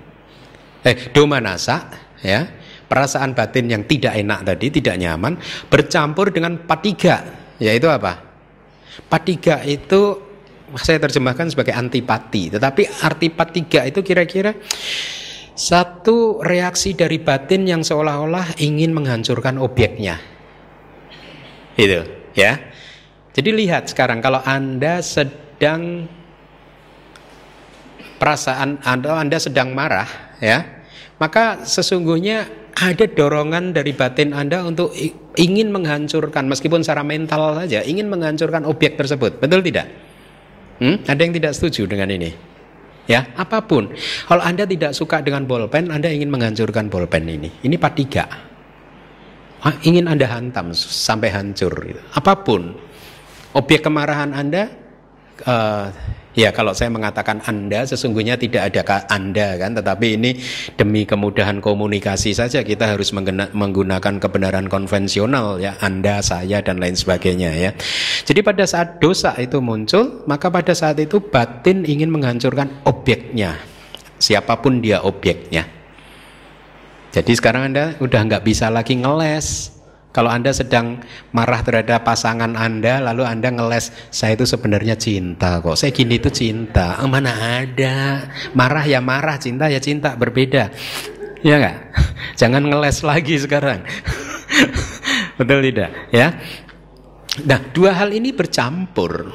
Eh, 0.87 1.11
domanasa 1.11 1.91
ya. 2.23 2.47
Perasaan 2.87 3.35
batin 3.35 3.67
yang 3.67 3.83
tidak 3.83 4.15
enak 4.15 4.47
tadi, 4.47 4.71
tidak 4.79 4.95
nyaman 4.99 5.35
bercampur 5.67 6.31
dengan 6.31 6.63
patiga, 6.63 7.23
yaitu 7.59 7.87
apa? 7.91 8.19
Patiga 9.07 9.63
itu 9.63 10.19
saya 10.75 10.99
terjemahkan 10.99 11.51
sebagai 11.51 11.71
antipati, 11.71 12.51
tetapi 12.51 13.03
arti 13.03 13.31
patiga 13.31 13.87
itu 13.87 14.03
kira-kira 14.03 14.51
satu 15.55 16.43
reaksi 16.43 16.91
dari 16.91 17.19
batin 17.19 17.63
yang 17.63 17.79
seolah-olah 17.79 18.59
ingin 18.59 18.91
menghancurkan 18.91 19.55
objeknya. 19.55 20.19
Itu, 21.79 22.03
ya. 22.35 22.59
Jadi 23.31 23.49
lihat 23.55 23.87
sekarang 23.87 24.19
kalau 24.19 24.43
Anda 24.43 24.99
sedang 24.99 25.50
perasaan 28.17 28.81
Anda 28.81 29.21
Anda 29.21 29.37
sedang 29.37 29.77
marah, 29.77 30.37
ya. 30.41 30.81
Maka 31.21 31.61
sesungguhnya 31.61 32.49
ada 32.73 33.05
dorongan 33.05 33.77
dari 33.77 33.93
batin 33.93 34.33
Anda 34.33 34.65
untuk 34.65 34.89
ingin 35.37 35.69
menghancurkan 35.69 36.49
meskipun 36.49 36.81
secara 36.81 37.05
mental 37.05 37.53
saja, 37.53 37.85
ingin 37.85 38.09
menghancurkan 38.09 38.65
objek 38.65 38.97
tersebut. 38.97 39.37
Betul 39.37 39.61
tidak? 39.61 39.85
Hmm? 40.81 40.97
Ada 41.05 41.21
yang 41.21 41.33
tidak 41.37 41.53
setuju 41.53 41.85
dengan 41.85 42.09
ini? 42.09 42.51
ya 43.09 43.27
apa 43.35 43.59
pun. 43.65 43.91
Kalau 44.27 44.43
anda 44.43 44.63
tidak 44.63 44.95
suka 44.95 45.19
dengan 45.19 45.43
bolpen, 45.43 45.91
anda 45.91 46.07
ingin 46.07 46.31
menghancurkan 46.31 46.87
bolpen 46.87 47.27
ini. 47.27 47.49
Ini 47.67 47.75
part 47.75 47.95
tiga. 47.99 48.25
ingin 49.85 50.09
anda 50.09 50.25
hantam 50.25 50.73
sampai 50.73 51.29
hancur. 51.29 51.69
Gitu. 51.85 52.01
Apa 52.17 52.33
pun, 52.41 52.73
objek 53.53 53.85
kemarahan 53.85 54.33
anda 54.33 54.73
uh, 55.45 55.91
Ya 56.31 56.55
kalau 56.55 56.71
saya 56.71 56.87
mengatakan 56.87 57.43
Anda 57.43 57.83
sesungguhnya 57.83 58.39
tidak 58.39 58.71
ada 58.71 59.03
Anda 59.11 59.59
kan? 59.59 59.75
Tetapi 59.75 60.15
ini 60.15 60.39
demi 60.79 61.03
kemudahan 61.03 61.59
komunikasi 61.59 62.31
saja 62.31 62.63
kita 62.63 62.87
harus 62.87 63.11
menggunakan 63.51 64.15
kebenaran 64.15 64.71
konvensional 64.71 65.59
ya 65.59 65.75
Anda, 65.83 66.23
saya 66.23 66.63
dan 66.63 66.79
lain 66.79 66.95
sebagainya 66.95 67.51
ya. 67.59 67.71
Jadi 68.23 68.39
pada 68.47 68.63
saat 68.63 69.03
dosa 69.03 69.35
itu 69.43 69.59
muncul 69.59 70.23
Maka 70.23 70.47
pada 70.47 70.71
saat 70.71 70.95
itu 71.03 71.19
batin 71.19 71.83
ingin 71.83 72.07
menghancurkan 72.07 72.79
objeknya. 72.87 73.59
Siapa 74.15 74.63
pun 74.63 74.79
dia 74.79 75.03
objeknya. 75.03 75.67
Jadi 77.11 77.31
sekarang 77.35 77.75
Anda 77.75 77.99
udah 77.99 78.21
nggak 78.23 78.47
bisa 78.47 78.71
lagi 78.71 78.95
ngeles 78.95 79.80
kalau 80.11 80.27
Anda 80.27 80.51
sedang 80.51 80.99
marah 81.31 81.63
terhadap 81.63 82.03
pasangan 82.03 82.51
Anda, 82.59 82.99
lalu 82.99 83.23
Anda 83.23 83.47
ngeles, 83.47 84.11
saya 84.11 84.35
itu 84.35 84.43
sebenarnya 84.43 84.99
cinta 84.99 85.63
kok. 85.63 85.79
Saya 85.79 85.95
gini 85.95 86.19
itu 86.19 86.27
cinta. 86.27 86.99
Oh, 86.99 87.07
mana 87.07 87.63
ada. 87.63 88.27
Marah 88.51 88.83
ya 88.83 88.99
marah, 88.99 89.39
cinta 89.39 89.71
ya 89.71 89.79
cinta, 89.79 90.19
berbeda. 90.19 90.67
Ya 91.39 91.55
enggak? 91.57 91.77
Jangan 92.39 92.63
ngeles 92.67 93.07
lagi 93.07 93.39
sekarang. 93.39 93.87
Betul 95.39 95.63
tidak? 95.71 95.89
Ya. 96.11 96.35
Nah, 97.47 97.63
dua 97.71 97.95
hal 97.95 98.11
ini 98.11 98.35
bercampur. 98.35 99.31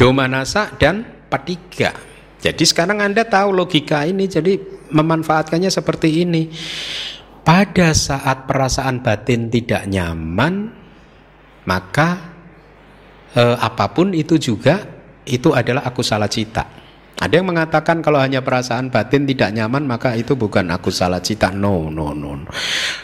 Domanasa 0.00 0.72
dan 0.80 1.04
patiga. 1.28 1.92
Jadi 2.40 2.64
sekarang 2.64 3.04
Anda 3.04 3.28
tahu 3.28 3.52
logika 3.52 4.08
ini, 4.08 4.24
jadi 4.24 4.56
memanfaatkannya 4.88 5.68
seperti 5.68 6.24
ini. 6.24 6.48
Pada 7.44 7.92
saat 7.92 8.48
perasaan 8.48 9.04
batin 9.04 9.52
tidak 9.52 9.84
nyaman, 9.84 10.72
maka 11.68 12.32
eh, 13.36 13.56
apa 13.60 13.92
pun 13.92 14.16
itu 14.16 14.40
juga 14.40 14.80
itu 15.28 15.52
adalah 15.52 15.84
aku 15.84 16.00
salah 16.00 16.28
cita. 16.28 16.84
Ada 17.14 17.40
yang 17.40 17.54
mengatakan 17.54 18.02
kalau 18.02 18.18
hanya 18.18 18.42
perasaan 18.42 18.90
batin 18.90 19.22
tidak 19.22 19.54
nyaman 19.54 19.86
maka 19.86 20.18
itu 20.18 20.34
bukan 20.34 20.66
aku 20.74 20.90
salah 20.90 21.22
cita. 21.22 21.54
No, 21.54 21.86
no, 21.86 22.10
no. 22.10 22.42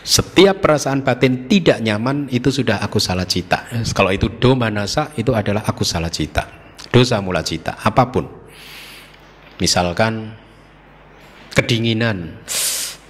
Setiap 0.03 0.59
perasaan 0.59 1.07
batin 1.07 1.47
tidak 1.47 1.79
nyaman 1.79 2.27
itu 2.35 2.51
sudah 2.51 2.83
aku 2.83 2.99
salah 2.99 3.25
cita. 3.25 3.71
Kalau 3.95 4.11
itu 4.11 4.27
do 4.41 4.59
manasa 4.59 5.15
itu 5.15 5.31
adalah 5.31 5.63
aku 5.63 5.87
salah 5.87 6.11
cita. 6.11 6.43
Dosa 6.91 7.23
mula 7.23 7.47
cita, 7.47 7.79
apa 7.79 8.11
pun. 8.11 8.27
Misalkan 9.63 10.35
kedinginan 11.55 12.43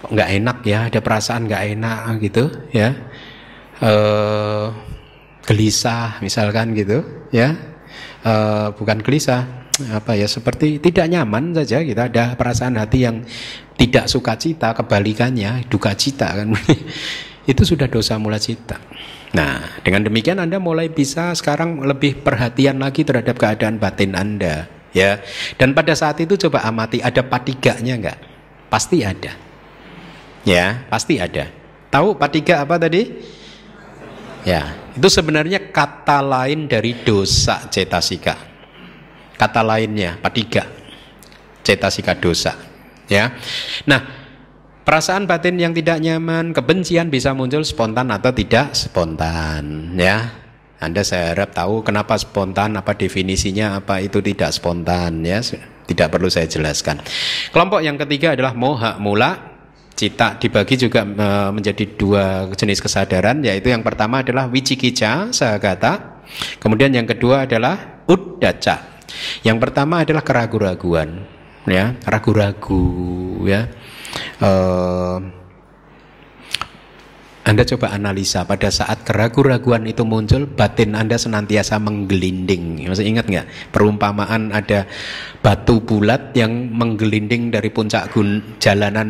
nggak 0.08 0.30
enak 0.40 0.58
ya? 0.64 0.78
Ada 0.88 1.00
perasaan 1.04 1.44
nggak 1.44 1.62
enak 1.76 2.00
gitu 2.24 2.44
ya. 2.72 2.88
E, 3.80 3.92
gelisah 5.44 6.22
misalkan 6.24 6.72
gitu 6.72 7.04
ya. 7.28 7.52
E, 8.24 8.32
bukan 8.72 9.04
gelisah 9.04 9.60
apa 9.80 10.12
ya 10.12 10.28
seperti 10.28 10.76
tidak 10.76 11.08
nyaman 11.08 11.56
saja 11.56 11.80
kita 11.80 12.12
ada 12.12 12.36
perasaan 12.36 12.76
hati 12.76 13.08
yang 13.08 13.24
tidak 13.80 14.12
suka 14.12 14.36
cita 14.36 14.76
kebalikannya 14.76 15.68
duka 15.68 15.92
cita 15.96 16.32
kan. 16.32 16.52
Itu 17.50 17.64
sudah 17.64 17.88
dosa 17.88 18.20
mula 18.20 18.36
cita. 18.36 18.76
Nah 19.32 19.80
dengan 19.80 20.04
demikian 20.04 20.36
anda 20.36 20.60
mulai 20.60 20.92
bisa 20.92 21.32
sekarang 21.32 21.80
lebih 21.82 22.20
perhatian 22.20 22.76
lagi 22.76 23.02
terhadap 23.02 23.40
keadaan 23.40 23.80
batin 23.80 24.12
anda 24.12 24.68
ya. 24.92 25.24
Dan 25.56 25.72
pada 25.72 25.96
saat 25.96 26.20
itu 26.20 26.36
coba 26.36 26.68
amati 26.68 27.00
ada 27.00 27.24
patiganya 27.24 27.96
nggak? 27.96 28.18
Pasti 28.68 29.00
ada 29.00 29.49
Ya, 30.44 30.88
pasti 30.88 31.20
ada. 31.20 31.52
Tahu 31.90 32.16
patiga 32.16 32.62
apa 32.62 32.80
tadi? 32.80 33.12
Ya, 34.46 34.72
itu 34.96 35.08
sebenarnya 35.12 35.68
kata 35.68 36.24
lain 36.24 36.64
dari 36.64 36.96
dosa 37.04 37.68
cetasika. 37.68 38.36
Kata 39.36 39.60
lainnya 39.60 40.16
patiga. 40.16 40.64
Cetasika 41.60 42.16
dosa. 42.16 42.56
Ya. 43.10 43.36
Nah, 43.84 44.00
perasaan 44.86 45.28
batin 45.28 45.60
yang 45.60 45.76
tidak 45.76 46.00
nyaman, 46.00 46.56
kebencian 46.56 47.12
bisa 47.12 47.36
muncul 47.36 47.60
spontan 47.66 48.08
atau 48.08 48.32
tidak 48.32 48.72
spontan, 48.72 49.92
ya. 49.98 50.40
Anda 50.80 51.04
saya 51.04 51.36
harap 51.36 51.52
tahu 51.52 51.84
kenapa 51.84 52.16
spontan, 52.16 52.80
apa 52.80 52.96
definisinya, 52.96 53.76
apa 53.76 54.00
itu 54.00 54.24
tidak 54.24 54.56
spontan, 54.56 55.20
ya. 55.20 55.44
Tidak 55.84 56.06
perlu 56.08 56.30
saya 56.30 56.48
jelaskan. 56.48 57.02
Kelompok 57.50 57.84
yang 57.84 57.98
ketiga 58.00 58.32
adalah 58.32 58.54
moha 58.54 58.96
mula 58.96 59.49
cita 59.94 60.40
dibagi 60.40 60.80
juga 60.80 61.04
menjadi 61.52 61.84
dua 61.96 62.48
jenis 62.56 62.80
kesadaran 62.80 63.44
yaitu 63.44 63.68
yang 63.68 63.84
pertama 63.84 64.24
adalah 64.24 64.48
wicikica 64.48 65.28
sahagata 65.34 66.22
kemudian 66.62 66.94
yang 66.94 67.04
kedua 67.04 67.44
adalah 67.44 68.04
uddaca 68.08 69.02
yang 69.42 69.58
pertama 69.58 70.02
adalah 70.06 70.22
keraguan-raguan 70.22 71.40
ya 71.68 71.96
ragu-ragu 72.08 72.84
ya. 73.44 73.68
Uh, 74.40 75.39
anda 77.40 77.64
coba 77.64 77.96
analisa 77.96 78.44
pada 78.44 78.68
saat 78.68 79.00
keraguan-raguan 79.00 79.88
itu 79.88 80.04
muncul, 80.04 80.44
batin 80.44 80.92
Anda 80.92 81.16
senantiasa 81.16 81.80
menggelinding. 81.80 82.84
Masih 82.84 83.08
ingat 83.08 83.32
nggak? 83.32 83.72
Perumpamaan 83.72 84.52
ada 84.52 84.84
batu 85.40 85.80
bulat 85.80 86.36
yang 86.36 86.68
menggelinding 86.68 87.48
dari 87.48 87.72
puncak 87.72 88.12
gun, 88.12 88.44
jalanan 88.60 89.08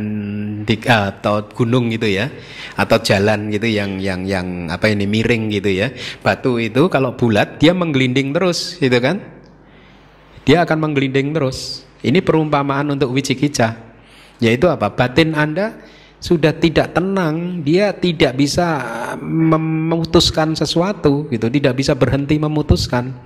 di, 0.63 0.79
atau 0.87 1.43
gunung 1.51 1.91
gitu 1.91 2.07
ya 2.07 2.31
atau 2.79 3.03
jalan 3.03 3.51
gitu 3.51 3.67
yang 3.67 3.99
yang 3.99 4.23
yang 4.23 4.71
apa 4.71 4.87
ini 4.87 5.11
miring 5.11 5.51
gitu 5.51 5.71
ya. 5.75 5.91
Batu 6.23 6.63
itu 6.63 6.87
kalau 6.87 7.19
bulat 7.19 7.59
dia 7.59 7.75
menggelinding 7.75 8.31
terus 8.31 8.79
gitu 8.79 8.95
kan? 9.03 9.19
Dia 10.47 10.63
akan 10.63 10.87
menggelinding 10.87 11.35
terus. 11.35 11.83
Ini 12.07 12.23
perumpamaan 12.23 12.95
untuk 12.95 13.11
wicikica 13.11 13.75
yaitu 14.39 14.71
apa? 14.71 14.95
Batin 14.95 15.35
anda 15.35 15.75
sudah 16.21 16.53
tidak 16.53 16.93
tenang, 16.93 17.65
dia 17.65 17.97
tidak 17.97 18.37
bisa 18.37 18.77
memutuskan 19.25 20.53
sesuatu, 20.53 21.25
gitu, 21.33 21.49
tidak 21.49 21.81
bisa 21.81 21.97
berhenti 21.97 22.37
memutuskan, 22.37 23.17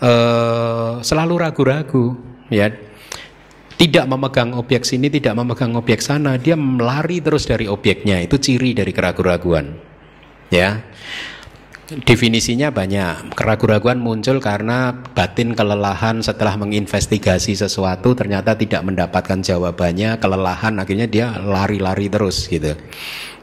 uh, 0.00 1.04
selalu 1.04 1.34
ragu-ragu, 1.36 2.16
ya, 2.48 2.72
tidak 3.76 4.08
memegang 4.08 4.56
objek 4.56 4.88
sini, 4.88 5.12
tidak 5.12 5.36
memegang 5.36 5.76
objek 5.76 6.00
sana, 6.00 6.40
dia 6.40 6.56
melari 6.56 7.20
terus 7.20 7.44
dari 7.44 7.68
objeknya, 7.68 8.24
itu 8.24 8.40
ciri 8.40 8.72
dari 8.72 8.96
keraguan-raguan, 8.96 9.76
ya. 10.48 10.80
Definisinya 11.86 12.74
banyak. 12.74 13.38
Keraguan-raguan 13.38 14.02
muncul 14.02 14.42
karena 14.42 14.90
batin 15.14 15.54
kelelahan 15.54 16.18
setelah 16.18 16.58
menginvestigasi 16.58 17.54
sesuatu 17.54 18.10
ternyata 18.18 18.58
tidak 18.58 18.82
mendapatkan 18.82 19.38
jawabannya, 19.38 20.18
kelelahan 20.18 20.82
akhirnya 20.82 21.06
dia 21.06 21.38
lari-lari 21.38 22.10
terus 22.10 22.50
gitu. 22.50 22.74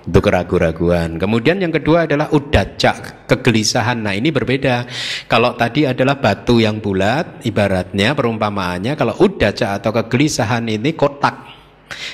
Itu 0.04 0.20
keraguan-raguan. 0.20 1.16
Kemudian 1.16 1.64
yang 1.64 1.72
kedua 1.72 2.04
adalah 2.04 2.28
udaca, 2.36 3.24
kegelisahan. 3.32 4.04
Nah, 4.04 4.12
ini 4.12 4.36
berbeda. 4.36 4.92
Kalau 5.32 5.56
tadi 5.56 5.88
adalah 5.88 6.20
batu 6.20 6.60
yang 6.60 6.84
bulat, 6.84 7.48
ibaratnya 7.48 8.12
perumpamaannya 8.12 9.00
kalau 9.00 9.16
udaca 9.24 9.80
atau 9.80 9.96
kegelisahan 9.96 10.68
ini 10.68 10.92
kotak. 11.00 11.48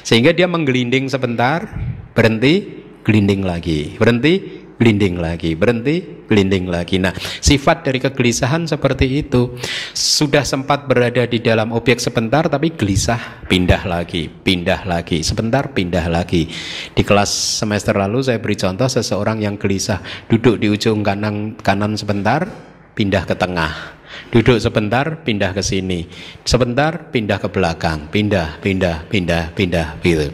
Sehingga 0.06 0.38
dia 0.38 0.46
menggelinding 0.46 1.10
sebentar, 1.10 1.66
berhenti, 2.14 2.86
gelinding 3.02 3.42
lagi. 3.42 3.98
Berhenti, 3.98 4.59
gelinding 4.80 5.20
lagi, 5.20 5.60
berhenti, 5.60 6.24
gelinding 6.26 6.72
lagi. 6.72 6.98
Nah, 7.04 7.12
sifat 7.44 7.84
dari 7.84 8.00
kegelisahan 8.00 8.64
seperti 8.64 9.28
itu 9.28 9.60
sudah 9.92 10.48
sempat 10.48 10.88
berada 10.88 11.28
di 11.28 11.44
dalam 11.44 11.76
objek 11.76 12.00
sebentar 12.00 12.48
tapi 12.48 12.72
gelisah, 12.74 13.44
pindah 13.52 13.84
lagi, 13.84 14.32
pindah 14.32 14.88
lagi, 14.88 15.20
sebentar 15.20 15.76
pindah 15.76 16.08
lagi. 16.08 16.48
Di 16.96 17.04
kelas 17.04 17.60
semester 17.60 17.92
lalu 18.00 18.24
saya 18.24 18.40
beri 18.40 18.56
contoh 18.56 18.88
seseorang 18.88 19.44
yang 19.44 19.60
gelisah 19.60 20.00
duduk 20.32 20.64
di 20.64 20.72
ujung 20.72 21.04
kanan 21.04 21.60
kanan 21.60 22.00
sebentar, 22.00 22.48
pindah 22.96 23.28
ke 23.28 23.36
tengah 23.36 23.99
Duduk 24.30 24.60
sebentar, 24.60 25.24
pindah 25.24 25.56
ke 25.56 25.64
sini. 25.64 26.04
Sebentar, 26.44 27.10
pindah 27.10 27.40
ke 27.40 27.48
belakang. 27.48 28.12
Pindah, 28.12 28.60
pindah, 28.60 29.08
pindah, 29.08 29.56
pindah, 29.56 29.88
gitu. 30.04 30.30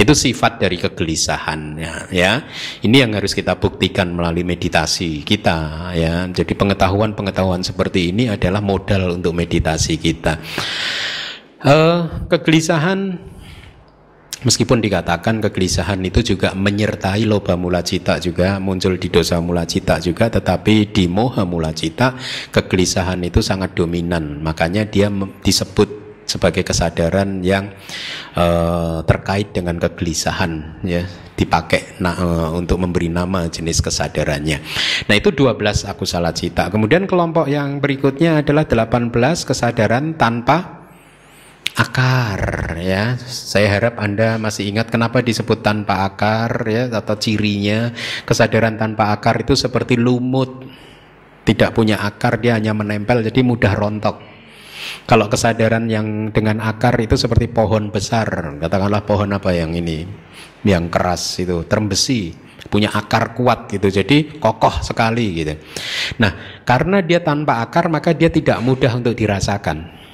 Itu 0.00 0.12
sifat 0.16 0.58
dari 0.58 0.80
kegelisahan, 0.80 1.76
ya. 2.10 2.32
Ini 2.80 2.96
yang 3.06 3.14
harus 3.14 3.36
kita 3.36 3.60
buktikan 3.60 4.16
melalui 4.16 4.42
meditasi 4.42 5.22
kita, 5.22 5.92
ya. 5.94 6.26
Jadi 6.26 6.52
pengetahuan-pengetahuan 6.56 7.62
seperti 7.62 8.10
ini 8.10 8.32
adalah 8.32 8.58
modal 8.58 9.20
untuk 9.20 9.36
meditasi 9.36 10.00
kita. 10.00 10.40
Uh, 11.62 12.26
kegelisahan 12.32 13.16
Meskipun 14.44 14.84
dikatakan 14.84 15.40
kegelisahan 15.40 15.96
itu 16.04 16.36
juga 16.36 16.52
menyertai 16.52 17.24
loba 17.24 17.56
mula 17.56 17.80
cita 17.80 18.20
juga 18.20 18.60
muncul 18.60 19.00
di 19.00 19.08
dosa 19.08 19.40
mula 19.40 19.64
cita 19.64 19.96
juga 19.96 20.28
tetapi 20.28 20.92
di 20.92 21.08
moha 21.08 21.48
mula 21.48 21.72
cita 21.72 22.12
kegelisahan 22.52 23.24
itu 23.24 23.40
sangat 23.40 23.72
dominan 23.72 24.44
makanya 24.44 24.84
dia 24.84 25.08
disebut 25.40 25.88
sebagai 26.28 26.66
kesadaran 26.66 27.40
yang 27.40 27.72
uh, 28.36 29.00
terkait 29.06 29.54
dengan 29.56 29.78
kegelisahan 29.80 30.82
ya 30.84 31.06
dipakai 31.36 32.00
nah, 32.02 32.16
uh, 32.16 32.50
untuk 32.56 32.80
memberi 32.80 33.12
nama 33.12 33.46
jenis 33.46 33.84
kesadarannya. 33.84 34.58
Nah, 35.06 35.14
itu 35.14 35.30
12 35.30 35.84
aku 35.84 36.08
salah 36.08 36.32
cita. 36.32 36.72
Kemudian 36.72 37.04
kelompok 37.04 37.44
yang 37.46 37.78
berikutnya 37.78 38.40
adalah 38.40 38.64
18 38.64 39.12
kesadaran 39.44 40.16
tanpa 40.16 40.75
akar 41.76 42.72
ya. 42.80 43.20
Saya 43.28 43.68
harap 43.76 44.00
Anda 44.00 44.40
masih 44.40 44.72
ingat 44.72 44.88
kenapa 44.88 45.20
disebut 45.20 45.60
tanpa 45.60 46.08
akar 46.08 46.64
ya 46.64 46.88
atau 46.88 47.14
cirinya 47.20 47.92
kesadaran 48.24 48.80
tanpa 48.80 49.12
akar 49.12 49.44
itu 49.44 49.52
seperti 49.52 50.00
lumut. 50.00 50.64
Tidak 51.46 51.70
punya 51.76 52.02
akar 52.02 52.42
dia 52.42 52.58
hanya 52.58 52.74
menempel 52.74 53.22
jadi 53.22 53.40
mudah 53.44 53.76
rontok. 53.76 54.16
Kalau 55.06 55.30
kesadaran 55.30 55.86
yang 55.86 56.34
dengan 56.34 56.58
akar 56.58 56.98
itu 56.98 57.14
seperti 57.14 57.46
pohon 57.46 57.94
besar, 57.94 58.58
katakanlah 58.58 59.06
pohon 59.06 59.30
apa 59.34 59.54
yang 59.54 59.74
ini, 59.74 60.02
yang 60.66 60.90
keras 60.90 61.38
itu, 61.42 61.62
terembesi, 61.66 62.34
punya 62.66 62.90
akar 62.90 63.34
kuat 63.34 63.70
gitu, 63.70 63.86
jadi 63.86 64.38
kokoh 64.42 64.82
sekali 64.82 65.42
gitu. 65.42 65.54
Nah, 66.18 66.62
karena 66.66 67.02
dia 67.02 67.22
tanpa 67.22 67.62
akar 67.62 67.86
maka 67.86 68.14
dia 68.14 68.30
tidak 68.30 68.58
mudah 68.62 68.98
untuk 68.98 69.14
dirasakan. 69.14 70.05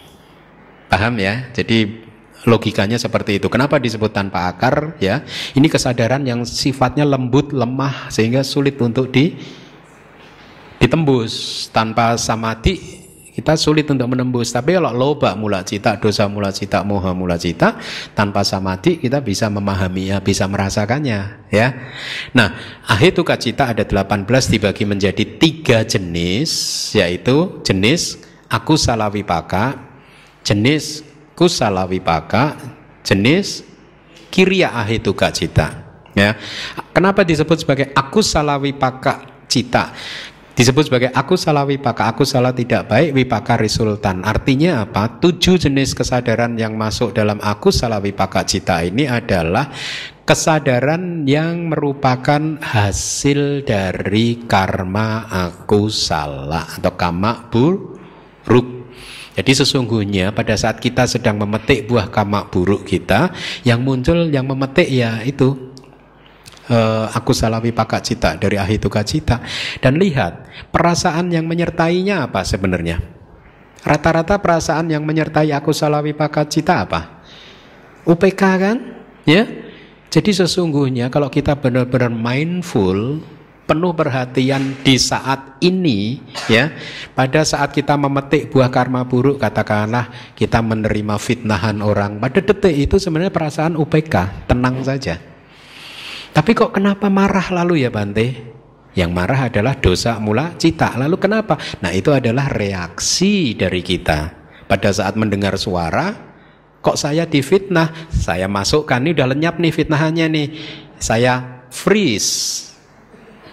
Paham 0.93 1.16
ya? 1.16 1.49
Jadi 1.57 2.05
logikanya 2.45 3.01
seperti 3.01 3.40
itu. 3.40 3.49
Kenapa 3.49 3.80
disebut 3.80 4.12
tanpa 4.12 4.53
akar 4.53 5.01
ya? 5.01 5.24
Ini 5.57 5.64
kesadaran 5.72 6.20
yang 6.28 6.45
sifatnya 6.45 7.09
lembut, 7.09 7.57
lemah 7.57 8.12
sehingga 8.12 8.45
sulit 8.45 8.76
untuk 8.76 9.09
di 9.09 9.32
ditembus. 10.76 11.32
Tanpa 11.72 12.20
samadhi 12.20 13.01
kita 13.32 13.57
sulit 13.57 13.88
untuk 13.88 14.05
menembus. 14.12 14.53
Tapi 14.53 14.76
kalau 14.76 14.93
loba 14.93 15.32
mula 15.32 15.64
cita, 15.64 15.97
dosa 15.97 16.28
mula 16.28 16.53
cita, 16.53 16.84
moha 16.84 17.16
mula 17.16 17.40
cita, 17.40 17.80
tanpa 18.12 18.45
samadhi 18.45 19.01
kita 19.01 19.24
bisa 19.24 19.49
memahaminya, 19.49 20.20
bisa 20.20 20.45
merasakannya, 20.45 21.49
ya. 21.49 21.68
Nah, 22.36 22.53
ahituka 22.84 23.40
cita 23.40 23.72
ada 23.72 23.88
18 23.88 24.28
dibagi 24.53 24.84
menjadi 24.84 25.24
tiga 25.40 25.80
jenis, 25.88 26.93
yaitu 26.93 27.64
jenis 27.64 28.20
aku 28.53 28.76
salawipaka, 28.76 29.91
jenis 30.43 31.03
kusala 31.34 31.86
wipaka, 31.88 32.59
jenis 33.03 33.66
kirya 34.30 34.74
ahituka 34.74 35.30
cita. 35.34 35.82
Ya. 36.12 36.36
Kenapa 36.93 37.24
disebut 37.24 37.64
sebagai 37.64 37.86
aku 37.97 38.20
salah 38.20 38.61
wipaka 38.61 39.45
cita? 39.49 39.97
Disebut 40.53 40.93
sebagai 40.93 41.09
aku 41.16 41.32
salah 41.40 41.64
wipaka, 41.64 42.12
aku 42.12 42.28
salah 42.28 42.53
tidak 42.53 42.84
baik, 42.84 43.16
wipaka 43.16 43.57
resultan. 43.57 44.20
Artinya 44.20 44.84
apa? 44.84 45.16
Tujuh 45.16 45.57
jenis 45.57 45.97
kesadaran 45.97 46.61
yang 46.61 46.76
masuk 46.76 47.16
dalam 47.16 47.40
aku 47.40 47.72
salah 47.72 48.05
wipaka 48.05 48.45
cita 48.45 48.84
ini 48.84 49.09
adalah 49.09 49.72
kesadaran 50.28 51.24
yang 51.24 51.72
merupakan 51.72 52.61
hasil 52.61 53.64
dari 53.64 54.45
karma 54.45 55.24
aku 55.32 55.88
salah 55.88 56.68
atau 56.68 57.01
kama 57.01 57.49
buruk 57.49 57.91
jadi 59.32 59.52
sesungguhnya 59.64 60.36
pada 60.36 60.52
saat 60.60 60.76
kita 60.76 61.08
sedang 61.08 61.40
memetik 61.40 61.88
buah 61.88 62.12
kamak 62.12 62.52
buruk 62.52 62.84
kita, 62.84 63.32
yang 63.64 63.80
muncul 63.80 64.28
yang 64.28 64.44
memetik 64.44 64.84
ya 64.92 65.24
itu 65.24 65.72
uh, 66.68 67.08
aku 67.16 67.32
salawi 67.32 67.72
pakak 67.72 68.04
cita 68.04 68.36
dari 68.36 68.60
ahituka 68.60 69.00
cita. 69.00 69.40
Dan 69.80 69.96
lihat 69.96 70.52
perasaan 70.68 71.32
yang 71.32 71.48
menyertainya 71.48 72.28
apa 72.28 72.44
sebenarnya? 72.44 73.00
Rata-rata 73.82 74.36
perasaan 74.38 74.92
yang 74.92 75.02
menyertai 75.02 75.50
aku 75.56 75.72
salawi 75.72 76.12
pakak 76.12 76.52
cita 76.52 76.84
apa? 76.84 77.24
UPK 78.04 78.42
kan? 78.60 78.76
Ya. 79.24 79.48
Jadi 80.12 80.28
sesungguhnya 80.36 81.08
kalau 81.08 81.32
kita 81.32 81.56
benar-benar 81.56 82.12
mindful 82.12 83.24
penuh 83.62 83.94
perhatian 83.94 84.82
di 84.82 84.98
saat 84.98 85.58
ini 85.62 86.18
ya. 86.50 86.74
Pada 87.14 87.46
saat 87.46 87.70
kita 87.70 87.94
memetik 87.94 88.50
buah 88.50 88.68
karma 88.68 89.06
buruk 89.06 89.38
katakanlah 89.38 90.34
kita 90.34 90.58
menerima 90.60 91.16
fitnahan 91.18 91.78
orang. 91.80 92.18
Pada 92.18 92.42
detik 92.42 92.74
itu 92.74 92.96
sebenarnya 92.98 93.32
perasaan 93.32 93.78
UPK 93.78 94.46
tenang 94.50 94.82
saja. 94.82 95.18
Tapi 96.32 96.50
kok 96.56 96.72
kenapa 96.72 97.12
marah 97.12 97.44
lalu 97.52 97.84
ya 97.84 97.90
Bante? 97.92 98.52
Yang 98.92 99.10
marah 99.12 99.48
adalah 99.48 99.76
dosa 99.76 100.20
mula 100.20 100.56
cita. 100.56 100.96
Lalu 100.96 101.16
kenapa? 101.16 101.56
Nah 101.80 101.92
itu 101.92 102.12
adalah 102.12 102.48
reaksi 102.52 103.56
dari 103.56 103.80
kita. 103.80 104.40
Pada 104.68 104.88
saat 104.88 105.16
mendengar 105.16 105.56
suara 105.60 106.12
kok 106.80 106.96
saya 106.96 107.28
difitnah? 107.28 108.08
Saya 108.08 108.48
masukkan 108.48 109.00
ini 109.00 109.12
udah 109.12 109.28
lenyap 109.36 109.60
nih 109.60 109.72
fitnahannya 109.72 110.26
nih. 110.28 110.48
Saya 111.00 111.64
freeze 111.68 112.71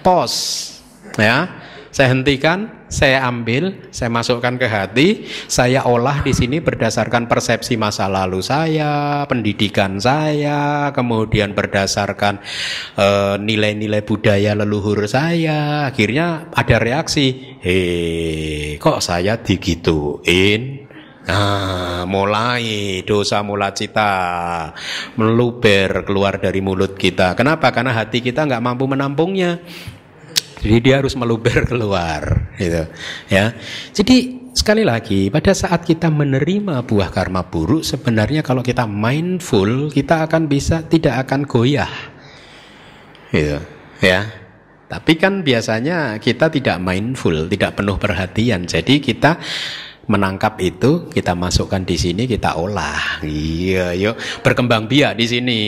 pause 0.10 0.82
ya 1.22 1.70
saya 1.90 2.14
hentikan, 2.14 2.86
saya 2.86 3.26
ambil, 3.26 3.90
saya 3.90 4.14
masukkan 4.14 4.62
ke 4.62 4.68
hati, 4.70 5.08
saya 5.50 5.90
olah 5.90 6.22
di 6.22 6.38
sini 6.38 6.62
berdasarkan 6.62 7.26
persepsi 7.26 7.82
masa 7.82 8.06
lalu 8.06 8.46
saya, 8.46 9.26
pendidikan 9.26 9.98
saya, 9.98 10.94
kemudian 10.94 11.58
berdasarkan 11.58 12.46
eh, 12.94 13.36
nilai-nilai 13.42 14.00
uh, 14.00 14.08
budaya 14.08 14.54
leluhur 14.54 15.10
saya, 15.10 15.90
akhirnya 15.90 16.54
ada 16.54 16.78
reaksi, 16.78 17.58
hei, 17.66 18.78
kok 18.78 19.02
saya 19.02 19.42
digituin? 19.42 20.86
Nah, 21.30 22.10
mulai 22.10 23.06
dosa 23.06 23.46
mula 23.46 23.70
cita 23.70 24.10
meluber 25.14 26.02
keluar 26.02 26.42
dari 26.42 26.58
mulut 26.58 26.98
kita. 26.98 27.38
Kenapa? 27.38 27.70
Karena 27.70 27.94
hati 27.94 28.18
kita 28.18 28.50
nggak 28.50 28.66
mampu 28.66 28.90
menampungnya. 28.90 29.62
Jadi 30.60 30.78
dia 30.84 31.00
harus 31.00 31.16
meluber 31.16 31.64
keluar, 31.64 32.52
gitu. 32.60 32.84
Ya. 33.32 33.56
Jadi 33.96 34.40
sekali 34.52 34.84
lagi 34.84 35.32
pada 35.32 35.56
saat 35.56 35.88
kita 35.88 36.12
menerima 36.12 36.84
buah 36.84 37.10
karma 37.16 37.48
buruk 37.48 37.86
sebenarnya 37.88 38.44
kalau 38.44 38.60
kita 38.60 38.84
mindful 38.84 39.88
kita 39.88 40.28
akan 40.28 40.52
bisa 40.52 40.84
tidak 40.84 41.28
akan 41.28 41.48
goyah. 41.48 41.92
Gitu. 43.32 43.60
Ya. 44.04 44.28
Tapi 44.90 45.22
kan 45.22 45.46
biasanya 45.46 46.18
kita 46.18 46.50
tidak 46.50 46.82
mindful, 46.82 47.46
tidak 47.46 47.78
penuh 47.78 47.96
perhatian. 48.02 48.66
Jadi 48.66 48.98
kita 49.00 49.38
menangkap 50.10 50.58
itu 50.58 51.06
kita 51.14 51.38
masukkan 51.38 51.86
di 51.86 51.94
sini 51.94 52.26
kita 52.26 52.58
olah. 52.58 53.22
Iya 53.22 53.94
yuk. 53.94 54.18
Berkembang 54.42 54.90
biak 54.90 55.14
di 55.14 55.26
sini. 55.30 55.60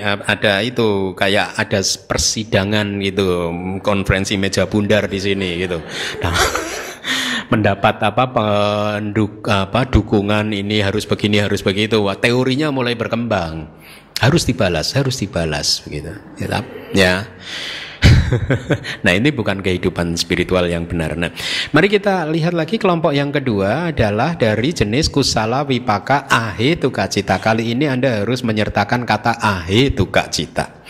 Ada 0.00 0.64
itu 0.64 1.12
kayak 1.12 1.60
ada 1.60 1.84
persidangan 1.84 2.96
gitu. 3.04 3.52
Konferensi 3.84 4.40
meja 4.40 4.64
bundar 4.64 5.04
di 5.04 5.20
sini 5.20 5.60
gitu. 5.60 5.84
Nah, 6.24 6.32
mendapat 7.52 8.00
apa 8.00 8.24
penduk 8.32 9.44
apa 9.44 9.84
dukungan 9.84 10.56
ini 10.56 10.80
harus 10.80 11.04
begini 11.04 11.44
harus 11.44 11.60
begitu. 11.60 12.00
Wah, 12.00 12.16
teorinya 12.16 12.72
mulai 12.72 12.96
berkembang. 12.96 13.68
Harus 14.16 14.48
dibalas 14.48 14.96
harus 14.96 15.20
dibalas 15.20 15.84
begitu. 15.84 16.16
Ya, 16.40 16.64
ya. 16.96 17.14
nah 19.04 19.12
ini 19.12 19.30
bukan 19.34 19.60
kehidupan 19.60 20.14
spiritual 20.14 20.66
yang 20.66 20.86
benar. 20.86 21.14
Nah, 21.18 21.30
mari 21.74 21.88
kita 21.90 22.26
lihat 22.30 22.54
lagi 22.54 22.78
kelompok 22.78 23.14
yang 23.14 23.30
kedua 23.34 23.94
adalah 23.94 24.34
dari 24.34 24.70
jenis 24.74 25.10
kusala 25.10 25.66
wipaka 25.66 26.30
ahe 26.30 26.78
tuka 26.78 27.06
cita. 27.10 27.38
Kali 27.42 27.74
ini 27.74 27.90
Anda 27.90 28.22
harus 28.22 28.42
menyertakan 28.46 29.02
kata 29.04 29.38
ahe 29.40 29.90
tuka 29.92 30.30
cita. 30.30 30.82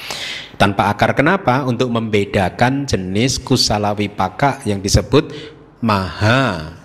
Tanpa 0.61 0.93
akar 0.93 1.17
kenapa? 1.17 1.65
Untuk 1.65 1.89
membedakan 1.89 2.85
jenis 2.85 3.41
kusala 3.41 3.97
wipaka 3.97 4.61
yang 4.69 4.85
disebut 4.85 5.33
maha 5.81 6.77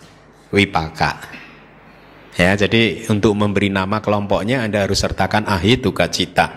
wipaka. 0.56 1.36
Ya, 2.36 2.52
jadi 2.56 3.08
untuk 3.08 3.32
memberi 3.32 3.72
nama 3.72 4.04
kelompoknya 4.04 4.64
Anda 4.64 4.84
harus 4.84 5.00
sertakan 5.00 5.48
ahi 5.48 5.80
tuka 5.80 6.12
cita. 6.12 6.56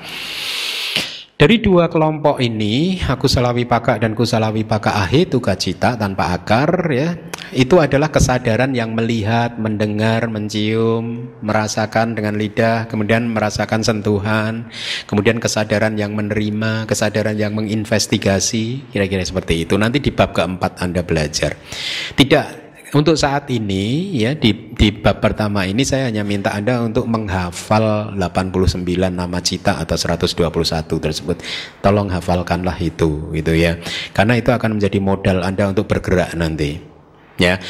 Dari 1.38 1.62
dua 1.62 1.86
kelompok 1.86 2.42
ini, 2.42 2.98
aku 2.98 3.30
salawi 3.30 3.62
paka 3.62 3.94
dan 3.94 4.18
kusalawi 4.18 4.66
paka 4.66 5.06
ahe 5.06 5.22
tuka 5.22 5.54
cita 5.54 5.94
tanpa 5.94 6.34
akar 6.34 6.90
ya, 6.90 7.14
itu 7.54 7.78
adalah 7.78 8.10
kesadaran 8.10 8.74
yang 8.74 8.90
melihat, 8.90 9.54
mendengar, 9.54 10.26
mencium, 10.26 11.30
merasakan 11.38 12.18
dengan 12.18 12.34
lidah, 12.34 12.90
kemudian 12.90 13.30
merasakan 13.30 13.86
sentuhan, 13.86 14.66
kemudian 15.06 15.38
kesadaran 15.38 15.94
yang 15.94 16.18
menerima, 16.18 16.90
kesadaran 16.90 17.38
yang 17.38 17.54
menginvestigasi, 17.54 18.90
kira-kira 18.90 19.22
seperti 19.22 19.62
itu. 19.62 19.78
Nanti 19.78 20.02
di 20.02 20.10
bab 20.10 20.34
keempat 20.34 20.82
Anda 20.82 21.06
belajar. 21.06 21.54
Tidak 22.18 22.67
untuk 22.88 23.20
saat 23.20 23.44
ini 23.52 24.16
ya 24.16 24.32
di, 24.32 24.72
di 24.72 24.88
bab 24.88 25.20
pertama 25.20 25.68
ini 25.68 25.84
saya 25.84 26.08
hanya 26.08 26.24
minta 26.24 26.56
Anda 26.56 26.80
untuk 26.80 27.04
menghafal 27.04 28.16
89 28.16 28.80
nama 29.12 29.38
cita 29.44 29.76
atau 29.76 29.96
121 29.96 30.88
tersebut. 30.88 31.36
Tolong 31.84 32.08
hafalkanlah 32.08 32.76
itu 32.80 33.28
gitu 33.36 33.52
ya. 33.52 33.76
Karena 34.16 34.40
itu 34.40 34.48
akan 34.48 34.80
menjadi 34.80 34.98
modal 35.04 35.44
Anda 35.44 35.68
untuk 35.68 35.84
bergerak 35.84 36.32
nanti. 36.32 36.80
Ya. 37.36 37.60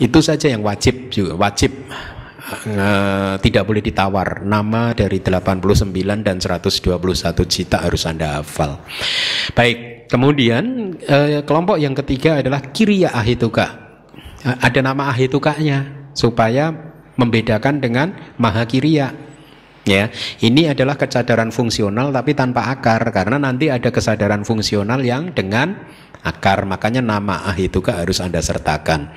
Itu 0.00 0.24
saja 0.24 0.48
yang 0.48 0.64
wajib 0.64 1.12
juga 1.12 1.36
wajib 1.36 1.70
uh, 2.72 3.36
tidak 3.44 3.68
boleh 3.68 3.84
ditawar. 3.84 4.48
Nama 4.48 4.96
dari 4.96 5.20
89 5.20 5.92
dan 6.24 6.40
121 6.40 6.88
cita 7.44 7.84
harus 7.84 8.02
Anda 8.08 8.40
hafal. 8.40 8.80
Baik, 9.52 10.08
kemudian 10.08 10.96
uh, 11.04 11.44
kelompok 11.44 11.76
yang 11.76 11.92
ketiga 11.92 12.40
adalah 12.40 12.64
kiriya 12.72 13.12
ahituka 13.12 13.87
ada 14.44 14.80
nama 14.82 15.10
ahitukanya 15.10 16.10
supaya 16.14 16.70
membedakan 17.18 17.82
dengan 17.82 18.14
mahakiriya. 18.38 19.26
Ya, 19.88 20.12
ini 20.44 20.68
adalah 20.68 21.00
kesadaran 21.00 21.48
fungsional 21.48 22.12
tapi 22.12 22.36
tanpa 22.36 22.68
akar 22.68 23.08
karena 23.08 23.40
nanti 23.40 23.72
ada 23.72 23.88
kesadaran 23.88 24.44
fungsional 24.44 25.00
yang 25.00 25.32
dengan 25.32 25.80
akar. 26.20 26.68
Makanya 26.68 27.00
nama 27.00 27.48
ahituka 27.48 27.96
harus 27.96 28.20
Anda 28.20 28.44
sertakan. 28.44 29.08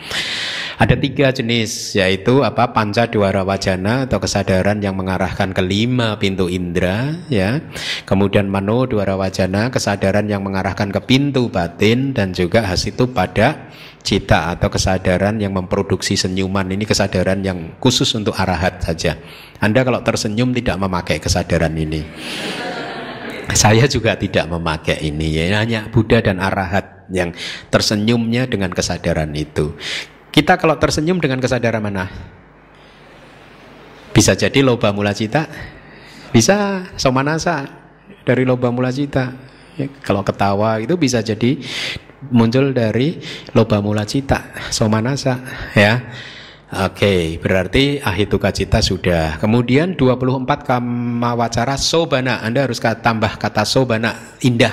Ada 0.79 0.95
tiga 0.95 1.29
jenis 1.35 1.93
yaitu 1.93 2.41
apa 2.41 2.71
panca 2.71 3.05
dwara 3.05 3.43
wajana 3.43 4.07
atau 4.07 4.17
kesadaran 4.17 4.79
yang 4.79 4.95
mengarahkan 4.95 5.51
ke 5.51 5.59
lima 5.59 6.15
pintu 6.15 6.47
indera 6.47 7.19
ya. 7.27 7.59
Kemudian 8.07 8.47
mano 8.47 8.87
dwara 8.87 9.19
wajana 9.19 9.69
kesadaran 9.69 10.31
yang 10.31 10.41
mengarahkan 10.41 10.87
ke 10.87 11.03
pintu 11.03 11.51
batin 11.51 12.15
dan 12.15 12.31
juga 12.31 12.63
hasitu 12.63 13.11
pada 13.11 13.69
cita 14.01 14.51
atau 14.53 14.67
kesadaran 14.67 15.37
yang 15.37 15.53
memproduksi 15.53 16.17
senyuman 16.17 16.67
ini 16.67 16.83
kesadaran 16.83 17.39
yang 17.45 17.77
khusus 17.77 18.09
untuk 18.17 18.35
arahat 18.35 18.81
saja. 18.81 19.17
Anda 19.61 19.85
kalau 19.85 20.01
tersenyum 20.01 20.51
tidak 20.57 20.81
memakai 20.81 21.21
kesadaran 21.21 21.73
ini. 21.77 22.01
Saya 23.51 23.85
juga 23.85 24.15
tidak 24.15 24.47
memakai 24.47 25.03
ini 25.03 25.35
ya 25.35 25.59
hanya 25.59 25.87
Buddha 25.91 26.23
dan 26.23 26.39
arahat 26.39 27.07
yang 27.11 27.35
tersenyumnya 27.67 28.47
dengan 28.47 28.71
kesadaran 28.71 29.29
itu. 29.35 29.75
Kita 30.31 30.55
kalau 30.55 30.79
tersenyum 30.79 31.19
dengan 31.19 31.43
kesadaran 31.43 31.83
mana? 31.83 32.07
Bisa 34.15 34.35
jadi 34.35 34.63
loba 34.63 34.95
mula 34.95 35.11
cita, 35.11 35.47
bisa 36.31 36.87
somanasa 36.95 37.67
dari 38.23 38.47
loba 38.47 38.71
mula 38.71 38.91
cita. 38.91 39.35
Ya, 39.79 39.87
kalau 40.03 40.23
ketawa 40.23 40.83
itu 40.83 40.95
bisa 40.99 41.23
jadi 41.23 41.59
muncul 42.29 42.75
dari 42.77 43.17
loba 43.57 43.81
mula 43.81 44.05
cita, 44.05 44.53
somanasa 44.69 45.41
ya. 45.73 45.93
Oke, 46.71 47.35
berarti 47.43 47.99
ahituka 47.99 48.55
cita 48.55 48.79
sudah. 48.79 49.35
Kemudian 49.43 49.99
24 49.99 50.63
kama 50.63 51.35
wacara 51.35 51.75
sobana. 51.75 52.39
Anda 52.39 52.63
harus 52.63 52.79
tambah 52.79 53.35
kata 53.35 53.67
sobana 53.67 54.39
indah. 54.39 54.71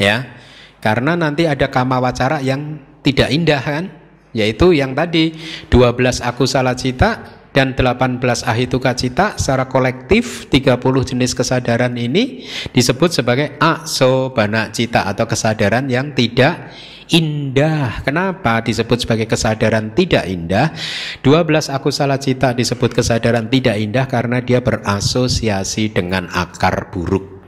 Ya. 0.00 0.40
Karena 0.80 1.12
nanti 1.12 1.44
ada 1.44 1.68
kama 1.68 2.00
wacara 2.00 2.40
yang 2.40 2.80
tidak 3.04 3.28
indah 3.28 3.60
kan? 3.60 3.84
Yaitu 4.32 4.72
yang 4.72 4.96
tadi 4.96 5.36
12 5.68 6.24
aku 6.24 6.48
salah 6.48 6.72
cita 6.72 7.41
dan 7.52 7.76
18 7.76 8.18
ahituka 8.48 8.96
cita 8.96 9.36
secara 9.36 9.68
kolektif 9.68 10.48
30 10.48 10.80
jenis 11.04 11.36
kesadaran 11.36 11.92
ini 11.96 12.48
disebut 12.72 13.12
sebagai 13.12 13.60
asobana 13.60 14.72
cita 14.72 15.04
atau 15.04 15.28
kesadaran 15.28 15.84
yang 15.86 16.16
tidak 16.16 16.72
indah. 17.12 18.00
Kenapa 18.02 18.64
disebut 18.64 19.04
sebagai 19.04 19.28
kesadaran 19.28 19.92
tidak 19.92 20.24
indah? 20.24 20.72
12 21.20 21.68
aku 21.68 21.92
salah 21.92 22.16
cita 22.16 22.56
disebut 22.56 22.96
kesadaran 22.96 23.52
tidak 23.52 23.76
indah 23.76 24.08
karena 24.08 24.40
dia 24.40 24.64
berasosiasi 24.64 25.92
dengan 25.92 26.32
akar 26.32 26.88
buruk 26.88 27.44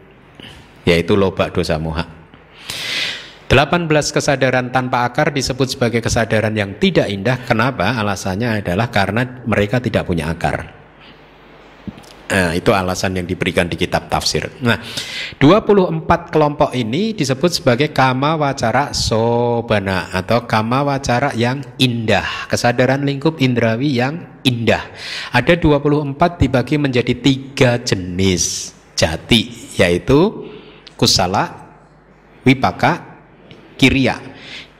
yaitu 0.84 1.16
loba 1.16 1.48
dosa 1.48 1.80
moha. 1.80 2.23
18 3.54 3.86
kesadaran 3.86 4.74
tanpa 4.74 5.06
akar 5.06 5.30
disebut 5.30 5.78
sebagai 5.78 6.02
kesadaran 6.02 6.50
yang 6.58 6.74
tidak 6.82 7.06
indah. 7.06 7.38
Kenapa? 7.38 7.94
Alasannya 8.02 8.58
adalah 8.58 8.90
karena 8.90 9.46
mereka 9.46 9.78
tidak 9.78 10.10
punya 10.10 10.26
akar. 10.26 10.74
Nah, 12.34 12.50
itu 12.50 12.74
alasan 12.74 13.14
yang 13.14 13.30
diberikan 13.30 13.70
di 13.70 13.78
kitab 13.78 14.10
tafsir. 14.10 14.50
Nah, 14.58 14.82
24 15.38 16.34
kelompok 16.34 16.74
ini 16.74 17.14
disebut 17.14 17.62
sebagai 17.62 17.94
kama 17.94 18.34
wacara 18.34 18.90
sobana 18.90 20.10
atau 20.10 20.42
kama 20.50 20.82
wacara 20.82 21.30
yang 21.38 21.62
indah, 21.78 22.50
kesadaran 22.50 23.06
lingkup 23.06 23.38
indrawi 23.38 24.02
yang 24.02 24.42
indah. 24.42 24.82
Ada 25.30 25.54
24 25.62 26.42
dibagi 26.42 26.74
menjadi 26.74 27.14
tiga 27.22 27.78
jenis 27.78 28.74
jati, 28.98 29.70
yaitu 29.78 30.50
kusala, 30.98 31.70
wipaka, 32.42 33.13
Kiria. 33.84 34.16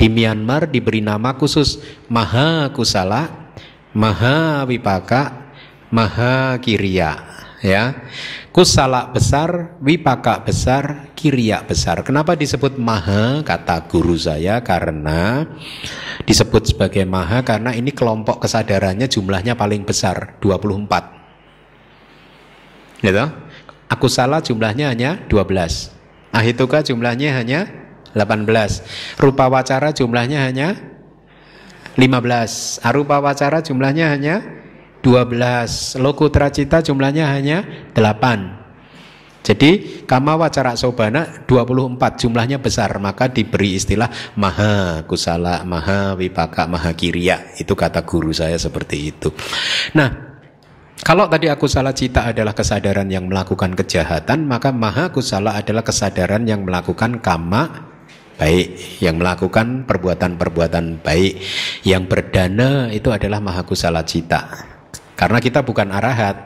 Di 0.01 0.09
Myanmar 0.09 0.73
diberi 0.73 1.05
nama 1.05 1.37
khusus 1.37 1.77
Maha 2.09 2.73
Kusala, 2.73 3.53
Maha 3.93 4.65
Wipaka, 4.65 5.53
Maha 5.93 6.57
Kiria. 6.65 7.37
Ya, 7.65 7.97
kusala 8.53 9.09
besar, 9.09 9.81
wipaka 9.81 10.45
besar, 10.45 11.09
kiria 11.17 11.65
besar. 11.65 12.05
Kenapa 12.05 12.37
disebut 12.37 12.77
maha? 12.77 13.41
Kata 13.41 13.89
guru 13.89 14.21
saya 14.21 14.61
karena 14.61 15.49
disebut 16.29 16.69
sebagai 16.69 17.09
maha 17.09 17.41
karena 17.41 17.73
ini 17.73 17.89
kelompok 17.89 18.45
kesadarannya 18.45 19.09
jumlahnya 19.09 19.57
paling 19.57 19.89
besar 19.89 20.37
24. 20.45 23.01
Gitu? 23.01 23.25
Aku 23.89 24.13
salah 24.13 24.45
jumlahnya 24.45 24.93
hanya 24.93 25.25
12. 25.25 25.89
Ahituka 26.37 26.85
jumlahnya 26.85 27.33
hanya 27.33 27.84
18. 28.15 29.19
Rupa 29.21 29.51
wacara 29.51 29.91
jumlahnya 29.91 30.47
hanya 30.47 30.79
15. 31.99 32.83
Arupa 32.83 33.21
wacara 33.23 33.61
jumlahnya 33.61 34.11
hanya 34.11 34.43
12. 35.05 36.01
Lokutra 36.01 36.49
cita 36.51 36.81
jumlahnya 36.81 37.29
hanya 37.31 37.91
8. 37.93 38.65
Jadi 39.45 40.01
kama 40.09 40.41
wacara 40.41 40.73
sobana 40.73 41.45
24 41.45 42.01
jumlahnya 42.17 42.65
besar 42.65 42.97
maka 42.97 43.29
diberi 43.29 43.77
istilah 43.77 44.09
maha 44.41 45.05
kusala, 45.05 45.61
maha 45.69 46.17
wipaka, 46.17 46.65
maha 46.65 46.97
kiriya. 46.97 47.53
Itu 47.61 47.77
kata 47.77 48.09
guru 48.09 48.33
saya 48.33 48.57
seperti 48.57 49.12
itu. 49.12 49.29
Nah, 49.93 50.09
kalau 51.05 51.29
tadi 51.29 51.53
aku 51.53 51.69
salah 51.69 51.93
cita 51.93 52.33
adalah 52.33 52.57
kesadaran 52.57 53.05
yang 53.12 53.29
melakukan 53.29 53.77
kejahatan, 53.77 54.49
maka 54.49 54.73
maha 54.73 55.12
kusala 55.12 55.61
adalah 55.61 55.85
kesadaran 55.85 56.49
yang 56.49 56.65
melakukan 56.65 57.21
kama 57.21 57.93
baik, 58.39 58.99
yang 59.01 59.18
melakukan 59.18 59.87
perbuatan-perbuatan 59.87 61.01
baik. 61.03 61.32
Yang 61.87 62.03
berdana 62.11 62.91
itu 62.91 63.11
adalah 63.11 63.39
maha 63.39 63.62
kusala 63.62 64.03
cita. 64.03 64.51
Karena 65.14 65.39
kita 65.39 65.62
bukan 65.62 65.95
arahat, 65.95 66.37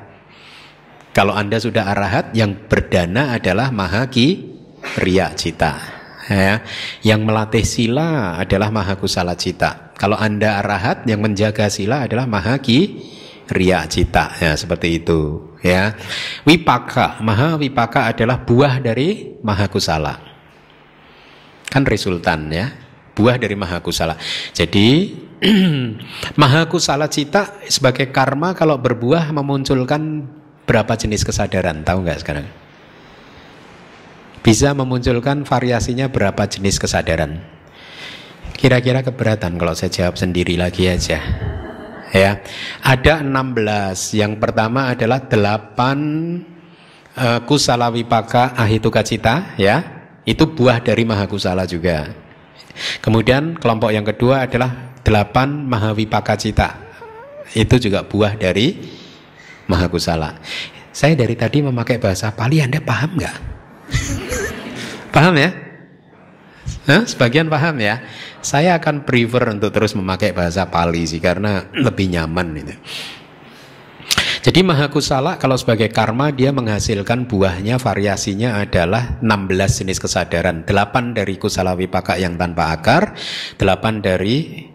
kalau 1.17 1.35
Anda 1.35 1.59
sudah 1.59 1.89
arahat, 1.89 2.31
yang 2.37 2.69
berdana 2.69 3.35
adalah 3.35 3.73
mahaki 3.73 4.55
ria 5.01 5.33
cita. 5.35 5.81
Ya. 6.29 6.61
Yang 7.01 7.21
melatih 7.25 7.65
sila 7.65 8.37
adalah 8.37 8.69
maha 8.69 8.95
kusala 9.01 9.33
cita. 9.35 9.97
Kalau 9.97 10.21
Anda 10.21 10.61
arahat, 10.61 11.09
yang 11.09 11.25
menjaga 11.25 11.73
sila 11.73 12.05
adalah 12.05 12.29
mahaki 12.29 13.03
ria 13.51 13.89
cita. 13.89 14.37
Ya, 14.39 14.53
seperti 14.55 15.01
itu. 15.01 15.51
Ya. 15.65 15.97
Wipaka, 16.45 17.19
maha 17.25 17.57
wipaka 17.57 18.13
adalah 18.13 18.45
buah 18.45 18.79
dari 18.79 19.41
maha 19.41 19.67
kusala. 19.67 20.28
Kan 21.69 21.85
resultan 21.85 22.49
ya. 22.53 22.73
Buah 23.13 23.35
dari 23.35 23.59
maha 23.59 23.83
kusala. 23.83 24.15
Jadi 24.55 25.15
maha 26.41 26.67
kusala 26.71 27.11
cita 27.11 27.63
sebagai 27.67 28.11
karma 28.15 28.55
kalau 28.55 28.79
berbuah 28.79 29.31
memunculkan 29.35 30.27
berapa 30.69 30.93
jenis 30.95 31.25
kesadaran? 31.25 31.83
Tahu 31.83 31.99
nggak 32.05 32.21
sekarang? 32.23 32.47
Bisa 34.45 34.73
memunculkan 34.73 35.43
variasinya 35.43 36.07
berapa 36.09 36.47
jenis 36.47 36.79
kesadaran? 36.79 37.43
Kira-kira 38.55 39.03
keberatan 39.03 39.59
kalau 39.59 39.75
saya 39.75 39.91
jawab 39.91 40.19
sendiri 40.19 40.55
lagi 40.59 40.87
aja. 40.87 41.21
Ya, 42.09 42.41
ada 42.81 43.21
16. 43.21 44.17
Yang 44.17 44.33
pertama 44.41 44.89
adalah 44.89 45.29
8 45.29 45.37
uh, 47.19 47.41
kusala 47.45 47.93
wipaka 47.93 48.57
ahituka 48.57 49.05
cita, 49.05 49.55
ya. 49.61 49.98
Itu 50.29 50.45
buah 50.53 50.85
dari 50.85 51.09
mahakusala 51.09 51.65
juga. 51.65 52.13
Kemudian 53.01 53.57
kelompok 53.57 53.91
yang 53.91 54.05
kedua 54.05 54.45
adalah 54.45 55.01
8 55.01 55.65
mahawipaka 55.65 56.37
cita. 56.37 56.77
Itu 57.57 57.81
juga 57.81 58.05
buah 58.05 58.37
dari 58.37 58.77
Maha 59.69 59.89
Kusala. 59.89 60.37
Saya 60.93 61.17
dari 61.17 61.33
tadi 61.33 61.65
memakai 61.65 61.97
bahasa 61.97 62.29
Pali, 62.33 62.61
Anda 62.61 62.85
paham 62.85 63.17
nggak? 63.17 63.37
paham 65.17 65.35
ya? 65.41 65.51
Nah, 66.89 67.05
sebagian 67.09 67.49
paham 67.49 67.81
ya. 67.81 68.05
Saya 68.45 68.77
akan 68.77 69.09
prefer 69.09 69.53
untuk 69.53 69.73
terus 69.73 69.97
memakai 69.97 70.37
bahasa 70.37 70.69
Pali 70.69 71.05
sih 71.09 71.21
karena 71.21 71.69
lebih 71.73 72.13
nyaman 72.13 72.49
itu. 72.57 72.77
Jadi 74.39 74.63
maha 74.63 74.87
kusala 74.87 75.35
kalau 75.37 75.59
sebagai 75.59 75.91
karma 75.91 76.31
dia 76.31 76.55
menghasilkan 76.55 77.27
buahnya 77.27 77.77
variasinya 77.83 78.63
adalah 78.63 79.19
16 79.19 79.83
jenis 79.85 79.99
kesadaran. 79.99 80.63
8 80.63 81.17
dari 81.19 81.35
kusala 81.37 81.75
wipaka 81.75 82.15
yang 82.17 82.39
tanpa 82.39 82.75
akar, 82.75 83.19
8 83.59 83.99
dari 83.99 84.69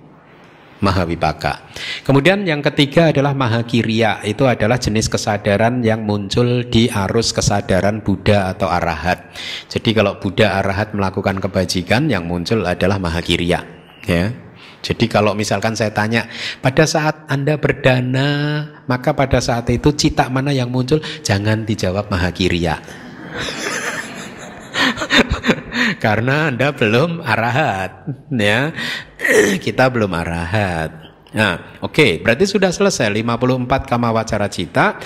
Mahawipaka. 0.84 1.72
Kemudian 2.04 2.44
yang 2.44 2.60
ketiga 2.60 3.16
adalah 3.16 3.32
Mahakiriya, 3.32 4.28
itu 4.28 4.44
adalah 4.44 4.76
jenis 4.76 5.08
kesadaran 5.08 5.80
yang 5.80 6.04
muncul 6.04 6.68
di 6.68 6.92
arus 6.92 7.32
kesadaran 7.32 8.04
Buddha 8.04 8.52
atau 8.52 8.68
Arahat. 8.68 9.32
Jadi 9.72 9.96
kalau 9.96 10.20
Buddha 10.20 10.60
Arahat 10.60 10.92
melakukan 10.92 11.40
kebajikan, 11.40 12.12
yang 12.12 12.28
muncul 12.28 12.68
adalah 12.68 13.00
Mahakiriya. 13.00 13.64
Ya. 14.04 14.43
Jadi 14.84 15.08
kalau 15.08 15.32
misalkan 15.32 15.80
saya 15.80 15.96
tanya, 15.96 16.28
pada 16.60 16.84
saat 16.84 17.24
Anda 17.32 17.56
berdana, 17.56 18.28
maka 18.84 19.16
pada 19.16 19.40
saat 19.40 19.72
itu 19.72 19.96
cita 19.96 20.28
mana 20.28 20.52
yang 20.52 20.68
muncul? 20.68 21.00
Jangan 21.24 21.64
dijawab 21.64 22.12
Mahakiriya. 22.12 22.84
Karena 26.04 26.52
Anda 26.52 26.76
belum 26.76 27.24
arahat, 27.24 28.12
ya. 28.36 28.76
Kita 29.64 29.88
belum 29.88 30.12
arahat. 30.12 30.92
Nah, 31.32 31.80
oke, 31.80 31.96
okay, 31.96 32.12
berarti 32.20 32.44
sudah 32.44 32.70
selesai 32.70 33.08
54 33.08 33.88
kama 33.88 34.12
wacara 34.12 34.52
cita. 34.52 35.00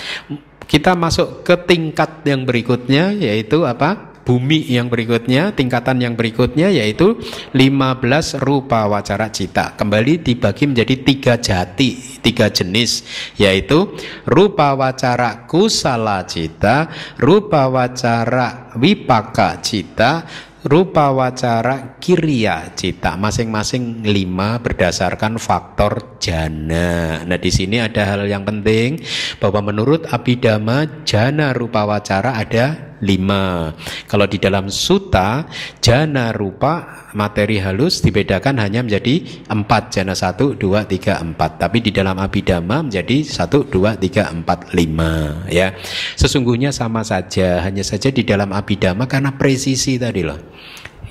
Kita 0.68 0.92
masuk 0.92 1.46
ke 1.46 1.54
tingkat 1.64 2.26
yang 2.28 2.44
berikutnya 2.44 3.16
yaitu 3.16 3.64
apa? 3.64 4.07
Bumi 4.28 4.60
yang 4.68 4.92
berikutnya, 4.92 5.56
tingkatan 5.56 6.04
yang 6.04 6.12
berikutnya 6.12 6.68
yaitu 6.68 7.16
15 7.56 8.36
rupa 8.44 8.84
wacara 8.84 9.32
cita. 9.32 9.72
Kembali 9.72 10.20
dibagi 10.20 10.68
menjadi 10.68 10.94
tiga 11.00 11.34
jati, 11.40 12.20
tiga 12.20 12.52
jenis, 12.52 13.08
yaitu 13.40 13.88
rupa 14.28 14.76
wacara 14.76 15.48
kusala 15.48 16.28
cita, 16.28 16.92
rupa 17.16 17.72
wacara 17.72 18.76
wipaka 18.76 19.64
cita, 19.64 20.28
rupa 20.68 21.08
wacara 21.14 21.96
kiria 21.96 22.74
cita 22.76 23.16
masing-masing 23.16 24.04
lima 24.04 24.60
berdasarkan 24.60 25.40
faktor 25.40 26.20
jana. 26.20 27.24
Nah 27.24 27.38
di 27.40 27.48
sini 27.48 27.80
ada 27.80 28.04
hal 28.04 28.28
yang 28.28 28.44
penting 28.44 29.00
bahwa 29.40 29.72
menurut 29.72 30.04
Abhidhamma 30.10 31.08
jana 31.08 31.56
rupa 31.56 31.88
wacara 31.88 32.36
ada 32.36 32.87
lima. 33.02 33.74
Kalau 34.06 34.26
di 34.26 34.38
dalam 34.38 34.70
suta 34.72 35.46
jana 35.82 36.34
rupa 36.34 37.08
materi 37.14 37.58
halus 37.58 38.04
dibedakan 38.04 38.60
hanya 38.62 38.84
menjadi 38.84 39.44
empat 39.48 39.94
jana 39.94 40.14
satu 40.14 40.54
dua 40.54 40.84
tiga 40.84 41.18
empat. 41.18 41.62
Tapi 41.62 41.82
di 41.82 41.90
dalam 41.90 42.18
Abhidhamma 42.18 42.86
menjadi 42.86 43.24
satu 43.24 43.66
dua 43.66 43.96
tiga 43.96 44.30
empat 44.30 44.74
lima. 44.76 45.44
Ya 45.50 45.74
sesungguhnya 46.18 46.70
sama 46.74 47.02
saja 47.06 47.62
hanya 47.64 47.82
saja 47.86 48.12
di 48.12 48.22
dalam 48.22 48.50
Abhidhamma 48.52 49.08
karena 49.08 49.34
presisi 49.34 49.96
tadi 49.96 50.22
loh 50.22 50.40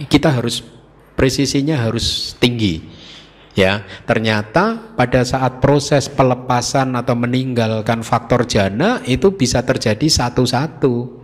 kita 0.06 0.30
harus 0.30 0.62
presisinya 1.18 1.82
harus 1.82 2.38
tinggi. 2.38 2.94
Ya, 3.58 3.90
ternyata 4.06 4.94
pada 4.94 5.26
saat 5.26 5.66
proses 5.66 6.06
pelepasan 6.06 6.94
atau 6.94 7.18
meninggalkan 7.18 8.06
faktor 8.06 8.46
jana 8.46 9.02
itu 9.02 9.34
bisa 9.34 9.66
terjadi 9.66 10.06
satu-satu. 10.06 11.17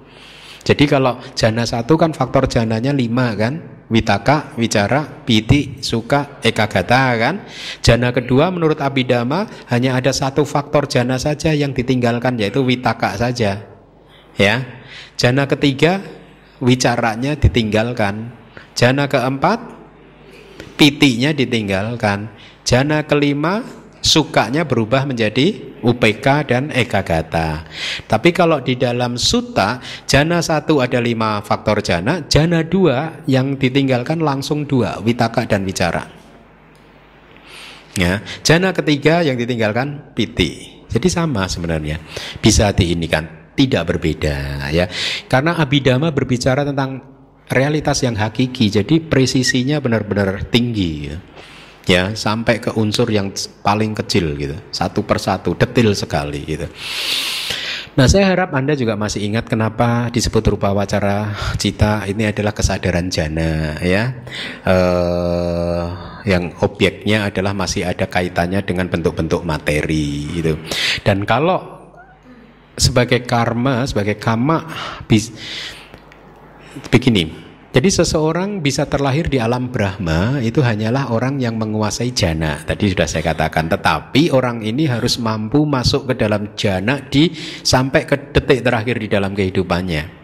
Jadi 0.63 0.87
kalau 0.87 1.19
jana 1.35 1.67
satu 1.67 1.99
kan 1.99 2.15
faktor 2.15 2.47
jananya 2.47 2.95
lima 2.95 3.35
kan, 3.35 3.85
witaka, 3.91 4.55
wicara, 4.55 5.03
piti, 5.27 5.83
suka, 5.83 6.39
ekagata 6.39 7.19
kan. 7.19 7.43
Jana 7.83 8.15
kedua 8.15 8.47
menurut 8.49 8.79
Abhidhamma 8.79 9.67
hanya 9.69 9.99
ada 9.99 10.15
satu 10.15 10.47
faktor 10.47 10.87
jana 10.87 11.19
saja 11.19 11.51
yang 11.51 11.75
ditinggalkan 11.75 12.39
yaitu 12.39 12.63
witaka 12.63 13.13
saja. 13.19 13.67
Ya, 14.39 14.55
jana 15.19 15.45
ketiga 15.45 16.01
wicaranya 16.63 17.37
ditinggalkan 17.37 18.43
Jana 18.73 19.05
keempat, 19.05 19.61
pitinya 20.77 21.29
ditinggalkan. 21.29 22.33
Jana 22.65 23.05
kelima, 23.05 23.61
sukanya 24.03 24.67
berubah 24.67 25.07
menjadi 25.07 25.73
UPK 25.79 26.27
dan 26.51 26.63
ekagata. 26.69 27.65
Tapi 28.05 28.35
kalau 28.35 28.59
di 28.59 28.75
dalam 28.75 29.15
suta, 29.15 29.79
jana 30.05 30.43
satu 30.43 30.83
ada 30.83 30.99
lima 30.99 31.39
faktor 31.41 31.79
jana, 31.79 32.27
jana 32.27 32.61
dua 32.61 33.23
yang 33.25 33.55
ditinggalkan 33.55 34.19
langsung 34.19 34.67
dua, 34.67 34.99
witaka 34.99 35.47
dan 35.47 35.63
wicara. 35.63 36.03
Ya, 37.95 38.21
jana 38.43 38.75
ketiga 38.75 39.23
yang 39.23 39.39
ditinggalkan 39.39 40.13
piti. 40.13 40.83
Jadi 40.91 41.07
sama 41.09 41.49
sebenarnya. 41.49 41.97
Bisa 42.37 42.69
diinikan, 42.73 43.53
tidak 43.57 43.89
berbeda 43.95 44.69
ya. 44.69 44.85
Karena 45.25 45.57
Abhidhamma 45.57 46.13
berbicara 46.13 46.65
tentang 46.65 47.01
realitas 47.49 48.01
yang 48.01 48.17
hakiki 48.17 48.73
jadi 48.73 48.97
presisinya 48.97 49.77
benar-benar 49.77 50.49
tinggi 50.49 50.91
ya. 51.09 51.17
Ya 51.83 52.15
sampai 52.15 52.63
ke 52.63 52.71
unsur 52.75 53.07
yang 53.11 53.31
paling 53.61 53.91
kecil 53.95 54.35
gitu. 54.39 54.55
Satu 54.71 55.03
persatu 55.03 55.55
detil 55.55 55.91
sekali 55.95 56.43
gitu. 56.47 56.67
Nah 57.93 58.09
saya 58.09 58.33
harap 58.33 58.49
Anda 58.57 58.73
juga 58.73 58.97
masih 58.97 59.21
ingat 59.21 59.45
kenapa 59.45 60.09
disebut 60.09 60.41
rupa 60.57 60.73
wacara 60.73 61.29
cita. 61.61 62.01
Ini 62.09 62.33
adalah 62.33 62.49
kesadaran 62.55 63.13
jana 63.13 63.77
ya. 63.85 64.25
Uh, 64.65 65.85
yang 66.25 66.55
objeknya 66.63 67.29
adalah 67.29 67.53
masih 67.53 67.85
ada 67.85 68.07
kaitannya 68.09 68.63
dengan 68.65 68.89
bentuk-bentuk 68.89 69.45
materi 69.45 70.25
gitu. 70.33 70.57
Dan 71.05 71.27
kalau 71.27 71.83
sebagai 72.73 73.21
karma 73.29 73.85
sebagai 73.85 74.17
kama 74.17 74.65
bis, 75.05 75.29
begini 76.89 77.42
Jadi 77.73 77.89
seseorang 77.89 78.61
bisa 78.61 78.85
terlahir 78.85 79.25
di 79.33 79.41
alam 79.41 79.73
Brahma 79.73 80.37
itu 80.45 80.61
hanyalah 80.61 81.09
orang 81.09 81.41
yang 81.41 81.57
menguasai 81.57 82.13
jana. 82.13 82.61
Tadi 82.61 82.93
sudah 82.93 83.09
saya 83.09 83.33
katakan. 83.33 83.65
Tetapi 83.65 84.29
orang 84.29 84.61
ini 84.61 84.85
harus 84.85 85.17
mampu 85.17 85.65
masuk 85.65 86.13
ke 86.13 86.21
dalam 86.21 86.53
jana 86.53 87.01
di 87.01 87.33
sampai 87.65 88.05
ke 88.05 88.29
detik 88.29 88.61
terakhir 88.61 89.01
di 89.01 89.09
dalam 89.09 89.33
kehidupannya. 89.33 90.21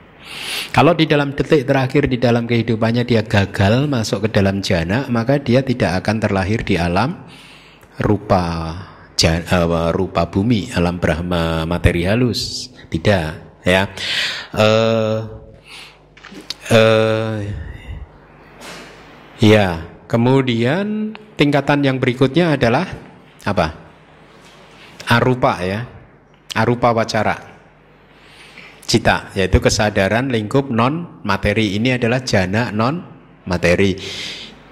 Kalau 0.70 0.94
di 0.94 1.10
dalam 1.10 1.34
detik 1.34 1.66
terakhir 1.66 2.06
di 2.06 2.22
dalam 2.22 2.46
kehidupannya 2.46 3.02
dia 3.02 3.26
gagal 3.26 3.90
masuk 3.90 4.30
ke 4.30 4.38
dalam 4.38 4.62
jana, 4.62 5.10
maka 5.10 5.42
dia 5.42 5.66
tidak 5.66 6.06
akan 6.06 6.22
terlahir 6.22 6.62
di 6.62 6.78
alam 6.78 7.26
rupa 7.98 8.78
jana, 9.18 9.90
rupa 9.90 10.30
bumi, 10.30 10.70
alam 10.78 11.02
Brahma 11.02 11.66
materi 11.66 12.06
halus. 12.06 12.70
Tidak, 12.94 13.66
ya. 13.66 13.90
Uh, 14.54 15.49
Uh, 16.70 17.50
ya, 19.42 19.90
kemudian 20.06 21.18
tingkatan 21.34 21.82
yang 21.82 21.98
berikutnya 21.98 22.54
adalah 22.54 22.86
apa? 23.42 23.74
Arupa 25.10 25.58
ya, 25.66 25.90
arupa 26.54 26.94
wacara. 26.94 27.42
Cita, 28.86 29.34
yaitu 29.34 29.58
kesadaran 29.58 30.30
lingkup 30.30 30.70
non 30.70 31.26
materi. 31.26 31.74
Ini 31.74 31.98
adalah 31.98 32.22
jana 32.22 32.70
non 32.70 33.02
materi. 33.50 33.98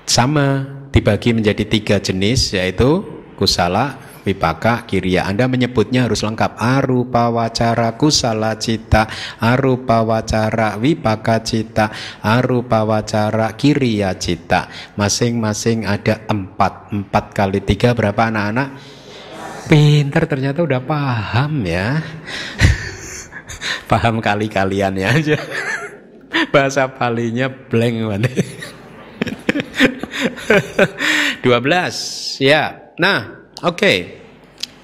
Sama 0.05 0.69
dibagi 0.93 1.33
menjadi 1.33 1.65
tiga 1.65 1.97
jenis, 1.97 2.53
yaitu 2.53 3.16
kusala, 3.37 4.17
Wipaka 4.27 4.83
kiriya 4.83 5.23
Anda 5.23 5.47
menyebutnya 5.47 6.03
harus 6.03 6.19
lengkap. 6.19 6.59
Arupa 6.59 7.31
wacara 7.31 7.95
kusala 7.95 8.59
cita 8.59 9.07
arupa 9.39 10.03
wacara 10.03 10.75
wipaka 10.75 11.39
cita 11.47 11.87
arupa 12.19 12.83
wacara 12.83 13.55
kiriya 13.55 14.19
cita. 14.19 14.67
Masing-masing 14.99 15.87
ada 15.87 16.27
empat. 16.27 16.91
Empat 16.91 17.31
kali 17.31 17.63
tiga 17.63 17.95
berapa 17.95 18.27
anak-anak? 18.27 18.67
Pinter 19.71 20.27
ternyata 20.27 20.59
udah 20.59 20.83
paham 20.83 21.63
ya. 21.63 22.03
Paham 23.91 24.19
kali 24.19 24.51
kalian 24.51 24.99
ya 24.99 25.15
aja. 25.15 25.39
Bahasa 26.53 26.91
palinya 26.91 27.47
blank 27.47 27.95
mana 28.03 28.27
12 31.41 32.41
ya 32.41 32.93
nah 32.97 33.37
Oke, 33.65 33.73
okay. 33.73 33.97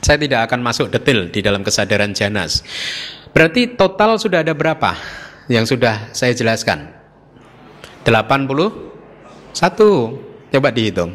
saya 0.01 0.17
tidak 0.17 0.49
akan 0.49 0.65
masuk 0.65 0.89
detail 0.89 1.29
di 1.29 1.45
dalam 1.45 1.61
kesadaran 1.61 2.09
janas. 2.09 2.65
Berarti 3.29 3.77
total 3.77 4.17
sudah 4.17 4.41
ada 4.41 4.57
berapa 4.57 4.97
yang 5.45 5.69
sudah 5.69 6.09
saya 6.09 6.33
jelaskan? 6.33 6.89
81. 8.01 8.57
Coba 10.49 10.69
dihitung. 10.73 11.13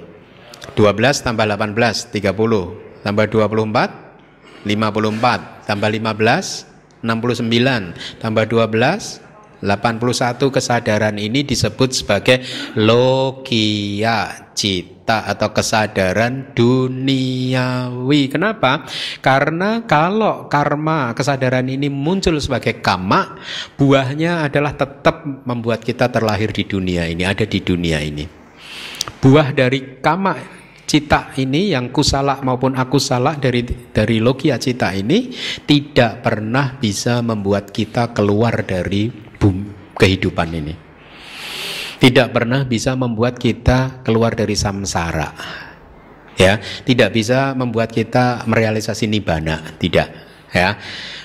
12 0.78 1.26
tambah 1.26 1.50
18, 1.50 2.14
30. 2.14 3.02
Tambah 3.02 3.26
24, 3.26 4.62
54. 4.62 5.66
Tambah 5.66 5.88
15, 5.90 7.02
69. 7.02 8.22
Tambah 8.22 8.44
12, 8.46 9.18
81 9.62 10.54
kesadaran 10.54 11.16
ini 11.18 11.42
disebut 11.42 11.90
sebagai 11.90 12.42
logia 12.78 14.48
cita 14.58 15.22
atau 15.26 15.54
kesadaran 15.54 16.50
duniawi. 16.50 18.26
Kenapa? 18.26 18.86
Karena 19.22 19.86
kalau 19.86 20.50
karma 20.50 21.14
kesadaran 21.14 21.70
ini 21.70 21.86
muncul 21.86 22.38
sebagai 22.42 22.82
kama, 22.82 23.38
buahnya 23.78 24.50
adalah 24.50 24.74
tetap 24.74 25.22
membuat 25.46 25.86
kita 25.86 26.10
terlahir 26.10 26.50
di 26.50 26.66
dunia 26.66 27.06
ini, 27.06 27.22
ada 27.22 27.46
di 27.46 27.62
dunia 27.62 28.02
ini. 28.02 28.26
Buah 29.18 29.50
dari 29.54 29.98
kama 30.02 30.58
cita 30.88 31.36
ini 31.36 31.76
yang 31.76 31.92
kusala 31.92 32.40
maupun 32.40 32.72
aku 32.72 32.96
salah 32.96 33.36
dari 33.36 33.60
dari 33.92 34.24
logia 34.24 34.56
cita 34.56 34.96
ini 34.96 35.28
tidak 35.68 36.24
pernah 36.24 36.80
bisa 36.80 37.20
membuat 37.20 37.68
kita 37.76 38.16
keluar 38.16 38.64
dari 38.64 39.27
kehidupan 39.98 40.48
ini. 40.54 40.74
Tidak 41.98 42.30
pernah 42.30 42.62
bisa 42.62 42.94
membuat 42.94 43.42
kita 43.42 44.06
keluar 44.06 44.38
dari 44.38 44.54
samsara. 44.54 45.34
Ya, 46.38 46.62
tidak 46.86 47.18
bisa 47.18 47.50
membuat 47.58 47.90
kita 47.90 48.46
merealisasi 48.46 49.10
nibana, 49.10 49.74
tidak. 49.82 50.14
Ya. 50.54 50.78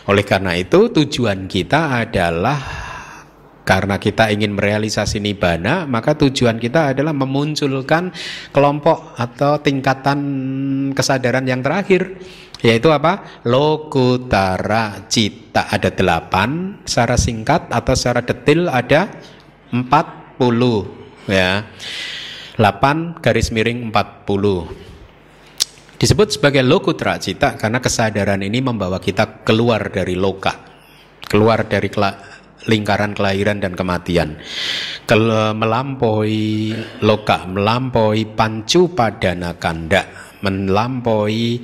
Oleh 0.09 0.25
karena 0.25 0.57
itu 0.57 0.89
tujuan 0.89 1.45
kita 1.45 2.01
adalah 2.01 2.57
karena 3.63 3.95
kita 3.95 4.27
ingin 4.33 4.57
merealisasi 4.57 5.23
nibana, 5.23 5.87
maka 5.87 6.17
tujuan 6.19 6.59
kita 6.59 6.91
adalah 6.91 7.15
memunculkan 7.15 8.11
kelompok 8.51 9.15
atau 9.15 9.61
tingkatan 9.63 10.19
kesadaran 10.91 11.47
yang 11.47 11.63
terakhir 11.63 12.19
yaitu 12.63 12.89
apa? 12.89 13.43
Lokutara 13.45 15.05
cita 15.11 15.67
ada 15.67 15.91
delapan, 15.91 16.79
secara 16.87 17.19
singkat 17.19 17.69
atau 17.69 17.93
secara 17.93 18.23
detail 18.23 18.71
ada 18.71 19.11
empat 19.69 20.39
puluh, 20.39 20.87
ya. 21.27 21.67
8 22.53 23.17
garis 23.17 23.49
miring 23.49 23.89
40 23.89 25.97
disebut 25.97 26.37
sebagai 26.37 26.61
lokutra 26.61 27.17
cita 27.17 27.57
karena 27.57 27.81
kesadaran 27.81 28.45
ini 28.45 28.61
membawa 28.61 29.01
kita 29.01 29.41
keluar 29.41 29.89
dari 29.89 30.13
loka 30.13 30.53
keluar 31.25 31.65
dari 31.65 31.89
lingkaran 32.69 33.17
kelahiran 33.17 33.57
dan 33.57 33.73
kematian 33.73 34.37
Kel 35.09 35.25
melampaui 35.57 36.77
loka 37.01 37.49
melampaui 37.49 38.29
pancu 38.37 38.93
padana 38.93 39.57
kanda 39.57 40.05
melampaui 40.45 41.57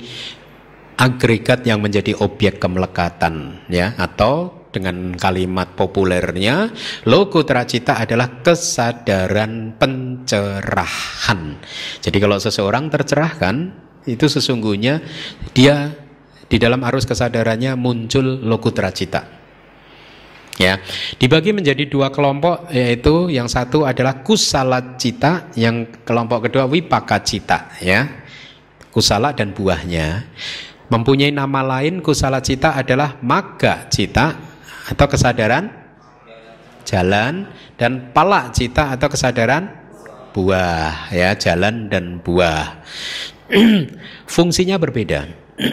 agregat 1.00 1.64
yang 1.64 1.80
menjadi 1.80 2.12
objek 2.20 2.60
kemelekatan 2.60 3.64
ya 3.72 3.96
atau 3.96 4.60
dengan 4.70 5.16
kalimat 5.18 5.74
populernya 5.74 6.70
logo 7.08 7.42
teracita 7.42 7.98
adalah 7.98 8.44
kesadaran 8.44 9.74
pencerahan. 9.74 11.58
Jadi 11.98 12.18
kalau 12.22 12.38
seseorang 12.38 12.86
tercerahkan 12.92 13.56
itu 14.06 14.30
sesungguhnya 14.30 15.02
dia 15.56 15.90
di 16.46 16.56
dalam 16.60 16.84
arus 16.86 17.08
kesadarannya 17.08 17.74
muncul 17.74 18.44
logo 18.46 18.70
teracita. 18.70 19.40
Ya, 20.60 20.76
dibagi 21.16 21.56
menjadi 21.56 21.88
dua 21.88 22.12
kelompok 22.12 22.68
yaitu 22.68 23.32
yang 23.32 23.48
satu 23.48 23.88
adalah 23.88 24.20
kusala 24.20 25.00
cita, 25.00 25.48
yang 25.56 26.04
kelompok 26.04 26.50
kedua 26.50 26.68
wipaka 26.68 27.24
cita 27.24 27.72
ya. 27.80 28.04
Kusala 28.92 29.32
dan 29.32 29.56
buahnya. 29.56 30.28
Mempunyai 30.90 31.30
nama 31.30 31.62
lain 31.62 32.02
kusala 32.02 32.42
cita 32.42 32.74
adalah 32.74 33.14
maga 33.22 33.86
cita 33.86 34.34
atau 34.90 35.06
kesadaran 35.06 35.70
jalan 36.82 37.46
dan 37.78 38.10
pala 38.10 38.50
cita 38.50 38.98
atau 38.98 39.06
kesadaran 39.06 39.70
buah 40.34 41.14
ya 41.14 41.38
jalan 41.38 41.86
dan 41.86 42.18
buah. 42.18 42.82
Fungsinya 44.34 44.82
berbeda. 44.82 45.30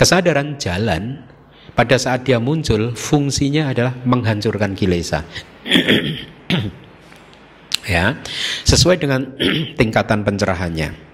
kesadaran 0.00 0.58
jalan 0.58 1.22
pada 1.78 1.94
saat 1.94 2.26
dia 2.26 2.42
muncul 2.42 2.98
fungsinya 2.98 3.70
adalah 3.70 3.94
menghancurkan 4.02 4.74
kilesa. 4.74 5.22
ya, 7.86 8.18
sesuai 8.66 8.98
dengan 8.98 9.38
tingkatan 9.78 10.26
pencerahannya. 10.26 11.07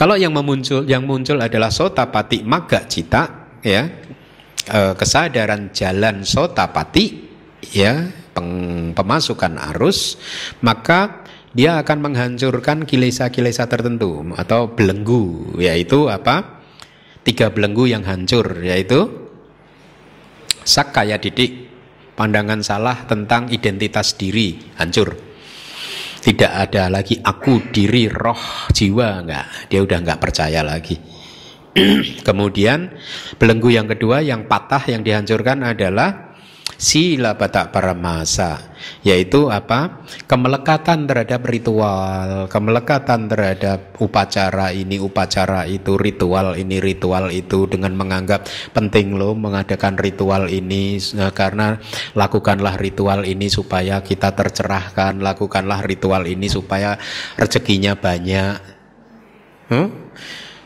Kalau 0.00 0.16
yang 0.16 0.32
memuncul 0.32 0.88
yang 0.88 1.04
muncul 1.04 1.36
adalah 1.36 1.68
sotapati 1.68 2.40
maga 2.40 2.88
cita 2.88 3.52
ya. 3.60 3.84
E, 4.64 4.96
kesadaran 4.96 5.76
jalan 5.76 6.24
sotapati 6.24 7.28
ya 7.68 8.08
peng, 8.32 8.96
pemasukan 8.96 9.60
arus 9.72 10.16
maka 10.64 11.20
dia 11.52 11.76
akan 11.84 12.08
menghancurkan 12.08 12.88
kilesa-kilesa 12.88 13.68
tertentu 13.68 14.24
atau 14.40 14.72
belenggu 14.72 15.52
yaitu 15.60 16.08
apa? 16.08 16.64
Tiga 17.20 17.52
belenggu 17.52 17.84
yang 17.84 18.00
hancur 18.00 18.64
yaitu 18.64 19.04
sakaya 20.64 21.20
didik 21.20 21.68
pandangan 22.16 22.64
salah 22.64 23.04
tentang 23.04 23.52
identitas 23.52 24.16
diri 24.16 24.56
hancur 24.80 25.29
tidak 26.20 26.52
ada 26.52 26.92
lagi 26.92 27.16
aku, 27.18 27.72
diri, 27.72 28.06
roh, 28.06 28.68
jiwa, 28.70 29.24
enggak. 29.24 29.46
Dia 29.72 29.80
udah 29.80 29.98
enggak 30.04 30.20
percaya 30.20 30.60
lagi. 30.60 30.96
Kemudian 32.26 32.92
belenggu 33.40 33.70
yang 33.72 33.88
kedua 33.88 34.20
yang 34.20 34.44
patah 34.44 34.84
yang 34.90 35.00
dihancurkan 35.00 35.64
adalah 35.64 36.29
sila 36.80 37.36
batak 37.36 37.76
paramasa 37.76 38.72
yaitu 39.04 39.52
apa 39.52 40.00
kemelekatan 40.24 41.04
terhadap 41.04 41.44
ritual 41.44 42.48
kemelekatan 42.48 43.28
terhadap 43.28 43.92
upacara 44.00 44.72
ini 44.72 44.96
upacara 44.96 45.68
itu 45.68 46.00
ritual 46.00 46.56
ini 46.56 46.80
ritual 46.80 47.28
itu 47.28 47.68
dengan 47.68 47.92
menganggap 47.92 48.48
penting 48.72 49.12
loh 49.20 49.36
mengadakan 49.36 50.00
ritual 50.00 50.48
ini 50.48 50.96
nah, 51.20 51.28
karena 51.36 51.76
lakukanlah 52.16 52.80
ritual 52.80 53.28
ini 53.28 53.52
supaya 53.52 54.00
kita 54.00 54.32
tercerahkan 54.32 55.20
lakukanlah 55.20 55.84
ritual 55.84 56.24
ini 56.24 56.48
supaya 56.48 56.96
rezekinya 57.36 57.92
banyak 57.92 58.56
huh? 59.68 59.88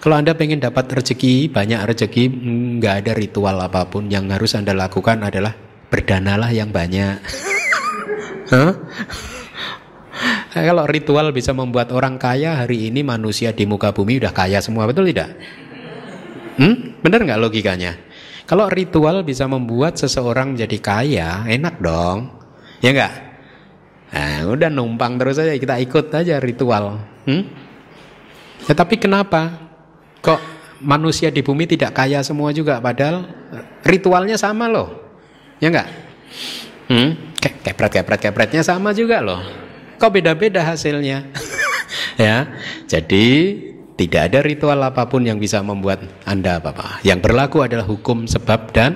Kalau 0.05 0.21
Anda 0.21 0.37
pengen 0.37 0.61
dapat 0.61 0.85
rezeki, 0.93 1.49
banyak 1.49 1.81
rezeki, 1.81 2.29
nggak 2.77 2.95
ada 3.01 3.13
ritual 3.17 3.57
apa 3.57 3.89
pun. 3.89 4.13
Yang 4.13 4.37
harus 4.37 4.53
Anda 4.53 4.77
lakukan 4.77 5.25
adalah 5.25 5.57
berdanalah 5.95 6.51
yang 6.51 6.75
banyak. 6.75 7.23
huh? 8.51 8.75
Kalau 10.51 10.91
ritual 10.91 11.31
bisa 11.31 11.55
membuat 11.55 11.95
orang 11.95 12.19
kaya, 12.19 12.59
hari 12.59 12.91
ini 12.91 13.07
manusia 13.07 13.55
di 13.55 13.63
muka 13.63 13.95
bumi 13.95 14.19
udah 14.19 14.35
kaya 14.35 14.59
semua, 14.59 14.91
betul 14.91 15.07
tidak? 15.07 15.31
Hmm? 16.59 16.99
Benar 16.99 17.23
nggak 17.23 17.39
logikanya? 17.39 17.95
Kalau 18.47 18.67
ritual 18.67 19.23
bisa 19.23 19.47
membuat 19.47 19.95
seseorang 19.95 20.59
jadi 20.59 20.79
kaya, 20.83 21.47
enak 21.47 21.79
dong, 21.79 22.31
ya 22.83 22.91
nggak? 22.91 23.15
Nah, 24.15 24.47
udah 24.51 24.71
numpang 24.71 25.19
terus 25.19 25.43
aja 25.43 25.55
kita 25.59 25.79
ikut 25.83 26.11
aja 26.11 26.39
ritual. 26.39 27.03
Hmm? 27.27 27.43
Ya, 28.67 28.75
tapi 28.79 28.99
kenapa? 28.99 29.71
Kok 30.23 30.39
manusia 30.83 31.35
di 31.35 31.43
bumi 31.43 31.67
tidak 31.67 31.95
kaya 31.95 32.23
semua 32.23 32.55
juga 32.55 32.79
padahal 32.79 33.27
ritualnya 33.83 34.39
sama 34.39 34.71
loh. 34.71 35.04
Ya 35.65 35.73
enggak? 35.73 35.89
Hmm? 36.93 37.11
Kepret 37.41 37.89
kepret 37.89 38.21
kepretnya 38.21 38.61
sama 38.61 38.93
juga 38.93 39.25
loh. 39.25 39.41
Kok 39.97 40.13
beda-beda 40.13 40.61
hasilnya? 40.61 41.25
ya. 42.21 42.53
Jadi 42.85 43.25
tidak 43.97 44.29
ada 44.29 44.45
ritual 44.45 44.77
apa 44.85 45.09
pun 45.09 45.25
yang 45.25 45.41
bisa 45.41 45.65
membuat 45.65 46.05
Anda 46.29 46.61
apa-apa. 46.61 47.01
Yang 47.01 47.25
berlaku 47.25 47.65
adalah 47.65 47.89
hukum 47.89 48.29
sebab 48.29 48.77
dan 48.77 48.93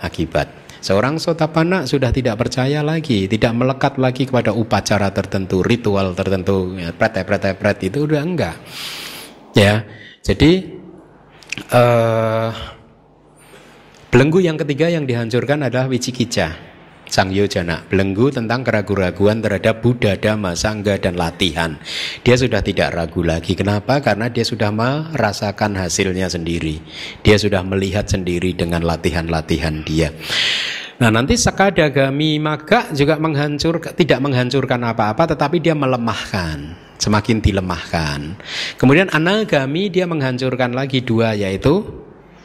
akibat. 0.00 0.48
Seorang 0.80 1.20
sotapana 1.20 1.84
sudah 1.84 2.08
tidak 2.08 2.40
percaya 2.40 2.80
lagi, 2.80 3.28
tidak 3.28 3.52
melekat 3.52 4.00
lagi 4.00 4.24
kepada 4.26 4.50
upacara 4.50 5.12
tertentu, 5.12 5.60
ritual 5.60 6.16
tertentu, 6.16 6.74
ya, 6.74 6.90
pret 6.90 7.22
pret 7.22 7.54
pret 7.54 7.78
itu 7.86 8.02
udah 8.02 8.18
enggak. 8.24 8.56
Ya, 9.54 9.86
jadi 10.26 10.74
uh, 11.70 12.50
belenggu 14.12 14.44
yang 14.44 14.60
ketiga 14.60 14.92
yang 14.92 15.08
dihancurkan 15.08 15.64
adalah 15.64 15.88
wicikica. 15.88 16.52
Sang 17.08 17.32
Yojana, 17.32 17.84
belenggu 17.88 18.32
tentang 18.32 18.64
keraguan-raguan 18.64 19.44
terhadap 19.44 19.84
Buddha, 19.84 20.16
Dhamma, 20.16 20.56
Sangga, 20.56 20.96
dan 20.96 21.16
latihan. 21.16 21.76
Dia 22.24 22.36
sudah 22.40 22.64
tidak 22.64 22.92
ragu 22.92 23.20
lagi. 23.20 23.52
Kenapa? 23.52 24.00
Karena 24.00 24.32
dia 24.32 24.44
sudah 24.44 24.72
merasakan 24.72 25.76
hasilnya 25.76 26.28
sendiri. 26.32 26.80
Dia 27.20 27.36
sudah 27.36 27.60
melihat 27.64 28.08
sendiri 28.08 28.56
dengan 28.56 28.84
latihan-latihan 28.84 29.84
dia. 29.84 30.08
Nah 31.00 31.12
nanti 31.12 31.36
Sakadagami 31.36 32.40
maka 32.40 32.92
juga 32.96 33.20
menghancur, 33.20 33.80
tidak 33.92 34.20
menghancurkan 34.24 34.80
apa-apa, 34.80 35.36
tetapi 35.36 35.60
dia 35.60 35.76
melemahkan 35.76 36.92
semakin 37.02 37.42
dilemahkan. 37.42 38.38
Kemudian 38.78 39.10
anagami 39.10 39.90
dia 39.90 40.06
menghancurkan 40.06 40.70
lagi 40.70 41.02
dua 41.02 41.34
yaitu 41.34 42.01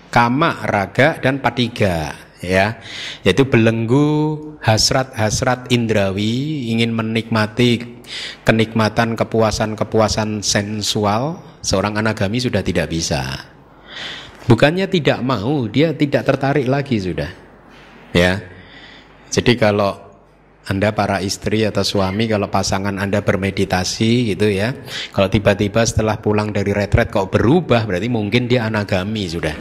kama, 0.10 0.64
raga 0.66 1.20
dan 1.20 1.44
patiga 1.44 2.16
ya. 2.40 2.80
Yaitu 3.28 3.46
belenggu 3.48 4.38
hasrat-hasrat 4.64 5.70
indrawi 5.74 6.70
ingin 6.72 6.94
menikmati 6.94 8.02
kenikmatan 8.48 9.20
kepuasan-kepuasan 9.20 10.42
sensual. 10.46 11.44
Seorang 11.60 12.00
anagami 12.00 12.40
sudah 12.40 12.64
tidak 12.64 12.88
bisa. 12.88 13.52
Bukannya 14.48 14.88
tidak 14.88 15.20
mau 15.20 15.68
dia 15.68 15.92
tidak 15.92 16.24
tertarik 16.24 16.72
lagi 16.72 16.96
sudah 17.04 17.48
ya. 18.16 18.40
Jadi 19.28 19.54
kalau 19.60 20.07
anda 20.68 20.92
para 20.92 21.24
istri 21.24 21.64
atau 21.64 21.80
suami 21.80 22.28
kalau 22.28 22.52
pasangan 22.52 23.00
Anda 23.00 23.24
bermeditasi 23.24 24.36
gitu 24.36 24.52
ya. 24.52 24.76
Kalau 25.16 25.32
tiba-tiba 25.32 25.80
setelah 25.88 26.20
pulang 26.20 26.52
dari 26.52 26.76
retret 26.76 27.08
kok 27.08 27.32
berubah 27.32 27.88
berarti 27.88 28.12
mungkin 28.12 28.52
dia 28.52 28.68
anagami 28.68 29.32
sudah. 29.32 29.56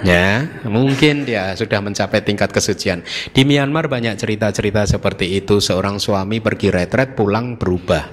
Ya, 0.00 0.48
mungkin 0.64 1.28
dia 1.28 1.52
sudah 1.54 1.78
mencapai 1.78 2.24
tingkat 2.24 2.50
kesucian. 2.50 3.04
Di 3.30 3.44
Myanmar 3.46 3.86
banyak 3.86 4.16
cerita-cerita 4.18 4.88
seperti 4.90 5.38
itu. 5.38 5.62
Seorang 5.62 6.02
suami 6.02 6.42
pergi 6.42 6.72
retret 6.72 7.14
pulang 7.14 7.60
berubah. 7.60 8.10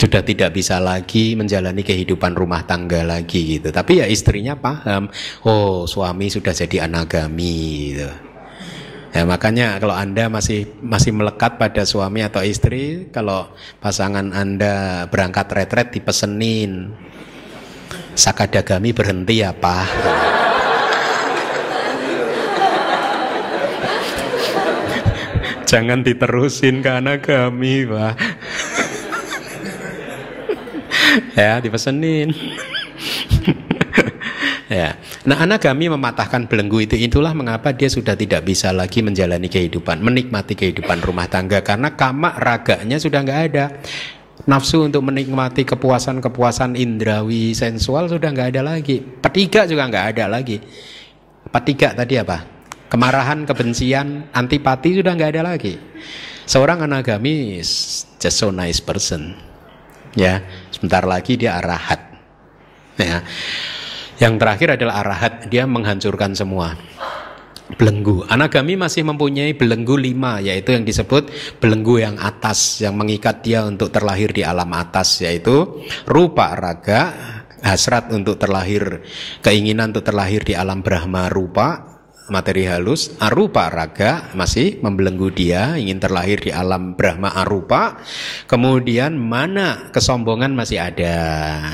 Sudah 0.00 0.26
tidak 0.26 0.58
bisa 0.58 0.82
lagi 0.82 1.38
menjalani 1.38 1.86
kehidupan 1.86 2.34
rumah 2.34 2.66
tangga 2.66 3.06
lagi 3.06 3.60
gitu. 3.60 3.70
Tapi 3.70 4.02
ya 4.02 4.10
istrinya 4.10 4.58
paham, 4.58 5.06
oh 5.46 5.86
suami 5.86 6.26
sudah 6.26 6.50
jadi 6.50 6.90
anagami 6.90 7.94
gitu. 7.94 8.31
Ya, 9.12 9.28
makanya 9.28 9.76
kalau 9.76 9.92
Anda 9.92 10.32
masih 10.32 10.72
masih 10.80 11.12
melekat 11.12 11.60
pada 11.60 11.84
suami 11.84 12.24
atau 12.24 12.40
istri, 12.40 13.12
kalau 13.12 13.52
pasangan 13.76 14.32
Anda 14.32 15.04
berangkat 15.12 15.52
retret 15.52 15.92
dipesenin 15.92 16.96
sakadagami 18.16 18.92
berhenti 18.92 19.44
ya 19.44 19.52
Pak. 19.52 19.86
Jangan 25.68 26.04
diterusin 26.04 26.84
ke 26.84 26.90
anagami, 26.92 27.88
Pak. 27.88 28.14
ya, 31.32 31.60
dipesenin. 31.64 32.28
Ya. 34.72 34.96
Nah, 35.22 35.38
anagami 35.38 35.86
mematahkan 35.86 36.50
belenggu 36.50 36.82
itu 36.82 36.98
itulah 36.98 37.30
mengapa 37.30 37.70
dia 37.70 37.86
sudah 37.86 38.18
tidak 38.18 38.42
bisa 38.42 38.74
lagi 38.74 39.06
menjalani 39.06 39.46
kehidupan, 39.46 40.02
menikmati 40.02 40.58
kehidupan 40.58 40.98
rumah 40.98 41.30
tangga 41.30 41.62
karena 41.62 41.94
kama 41.94 42.34
raganya 42.42 42.98
sudah 42.98 43.22
nggak 43.22 43.40
ada. 43.54 43.78
Nafsu 44.50 44.82
untuk 44.82 45.06
menikmati 45.06 45.62
kepuasan-kepuasan 45.62 46.74
indrawi 46.74 47.54
sensual 47.54 48.10
sudah 48.10 48.34
nggak 48.34 48.58
ada 48.58 48.62
lagi. 48.74 48.98
Petiga 48.98 49.62
juga 49.70 49.86
nggak 49.86 50.06
ada 50.18 50.24
lagi. 50.26 50.58
Petiga 51.46 51.94
tadi 51.94 52.18
apa? 52.18 52.42
Kemarahan, 52.90 53.46
kebencian, 53.46 54.26
antipati 54.34 54.98
sudah 54.98 55.14
nggak 55.14 55.38
ada 55.38 55.42
lagi. 55.54 55.78
Seorang 56.50 56.82
anagami 56.82 57.62
is 57.62 58.02
just 58.18 58.42
so 58.42 58.50
nice 58.50 58.82
person. 58.82 59.38
Ya, 60.18 60.42
sebentar 60.74 61.06
lagi 61.06 61.38
dia 61.38 61.62
arahat. 61.62 62.02
Ya. 62.98 63.22
Yang 64.22 64.38
terakhir 64.38 64.68
adalah 64.78 65.02
arahat, 65.02 65.32
dia 65.50 65.66
menghancurkan 65.66 66.30
semua. 66.30 66.78
Belenggu. 67.74 68.22
Anagami 68.30 68.78
masih 68.78 69.02
mempunyai 69.02 69.50
belenggu 69.58 69.98
lima, 69.98 70.38
yaitu 70.38 70.78
yang 70.78 70.86
disebut 70.86 71.26
belenggu 71.58 71.98
yang 71.98 72.14
atas, 72.22 72.78
yang 72.78 72.94
mengikat 72.94 73.42
dia 73.42 73.66
untuk 73.66 73.90
terlahir 73.90 74.30
di 74.30 74.46
alam 74.46 74.70
atas, 74.78 75.18
yaitu 75.26 75.82
rupa 76.06 76.54
raga, 76.54 77.10
hasrat 77.66 78.14
untuk 78.14 78.38
terlahir, 78.38 79.02
keinginan 79.42 79.90
untuk 79.90 80.06
terlahir 80.06 80.46
di 80.46 80.54
alam 80.54 80.86
Brahma 80.86 81.26
rupa, 81.26 81.92
materi 82.30 82.68
halus. 82.68 83.18
Arupa 83.18 83.66
raga 83.74 84.30
masih 84.38 84.78
membelenggu 84.78 85.34
dia 85.34 85.74
ingin 85.74 85.98
terlahir 85.98 86.38
di 86.38 86.54
alam 86.54 86.94
Brahma 86.94 87.34
arupa. 87.34 87.98
Kemudian 88.46 89.18
mana 89.18 89.90
kesombongan 89.90 90.54
masih 90.54 90.78
ada. 90.78 91.18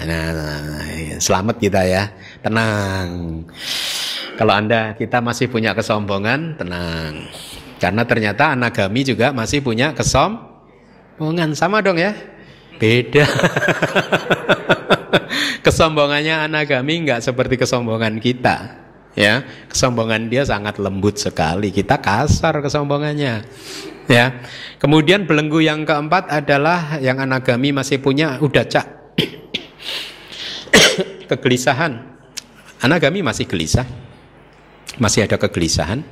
Nah 0.08 0.26
selamat 1.18 1.56
kita 1.58 1.82
ya 1.84 2.14
tenang. 2.42 3.42
Kalau 4.38 4.54
anda 4.54 4.94
kita 4.94 5.18
masih 5.18 5.50
punya 5.50 5.74
kesombongan 5.74 6.54
tenang. 6.54 7.26
Karena 7.78 8.02
ternyata 8.06 8.54
anagami 8.54 9.02
juga 9.02 9.34
masih 9.34 9.62
punya 9.62 9.94
kesombongan. 9.94 11.54
Sama 11.58 11.82
dong 11.82 11.98
ya? 11.98 12.14
Beda. 12.78 13.26
Kesombongannya 15.66 16.46
anagami 16.46 17.02
nggak 17.02 17.22
seperti 17.22 17.58
kesombongan 17.58 18.22
kita 18.22 18.78
ya. 19.18 19.42
Kesombongan 19.66 20.30
dia 20.30 20.46
sangat 20.46 20.78
lembut 20.78 21.18
sekali. 21.18 21.74
Kita 21.74 21.98
kasar 21.98 22.62
kesombongannya 22.62 23.42
ya. 24.06 24.26
Kemudian 24.78 25.26
belenggu 25.26 25.58
yang 25.58 25.82
keempat 25.82 26.30
adalah 26.30 27.02
yang 27.02 27.18
anagami 27.18 27.74
masih 27.74 27.98
punya 27.98 28.38
udah 28.38 28.64
cak. 28.66 28.86
Kegelisahan 31.30 32.17
anagami 32.82 33.22
masih 33.24 33.46
gelisah 33.48 33.86
masih 34.98 35.28
ada 35.28 35.38
kegelisahan 35.38 36.02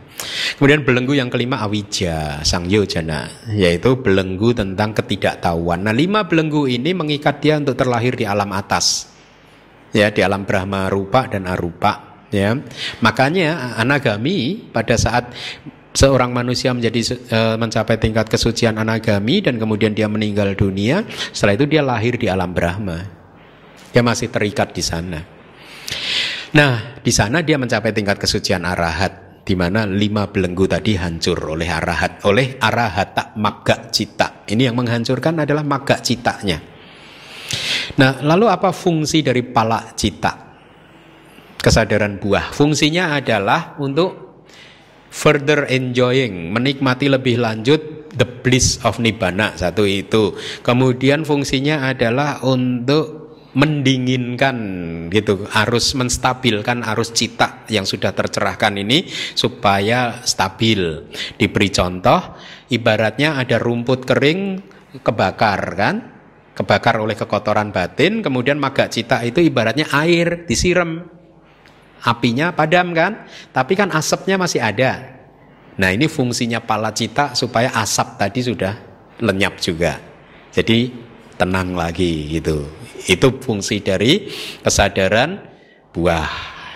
kemudian 0.60 0.86
belenggu 0.86 1.18
yang 1.18 1.32
kelima 1.32 1.64
awija 1.64 2.44
sang 2.46 2.70
yojana 2.70 3.28
yaitu 3.50 3.98
belenggu 3.98 4.54
tentang 4.54 4.94
ketidaktahuan 4.94 5.82
nah 5.82 5.94
lima 5.94 6.24
belenggu 6.28 6.70
ini 6.70 6.94
mengikat 6.94 7.42
dia 7.42 7.58
untuk 7.58 7.74
terlahir 7.74 8.14
di 8.14 8.28
alam 8.28 8.52
atas 8.54 9.10
ya 9.90 10.12
di 10.12 10.20
alam 10.22 10.44
brahma 10.44 10.92
rupa 10.92 11.26
dan 11.26 11.48
arupa 11.48 12.06
ya. 12.30 12.56
Makanya 13.02 13.78
anagami 13.78 14.68
pada 14.70 14.94
saat 14.98 15.30
seorang 15.96 16.30
manusia 16.34 16.76
menjadi 16.76 17.16
uh, 17.32 17.56
mencapai 17.56 17.96
tingkat 17.96 18.28
kesucian 18.28 18.76
anagami 18.76 19.40
dan 19.40 19.56
kemudian 19.56 19.96
dia 19.96 20.10
meninggal 20.10 20.52
dunia, 20.52 21.06
setelah 21.32 21.56
itu 21.56 21.66
dia 21.70 21.82
lahir 21.82 22.20
di 22.20 22.28
alam 22.28 22.52
Brahma. 22.52 23.00
Dia 23.96 24.04
masih 24.04 24.28
terikat 24.28 24.76
di 24.76 24.84
sana. 24.84 25.20
Nah, 26.54 27.02
di 27.02 27.10
sana 27.10 27.42
dia 27.42 27.58
mencapai 27.58 27.90
tingkat 27.90 28.22
kesucian 28.22 28.62
arahat 28.62 29.42
di 29.42 29.54
mana 29.58 29.86
lima 29.86 30.26
belenggu 30.30 30.66
tadi 30.66 30.98
hancur 30.98 31.38
oleh 31.54 31.70
arahat 31.70 32.22
oleh 32.26 32.58
arahata 32.58 33.34
magga 33.38 33.90
cita. 33.90 34.46
Ini 34.46 34.70
yang 34.70 34.78
menghancurkan 34.78 35.42
adalah 35.42 35.66
magga 35.66 35.98
citanya. 35.98 36.58
Nah, 37.98 38.22
lalu 38.22 38.46
apa 38.50 38.70
fungsi 38.70 39.22
dari 39.22 39.42
pala 39.46 39.94
cita? 39.94 40.54
Kesadaran 41.58 42.18
buah. 42.22 42.54
Fungsinya 42.54 43.18
adalah 43.18 43.74
untuk 43.82 44.42
further 45.10 45.66
enjoying, 45.70 46.50
menikmati 46.50 47.10
lebih 47.10 47.42
lanjut 47.42 48.10
the 48.14 48.26
bliss 48.26 48.78
of 48.82 48.98
nibbana 48.98 49.54
satu 49.54 49.86
itu. 49.86 50.34
Kemudian 50.62 51.22
fungsinya 51.22 51.86
adalah 51.90 52.42
untuk 52.42 53.25
mendinginkan 53.56 54.56
gitu 55.08 55.48
arus 55.48 55.96
menstabilkan 55.96 56.84
arus 56.92 57.16
cita 57.16 57.64
yang 57.72 57.88
sudah 57.88 58.12
tercerahkan 58.12 58.76
ini 58.76 59.08
supaya 59.32 60.20
stabil. 60.28 61.08
Diberi 61.40 61.72
contoh 61.72 62.36
ibaratnya 62.68 63.40
ada 63.40 63.56
rumput 63.56 64.04
kering 64.04 64.60
kebakar 65.00 65.60
kan? 65.72 65.96
Kebakar 66.52 67.00
oleh 67.00 67.16
kekotoran 67.16 67.72
batin 67.72 68.20
kemudian 68.20 68.60
maga 68.60 68.92
cita 68.92 69.24
itu 69.24 69.40
ibaratnya 69.40 69.88
air 70.04 70.44
disiram. 70.44 71.08
Apinya 72.04 72.52
padam 72.52 72.92
kan? 72.92 73.24
Tapi 73.56 73.72
kan 73.72 73.88
asapnya 73.88 74.36
masih 74.36 74.60
ada. 74.60 75.16
Nah 75.80 75.96
ini 75.96 76.12
fungsinya 76.12 76.60
pala 76.60 76.92
cita 76.92 77.32
supaya 77.32 77.72
asap 77.72 78.20
tadi 78.20 78.40
sudah 78.44 78.74
lenyap 79.24 79.56
juga. 79.64 79.96
Jadi 80.52 80.92
tenang 81.40 81.72
lagi 81.76 82.32
gitu 82.32 82.75
itu 83.04 83.28
fungsi 83.42 83.84
dari 83.84 84.32
kesadaran 84.64 85.42
buah 85.92 86.30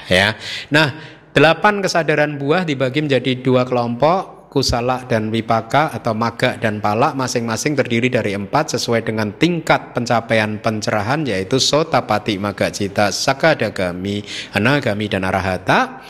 ya. 0.08 0.36
Nah, 0.74 0.88
delapan 1.32 1.80
kesadaran 1.80 2.36
buah 2.36 2.68
dibagi 2.68 3.04
menjadi 3.04 3.40
dua 3.40 3.64
kelompok 3.64 4.40
kusala 4.50 5.06
dan 5.06 5.30
wipaka 5.30 5.94
atau 5.94 6.10
maga 6.10 6.58
dan 6.58 6.82
pala 6.82 7.14
masing-masing 7.14 7.78
terdiri 7.78 8.10
dari 8.10 8.34
empat 8.34 8.74
sesuai 8.74 9.06
dengan 9.06 9.30
tingkat 9.38 9.94
pencapaian 9.94 10.58
pencerahan 10.58 11.22
yaitu 11.22 11.62
sotapati 11.62 12.34
maga 12.36 12.66
cita 12.74 13.14
sakadagami 13.14 14.26
anagami 14.52 15.06
dan 15.06 15.22
arahata. 15.22 16.02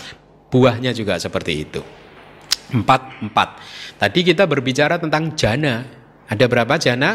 Buahnya 0.50 0.90
juga 0.90 1.14
seperti 1.14 1.52
itu. 1.62 1.78
Empat 2.74 3.22
empat. 3.22 3.48
Tadi 4.02 4.20
kita 4.26 4.50
berbicara 4.50 4.98
tentang 4.98 5.38
jana. 5.38 5.86
Ada 6.26 6.50
berapa 6.50 6.74
jana? 6.74 7.14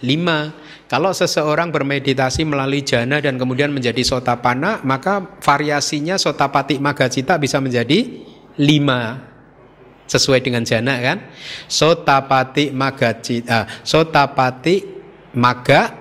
Lima 0.00 0.48
kalau 0.94 1.10
seseorang 1.10 1.74
bermeditasi 1.74 2.46
melalui 2.46 2.86
jana 2.86 3.18
dan 3.18 3.34
kemudian 3.34 3.74
menjadi 3.74 3.98
sotapana, 4.06 4.78
maka 4.86 5.26
variasinya 5.42 6.14
sotapati 6.14 6.78
magacita 6.78 7.34
bisa 7.34 7.58
menjadi 7.58 8.22
lima 8.62 9.18
sesuai 10.06 10.38
dengan 10.46 10.62
jana 10.62 10.94
kan? 11.02 11.18
Sotapati 11.66 12.70
magacita, 12.70 13.42
uh, 13.50 13.64
sotapati 13.82 14.86
maga 15.34 15.98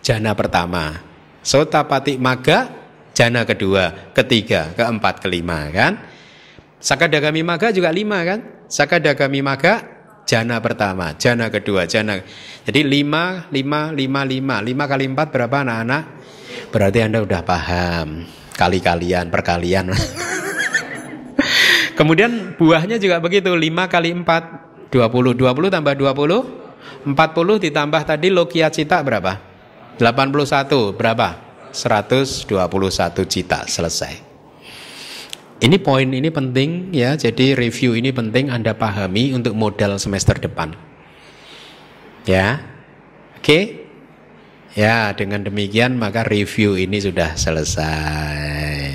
jana 0.00 0.32
pertama, 0.32 0.96
sotapati 1.44 2.16
maga 2.16 2.72
jana 3.12 3.44
kedua, 3.44 4.16
ketiga, 4.16 4.72
keempat, 4.80 5.20
kelima 5.20 5.68
kan? 5.68 6.00
Sakadagami 6.80 7.44
maga 7.44 7.68
juga 7.68 7.92
lima 7.92 8.24
kan? 8.24 8.64
Sakadagami 8.64 9.44
maga 9.44 9.95
jana 10.26 10.58
pertama, 10.58 11.14
jana 11.16 11.48
kedua, 11.48 11.86
jana. 11.86 12.20
Jadi 12.66 12.82
lima, 12.82 13.46
lima, 13.54 13.94
lima, 13.94 14.26
lima, 14.26 14.56
lima 14.60 14.84
kali 14.90 15.06
empat 15.06 15.30
berapa 15.30 15.62
anak-anak? 15.62 16.02
Berarti 16.74 16.98
anda 17.00 17.22
udah 17.22 17.40
paham 17.46 18.26
kali-kalian, 18.58 19.30
perkalian. 19.30 19.94
Kemudian 21.98 22.58
buahnya 22.58 22.98
juga 22.98 23.22
begitu, 23.22 23.54
lima 23.54 23.86
kali 23.86 24.12
empat, 24.12 24.44
dua 24.90 25.06
puluh, 25.08 25.32
dua 25.32 25.54
puluh 25.54 25.70
tambah 25.70 25.94
dua 25.94 26.12
puluh, 26.12 26.42
empat 27.06 27.32
puluh 27.32 27.56
ditambah 27.62 28.02
tadi 28.04 28.28
lokia 28.28 28.68
cita 28.68 29.00
berapa? 29.00 29.38
Delapan 29.96 30.28
puluh 30.28 30.44
satu 30.44 30.92
berapa? 30.92 31.46
Seratus 31.70 32.44
dua 32.44 32.66
puluh 32.66 32.92
satu 32.92 33.24
cita 33.24 33.64
selesai. 33.64 34.25
Ini 35.56 35.80
poin 35.80 36.04
ini 36.12 36.28
penting 36.28 36.92
ya, 36.92 37.16
jadi 37.16 37.56
review 37.56 37.96
ini 37.96 38.12
penting 38.12 38.52
Anda 38.52 38.76
pahami 38.76 39.32
untuk 39.32 39.56
modal 39.56 39.96
semester 39.96 40.36
depan. 40.36 40.76
Ya, 42.28 42.60
oke. 43.40 43.88
Ya, 44.76 45.16
dengan 45.16 45.40
demikian 45.40 45.96
maka 45.96 46.28
review 46.28 46.76
ini 46.76 47.00
sudah 47.00 47.32
selesai. 47.40 48.85